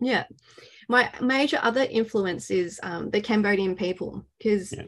Yeah. 0.00 0.24
My 0.88 1.10
major 1.20 1.58
other 1.62 1.86
influence 1.88 2.50
is 2.50 2.78
um, 2.82 3.10
the 3.10 3.20
Cambodian 3.20 3.76
people 3.76 4.26
because 4.38 4.72
yeah 4.72 4.84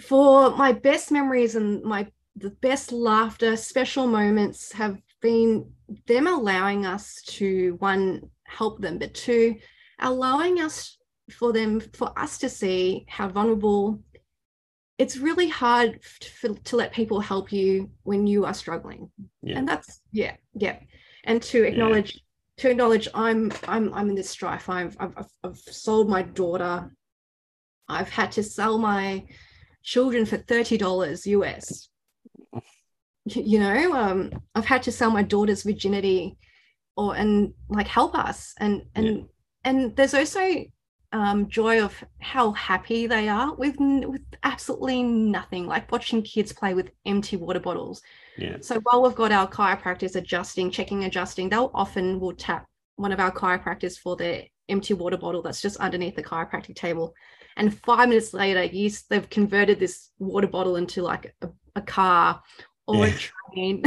for 0.00 0.56
my 0.56 0.72
best 0.72 1.10
memories 1.10 1.54
and 1.54 1.82
my 1.82 2.06
the 2.36 2.50
best 2.50 2.92
laughter 2.92 3.56
special 3.56 4.06
moments 4.06 4.72
have 4.72 4.98
been 5.20 5.70
them 6.06 6.26
allowing 6.26 6.86
us 6.86 7.20
to 7.22 7.76
one 7.78 8.22
help 8.56 8.80
them 8.80 8.98
but 8.98 9.14
two 9.14 9.56
allowing 10.00 10.60
us 10.60 10.98
for 11.30 11.52
them 11.52 11.80
for 11.80 12.16
us 12.18 12.38
to 12.38 12.48
see 12.48 13.04
how 13.08 13.28
vulnerable 13.28 14.02
it's 14.98 15.16
really 15.16 15.48
hard 15.48 16.00
to, 16.20 16.54
to 16.64 16.76
let 16.76 16.92
people 16.92 17.20
help 17.20 17.52
you 17.52 17.90
when 18.02 18.26
you 18.26 18.44
are 18.44 18.54
struggling 18.54 19.10
yeah. 19.42 19.58
and 19.58 19.68
that's 19.68 20.00
yeah 20.12 20.34
yeah 20.54 20.78
and 21.24 21.42
to 21.42 21.64
acknowledge 21.64 22.14
yeah. 22.14 22.62
to 22.62 22.70
acknowledge 22.70 23.08
i'm 23.14 23.50
i'm 23.68 23.92
i'm 23.94 24.10
in 24.10 24.14
this 24.14 24.30
strife 24.30 24.68
I've, 24.68 24.96
I've 25.00 25.14
i've 25.44 25.58
sold 25.58 26.08
my 26.08 26.22
daughter 26.22 26.90
i've 27.88 28.10
had 28.10 28.32
to 28.32 28.42
sell 28.42 28.78
my 28.78 29.24
children 29.82 30.24
for 30.24 30.38
$30 30.38 31.26
US. 31.26 31.88
You 33.24 33.60
know, 33.60 33.94
um, 33.94 34.32
I've 34.52 34.64
had 34.64 34.82
to 34.82 34.90
sell 34.90 35.12
my 35.12 35.22
daughter's 35.22 35.62
virginity 35.62 36.36
or 36.96 37.16
and 37.16 37.54
like 37.68 37.86
help 37.86 38.14
us. 38.14 38.54
And 38.58 38.82
and 38.94 39.06
yeah. 39.06 39.22
and 39.64 39.96
there's 39.96 40.14
also 40.14 40.64
um, 41.12 41.48
joy 41.48 41.82
of 41.82 42.02
how 42.20 42.52
happy 42.52 43.06
they 43.06 43.28
are 43.28 43.54
with 43.54 43.76
with 43.78 44.22
absolutely 44.42 45.02
nothing, 45.02 45.66
like 45.66 45.90
watching 45.92 46.22
kids 46.22 46.52
play 46.52 46.74
with 46.74 46.90
empty 47.06 47.36
water 47.36 47.60
bottles. 47.60 48.02
Yeah. 48.36 48.56
So 48.60 48.80
while 48.84 49.02
we've 49.02 49.14
got 49.14 49.32
our 49.32 49.48
chiropractors 49.48 50.16
adjusting, 50.16 50.70
checking, 50.70 51.04
adjusting, 51.04 51.48
they'll 51.48 51.70
often 51.74 52.18
will 52.18 52.34
tap 52.34 52.66
one 52.96 53.12
of 53.12 53.20
our 53.20 53.32
chiropractors 53.32 53.98
for 53.98 54.16
their 54.16 54.44
empty 54.68 54.94
water 54.94 55.16
bottle 55.16 55.42
that's 55.42 55.60
just 55.60 55.76
underneath 55.78 56.14
the 56.14 56.22
chiropractic 56.22 56.74
table 56.74 57.14
and 57.56 57.78
five 57.80 58.08
minutes 58.08 58.32
later 58.32 58.62
you, 58.64 58.90
they've 59.10 59.28
converted 59.28 59.78
this 59.78 60.10
water 60.18 60.46
bottle 60.46 60.76
into 60.76 61.02
like 61.02 61.34
a, 61.42 61.48
a 61.76 61.82
car 61.82 62.42
or 62.86 63.06
yeah. 63.06 63.14
a 63.14 63.18
train 63.18 63.82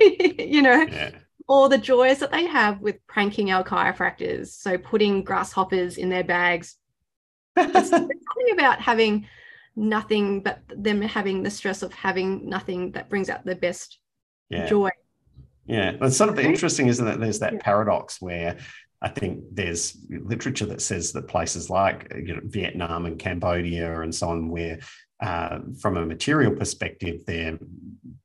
you 0.38 0.62
know 0.62 0.82
yeah. 0.82 1.10
Or 1.48 1.68
the 1.68 1.78
joys 1.78 2.18
that 2.18 2.32
they 2.32 2.46
have 2.46 2.80
with 2.80 3.04
pranking 3.06 3.50
our 3.50 3.62
chiropractors. 3.62 4.48
So 4.48 4.78
putting 4.78 5.22
grasshoppers 5.22 5.98
in 5.98 6.08
their 6.08 6.24
bags. 6.24 6.76
It's, 7.58 7.88
something 7.88 8.52
about 8.52 8.80
having 8.80 9.26
nothing 9.74 10.42
but 10.42 10.60
them 10.68 11.00
having 11.00 11.42
the 11.42 11.50
stress 11.50 11.82
of 11.82 11.92
having 11.92 12.48
nothing 12.48 12.92
that 12.92 13.08
brings 13.08 13.30
out 13.30 13.46
the 13.46 13.54
best 13.54 13.98
yeah. 14.50 14.66
joy. 14.66 14.90
Yeah. 15.64 15.96
It's 16.02 16.18
sort 16.18 16.30
of 16.30 16.38
interesting 16.38 16.88
isn't 16.88 17.06
it? 17.06 17.18
There's 17.18 17.38
that 17.38 17.54
yeah. 17.54 17.58
paradox 17.62 18.20
where 18.20 18.58
I 19.00 19.08
think 19.08 19.44
there's 19.52 19.96
literature 20.10 20.66
that 20.66 20.80
says 20.80 21.12
that 21.12 21.28
places 21.28 21.70
like 21.70 22.12
you 22.14 22.34
know, 22.34 22.40
Vietnam 22.44 23.06
and 23.06 23.18
Cambodia 23.18 24.00
and 24.00 24.14
so 24.14 24.30
on, 24.30 24.48
where 24.48 24.80
uh, 25.20 25.60
from 25.80 25.96
a 25.96 26.06
material 26.06 26.52
perspective, 26.54 27.24
they're 27.26 27.58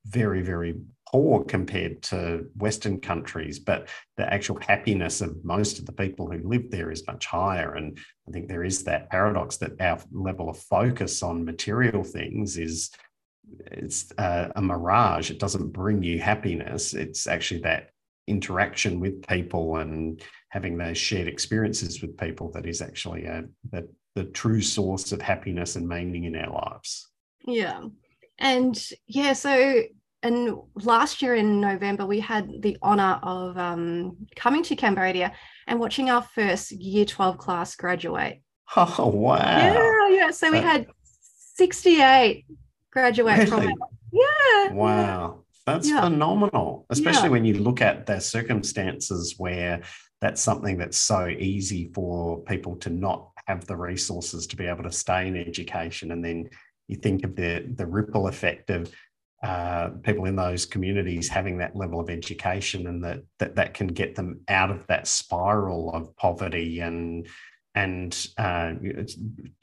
very, 0.06 0.42
very 0.42 0.76
poor 1.12 1.44
compared 1.44 2.02
to 2.04 2.46
Western 2.56 3.00
countries, 3.00 3.60
but 3.60 3.88
the 4.18 4.34
actual 4.34 4.60
happiness 4.62 5.22
of 5.22 5.44
most 5.44 5.78
of 5.80 5.86
the 5.86 5.92
people 5.92 6.32
who 6.32 6.48
live 6.48 6.72
there 6.72 6.92
is 6.92 7.06
much 7.06 7.26
higher. 7.26 7.74
And 7.74 7.98
I 8.28 8.32
think 8.32 8.48
there 8.48 8.64
is 8.64 8.84
that 8.86 9.10
paradox 9.10 9.58
that 9.58 9.80
our 9.82 10.00
level 10.12 10.50
of 10.50 10.58
focus 10.58 11.22
on 11.22 11.46
material 11.46 12.04
things 12.04 12.58
is 12.58 12.92
it's 13.60 14.12
uh, 14.18 14.50
a 14.56 14.62
mirage. 14.62 15.30
It 15.32 15.40
doesn't 15.40 15.74
bring 15.74 16.02
you 16.02 16.20
happiness. 16.20 16.94
It's 16.94 17.28
actually 17.28 17.62
that 17.62 17.90
interaction 18.28 19.00
with 19.00 19.28
people 19.28 19.78
and 19.78 20.22
having 20.50 20.78
those 20.78 20.98
shared 20.98 21.28
experiences 21.28 22.02
with 22.02 22.18
people 22.18 22.52
that 22.52 22.66
is 22.66 22.82
actually 22.82 23.26
a, 23.26 23.44
the, 23.72 23.90
the 24.16 24.26
true 24.26 24.62
source 24.62 25.12
of 25.12 25.22
happiness 25.22 25.76
and 25.76 25.88
meaning 25.88 26.24
in 26.26 26.36
our 26.36 26.54
lives. 26.54 27.10
Yeah. 27.46 27.82
And 28.40 28.82
yeah, 29.08 29.34
so 29.34 29.84
and 30.24 30.56
last 30.76 31.22
year 31.22 31.36
in 31.36 31.60
November, 31.60 32.06
we 32.06 32.20
had 32.20 32.62
the 32.62 32.78
honor 32.82 33.20
of 33.24 33.58
um, 33.58 34.18
coming 34.36 34.62
to 34.64 34.76
Cambodia 34.76 35.34
and 35.68 35.80
watching 35.80 36.10
our 36.10 36.22
first 36.22 36.72
year 36.72 37.06
12 37.06 37.38
class 37.38 37.76
graduate. 37.76 38.42
Oh, 38.74 39.08
wow. 39.08 39.38
Yeah, 39.38 40.08
yeah. 40.08 40.32
So 40.32 40.50
we 40.50 40.60
had 40.60 40.88
68 41.56 42.46
graduate 42.90 43.38
really? 43.38 43.50
from 43.50 43.64
it. 43.64 43.76
Yeah. 44.14 44.72
Wow. 44.72 45.44
That's 45.66 45.90
yeah. 45.90 46.00
phenomenal, 46.02 46.86
especially 46.90 47.24
yeah. 47.24 47.30
when 47.30 47.44
you 47.44 47.56
look 47.56 47.82
at 47.82 48.06
the 48.06 48.22
circumstances 48.22 49.36
where 49.38 49.82
that's 50.22 50.42
something 50.42 50.78
that's 50.78 50.98
so 50.98 51.28
easy 51.28 51.92
for 51.94 52.42
people 52.44 52.78
to 52.78 52.90
not 52.90 53.32
have 53.46 53.66
the 53.66 53.76
resources 53.76 54.48
to 54.48 54.56
be 54.56 54.68
able 54.68 54.84
to 54.84 54.92
stay 54.92 55.28
in 55.28 55.36
education. 55.36 56.12
And 56.12 56.24
then 56.24 56.50
you 56.88 56.96
think 56.96 57.26
of 57.26 57.36
the, 57.36 57.66
the 57.76 57.86
ripple 57.86 58.28
effect 58.28 58.70
of 58.70 58.90
uh, 59.44 59.90
people 60.04 60.26
in 60.26 60.36
those 60.36 60.66
communities 60.66 61.28
having 61.28 61.58
that 61.58 61.76
level 61.76 62.00
of 62.00 62.10
education 62.10 62.86
and 62.88 63.04
that, 63.04 63.22
that 63.40 63.56
that 63.56 63.74
can 63.74 63.88
get 63.88 64.16
them 64.16 64.42
out 64.48 64.70
of 64.70 64.86
that 64.88 65.08
spiral 65.08 65.92
of 65.94 66.16
poverty 66.16 66.80
and 66.80 67.28
and 67.74 68.28
uh, 68.38 68.74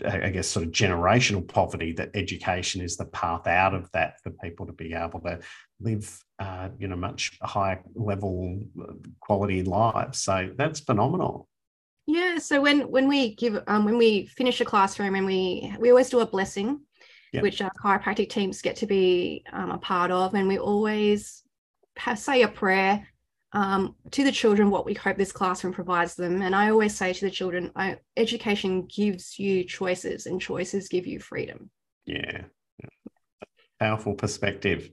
I 0.04 0.30
guess 0.30 0.48
sort 0.48 0.64
of 0.64 0.72
generational 0.72 1.46
poverty 1.46 1.92
that 1.92 2.10
education 2.14 2.80
is 2.80 2.96
the 2.96 3.04
path 3.04 3.46
out 3.46 3.74
of 3.74 3.90
that 3.92 4.14
for 4.22 4.30
people 4.30 4.66
to 4.66 4.72
be 4.72 4.94
able 4.94 5.20
to 5.20 5.40
live 5.80 6.18
uh, 6.38 6.70
you 6.78 6.88
know 6.88 6.96
much 6.96 7.38
higher 7.42 7.82
level 7.94 8.60
uh, 8.80 8.94
quality 9.20 9.62
lives. 9.62 10.20
So 10.20 10.50
that's 10.56 10.80
phenomenal. 10.80 11.48
Yeah. 12.06 12.38
So 12.38 12.62
when 12.62 12.90
when 12.90 13.06
we 13.06 13.34
give 13.34 13.62
um, 13.66 13.84
when 13.84 13.98
we 13.98 14.26
finish 14.26 14.60
a 14.60 14.64
classroom 14.64 15.14
and 15.14 15.26
we 15.26 15.74
we 15.78 15.90
always 15.90 16.08
do 16.08 16.20
a 16.20 16.26
blessing, 16.26 16.80
yep. 17.32 17.42
which 17.42 17.60
our 17.62 17.72
chiropractic 17.82 18.30
teams 18.30 18.62
get 18.62 18.76
to 18.76 18.86
be 18.86 19.44
um, 19.52 19.70
a 19.70 19.78
part 19.78 20.10
of, 20.10 20.34
and 20.34 20.48
we 20.48 20.58
always 20.58 21.42
have, 21.96 22.18
say 22.18 22.42
a 22.42 22.48
prayer 22.48 23.06
um, 23.52 23.94
to 24.10 24.24
the 24.24 24.32
children 24.32 24.70
what 24.70 24.84
we 24.84 24.94
hope 24.94 25.16
this 25.16 25.32
classroom 25.32 25.72
provides 25.72 26.14
them. 26.14 26.42
And 26.42 26.54
I 26.54 26.70
always 26.70 26.94
say 26.94 27.12
to 27.12 27.24
the 27.24 27.30
children, 27.30 27.70
I, 27.74 27.96
education 28.16 28.86
gives 28.86 29.38
you 29.38 29.64
choices, 29.64 30.26
and 30.26 30.40
choices 30.40 30.88
give 30.88 31.06
you 31.06 31.20
freedom. 31.20 31.70
Yeah. 32.06 32.44
Powerful 33.80 34.14
perspective. 34.14 34.90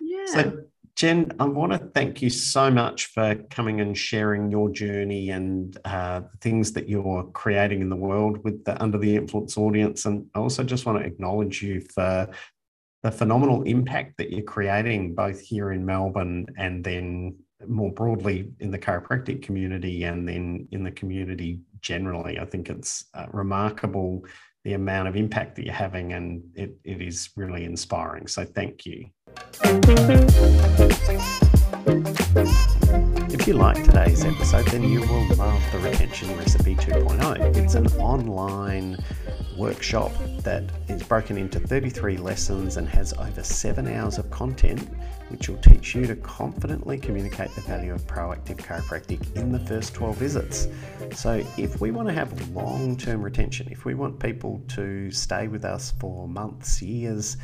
Yeah. 0.00 0.26
So, 0.26 0.62
Jen, 0.98 1.30
I 1.38 1.44
want 1.44 1.70
to 1.70 1.78
thank 1.78 2.22
you 2.22 2.28
so 2.28 2.72
much 2.72 3.06
for 3.06 3.36
coming 3.50 3.80
and 3.80 3.96
sharing 3.96 4.50
your 4.50 4.68
journey 4.68 5.30
and 5.30 5.78
uh, 5.84 6.22
things 6.40 6.72
that 6.72 6.88
you're 6.88 7.22
creating 7.34 7.82
in 7.82 7.88
the 7.88 7.94
world 7.94 8.42
with 8.42 8.64
the 8.64 8.82
Under 8.82 8.98
the 8.98 9.14
Influence 9.14 9.56
audience. 9.56 10.06
And 10.06 10.26
I 10.34 10.40
also 10.40 10.64
just 10.64 10.86
want 10.86 10.98
to 10.98 11.06
acknowledge 11.06 11.62
you 11.62 11.82
for 11.94 12.28
the 13.04 13.12
phenomenal 13.12 13.62
impact 13.62 14.16
that 14.18 14.32
you're 14.32 14.42
creating 14.42 15.14
both 15.14 15.40
here 15.40 15.70
in 15.70 15.86
Melbourne 15.86 16.46
and 16.58 16.82
then 16.82 17.36
more 17.64 17.92
broadly 17.92 18.50
in 18.58 18.72
the 18.72 18.78
chiropractic 18.78 19.40
community 19.40 20.02
and 20.02 20.28
then 20.28 20.66
in 20.72 20.82
the 20.82 20.90
community 20.90 21.60
generally. 21.80 22.40
I 22.40 22.44
think 22.44 22.70
it's 22.70 23.04
uh, 23.14 23.26
remarkable 23.30 24.24
the 24.64 24.72
amount 24.72 25.06
of 25.06 25.14
impact 25.14 25.54
that 25.56 25.64
you're 25.64 25.74
having, 25.74 26.12
and 26.12 26.42
it, 26.56 26.76
it 26.82 27.00
is 27.00 27.30
really 27.36 27.64
inspiring. 27.64 28.26
So, 28.26 28.44
thank 28.44 28.84
you. 28.84 29.06
If 33.30 33.46
you 33.46 33.54
like 33.54 33.82
today's 33.84 34.24
episode, 34.24 34.66
then 34.66 34.82
you 34.84 35.00
will 35.00 35.26
love 35.36 35.62
the 35.72 35.78
Retention 35.78 36.36
Recipe 36.36 36.74
2.0. 36.74 37.56
It's 37.56 37.74
an 37.74 37.86
online 37.98 38.98
workshop 39.56 40.12
that 40.42 40.64
is 40.88 41.02
broken 41.02 41.36
into 41.36 41.58
33 41.58 42.16
lessons 42.18 42.76
and 42.76 42.88
has 42.88 43.12
over 43.14 43.42
seven 43.42 43.88
hours 43.88 44.18
of 44.18 44.30
content, 44.30 44.88
which 45.28 45.48
will 45.48 45.58
teach 45.58 45.94
you 45.94 46.06
to 46.06 46.16
confidently 46.16 46.98
communicate 46.98 47.50
the 47.54 47.60
value 47.62 47.92
of 47.92 48.06
proactive 48.06 48.56
chiropractic 48.56 49.34
in 49.36 49.50
the 49.50 49.60
first 49.60 49.94
12 49.94 50.16
visits. 50.16 50.68
So, 51.12 51.44
if 51.56 51.80
we 51.80 51.90
want 51.90 52.08
to 52.08 52.14
have 52.14 52.50
long 52.50 52.96
term 52.96 53.22
retention, 53.22 53.68
if 53.70 53.84
we 53.84 53.94
want 53.94 54.20
people 54.20 54.62
to 54.68 55.10
stay 55.10 55.48
with 55.48 55.64
us 55.64 55.92
for 55.98 56.28
months, 56.28 56.80
years, 56.80 57.36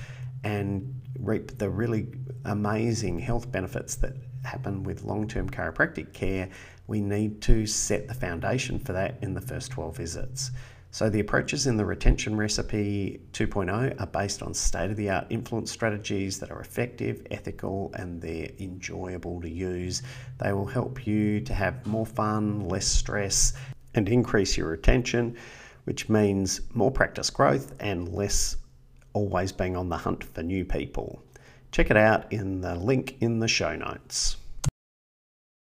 and 0.44 1.00
reap 1.18 1.58
the 1.58 1.70
really 1.70 2.08
amazing 2.44 3.18
health 3.18 3.50
benefits 3.50 3.96
that 3.96 4.14
happen 4.44 4.82
with 4.82 5.04
long 5.04 5.26
term 5.26 5.48
chiropractic 5.48 6.12
care, 6.12 6.48
we 6.86 7.00
need 7.00 7.40
to 7.42 7.66
set 7.66 8.08
the 8.08 8.14
foundation 8.14 8.78
for 8.78 8.92
that 8.92 9.16
in 9.22 9.34
the 9.34 9.40
first 9.40 9.70
12 9.72 9.96
visits. 9.96 10.50
So, 10.90 11.10
the 11.10 11.18
approaches 11.18 11.66
in 11.66 11.76
the 11.76 11.84
Retention 11.84 12.36
Recipe 12.36 13.20
2.0 13.32 14.00
are 14.00 14.06
based 14.06 14.42
on 14.42 14.54
state 14.54 14.92
of 14.92 14.96
the 14.96 15.10
art 15.10 15.26
influence 15.28 15.72
strategies 15.72 16.38
that 16.38 16.52
are 16.52 16.60
effective, 16.60 17.26
ethical, 17.32 17.90
and 17.94 18.22
they're 18.22 18.50
enjoyable 18.60 19.40
to 19.40 19.50
use. 19.50 20.02
They 20.38 20.52
will 20.52 20.66
help 20.66 21.04
you 21.04 21.40
to 21.40 21.52
have 21.52 21.84
more 21.84 22.06
fun, 22.06 22.68
less 22.68 22.86
stress, 22.86 23.54
and 23.94 24.08
increase 24.08 24.56
your 24.56 24.68
retention, 24.68 25.36
which 25.82 26.08
means 26.08 26.60
more 26.74 26.92
practice 26.92 27.28
growth 27.28 27.74
and 27.80 28.14
less 28.14 28.56
always 29.14 29.50
being 29.50 29.76
on 29.76 29.88
the 29.88 29.96
hunt 29.96 30.22
for 30.22 30.42
new 30.42 30.64
people. 30.64 31.22
Check 31.72 31.90
it 31.90 31.96
out 31.96 32.30
in 32.30 32.60
the 32.60 32.74
link 32.74 33.16
in 33.20 33.38
the 33.38 33.48
show 33.48 33.74
notes. 33.74 34.36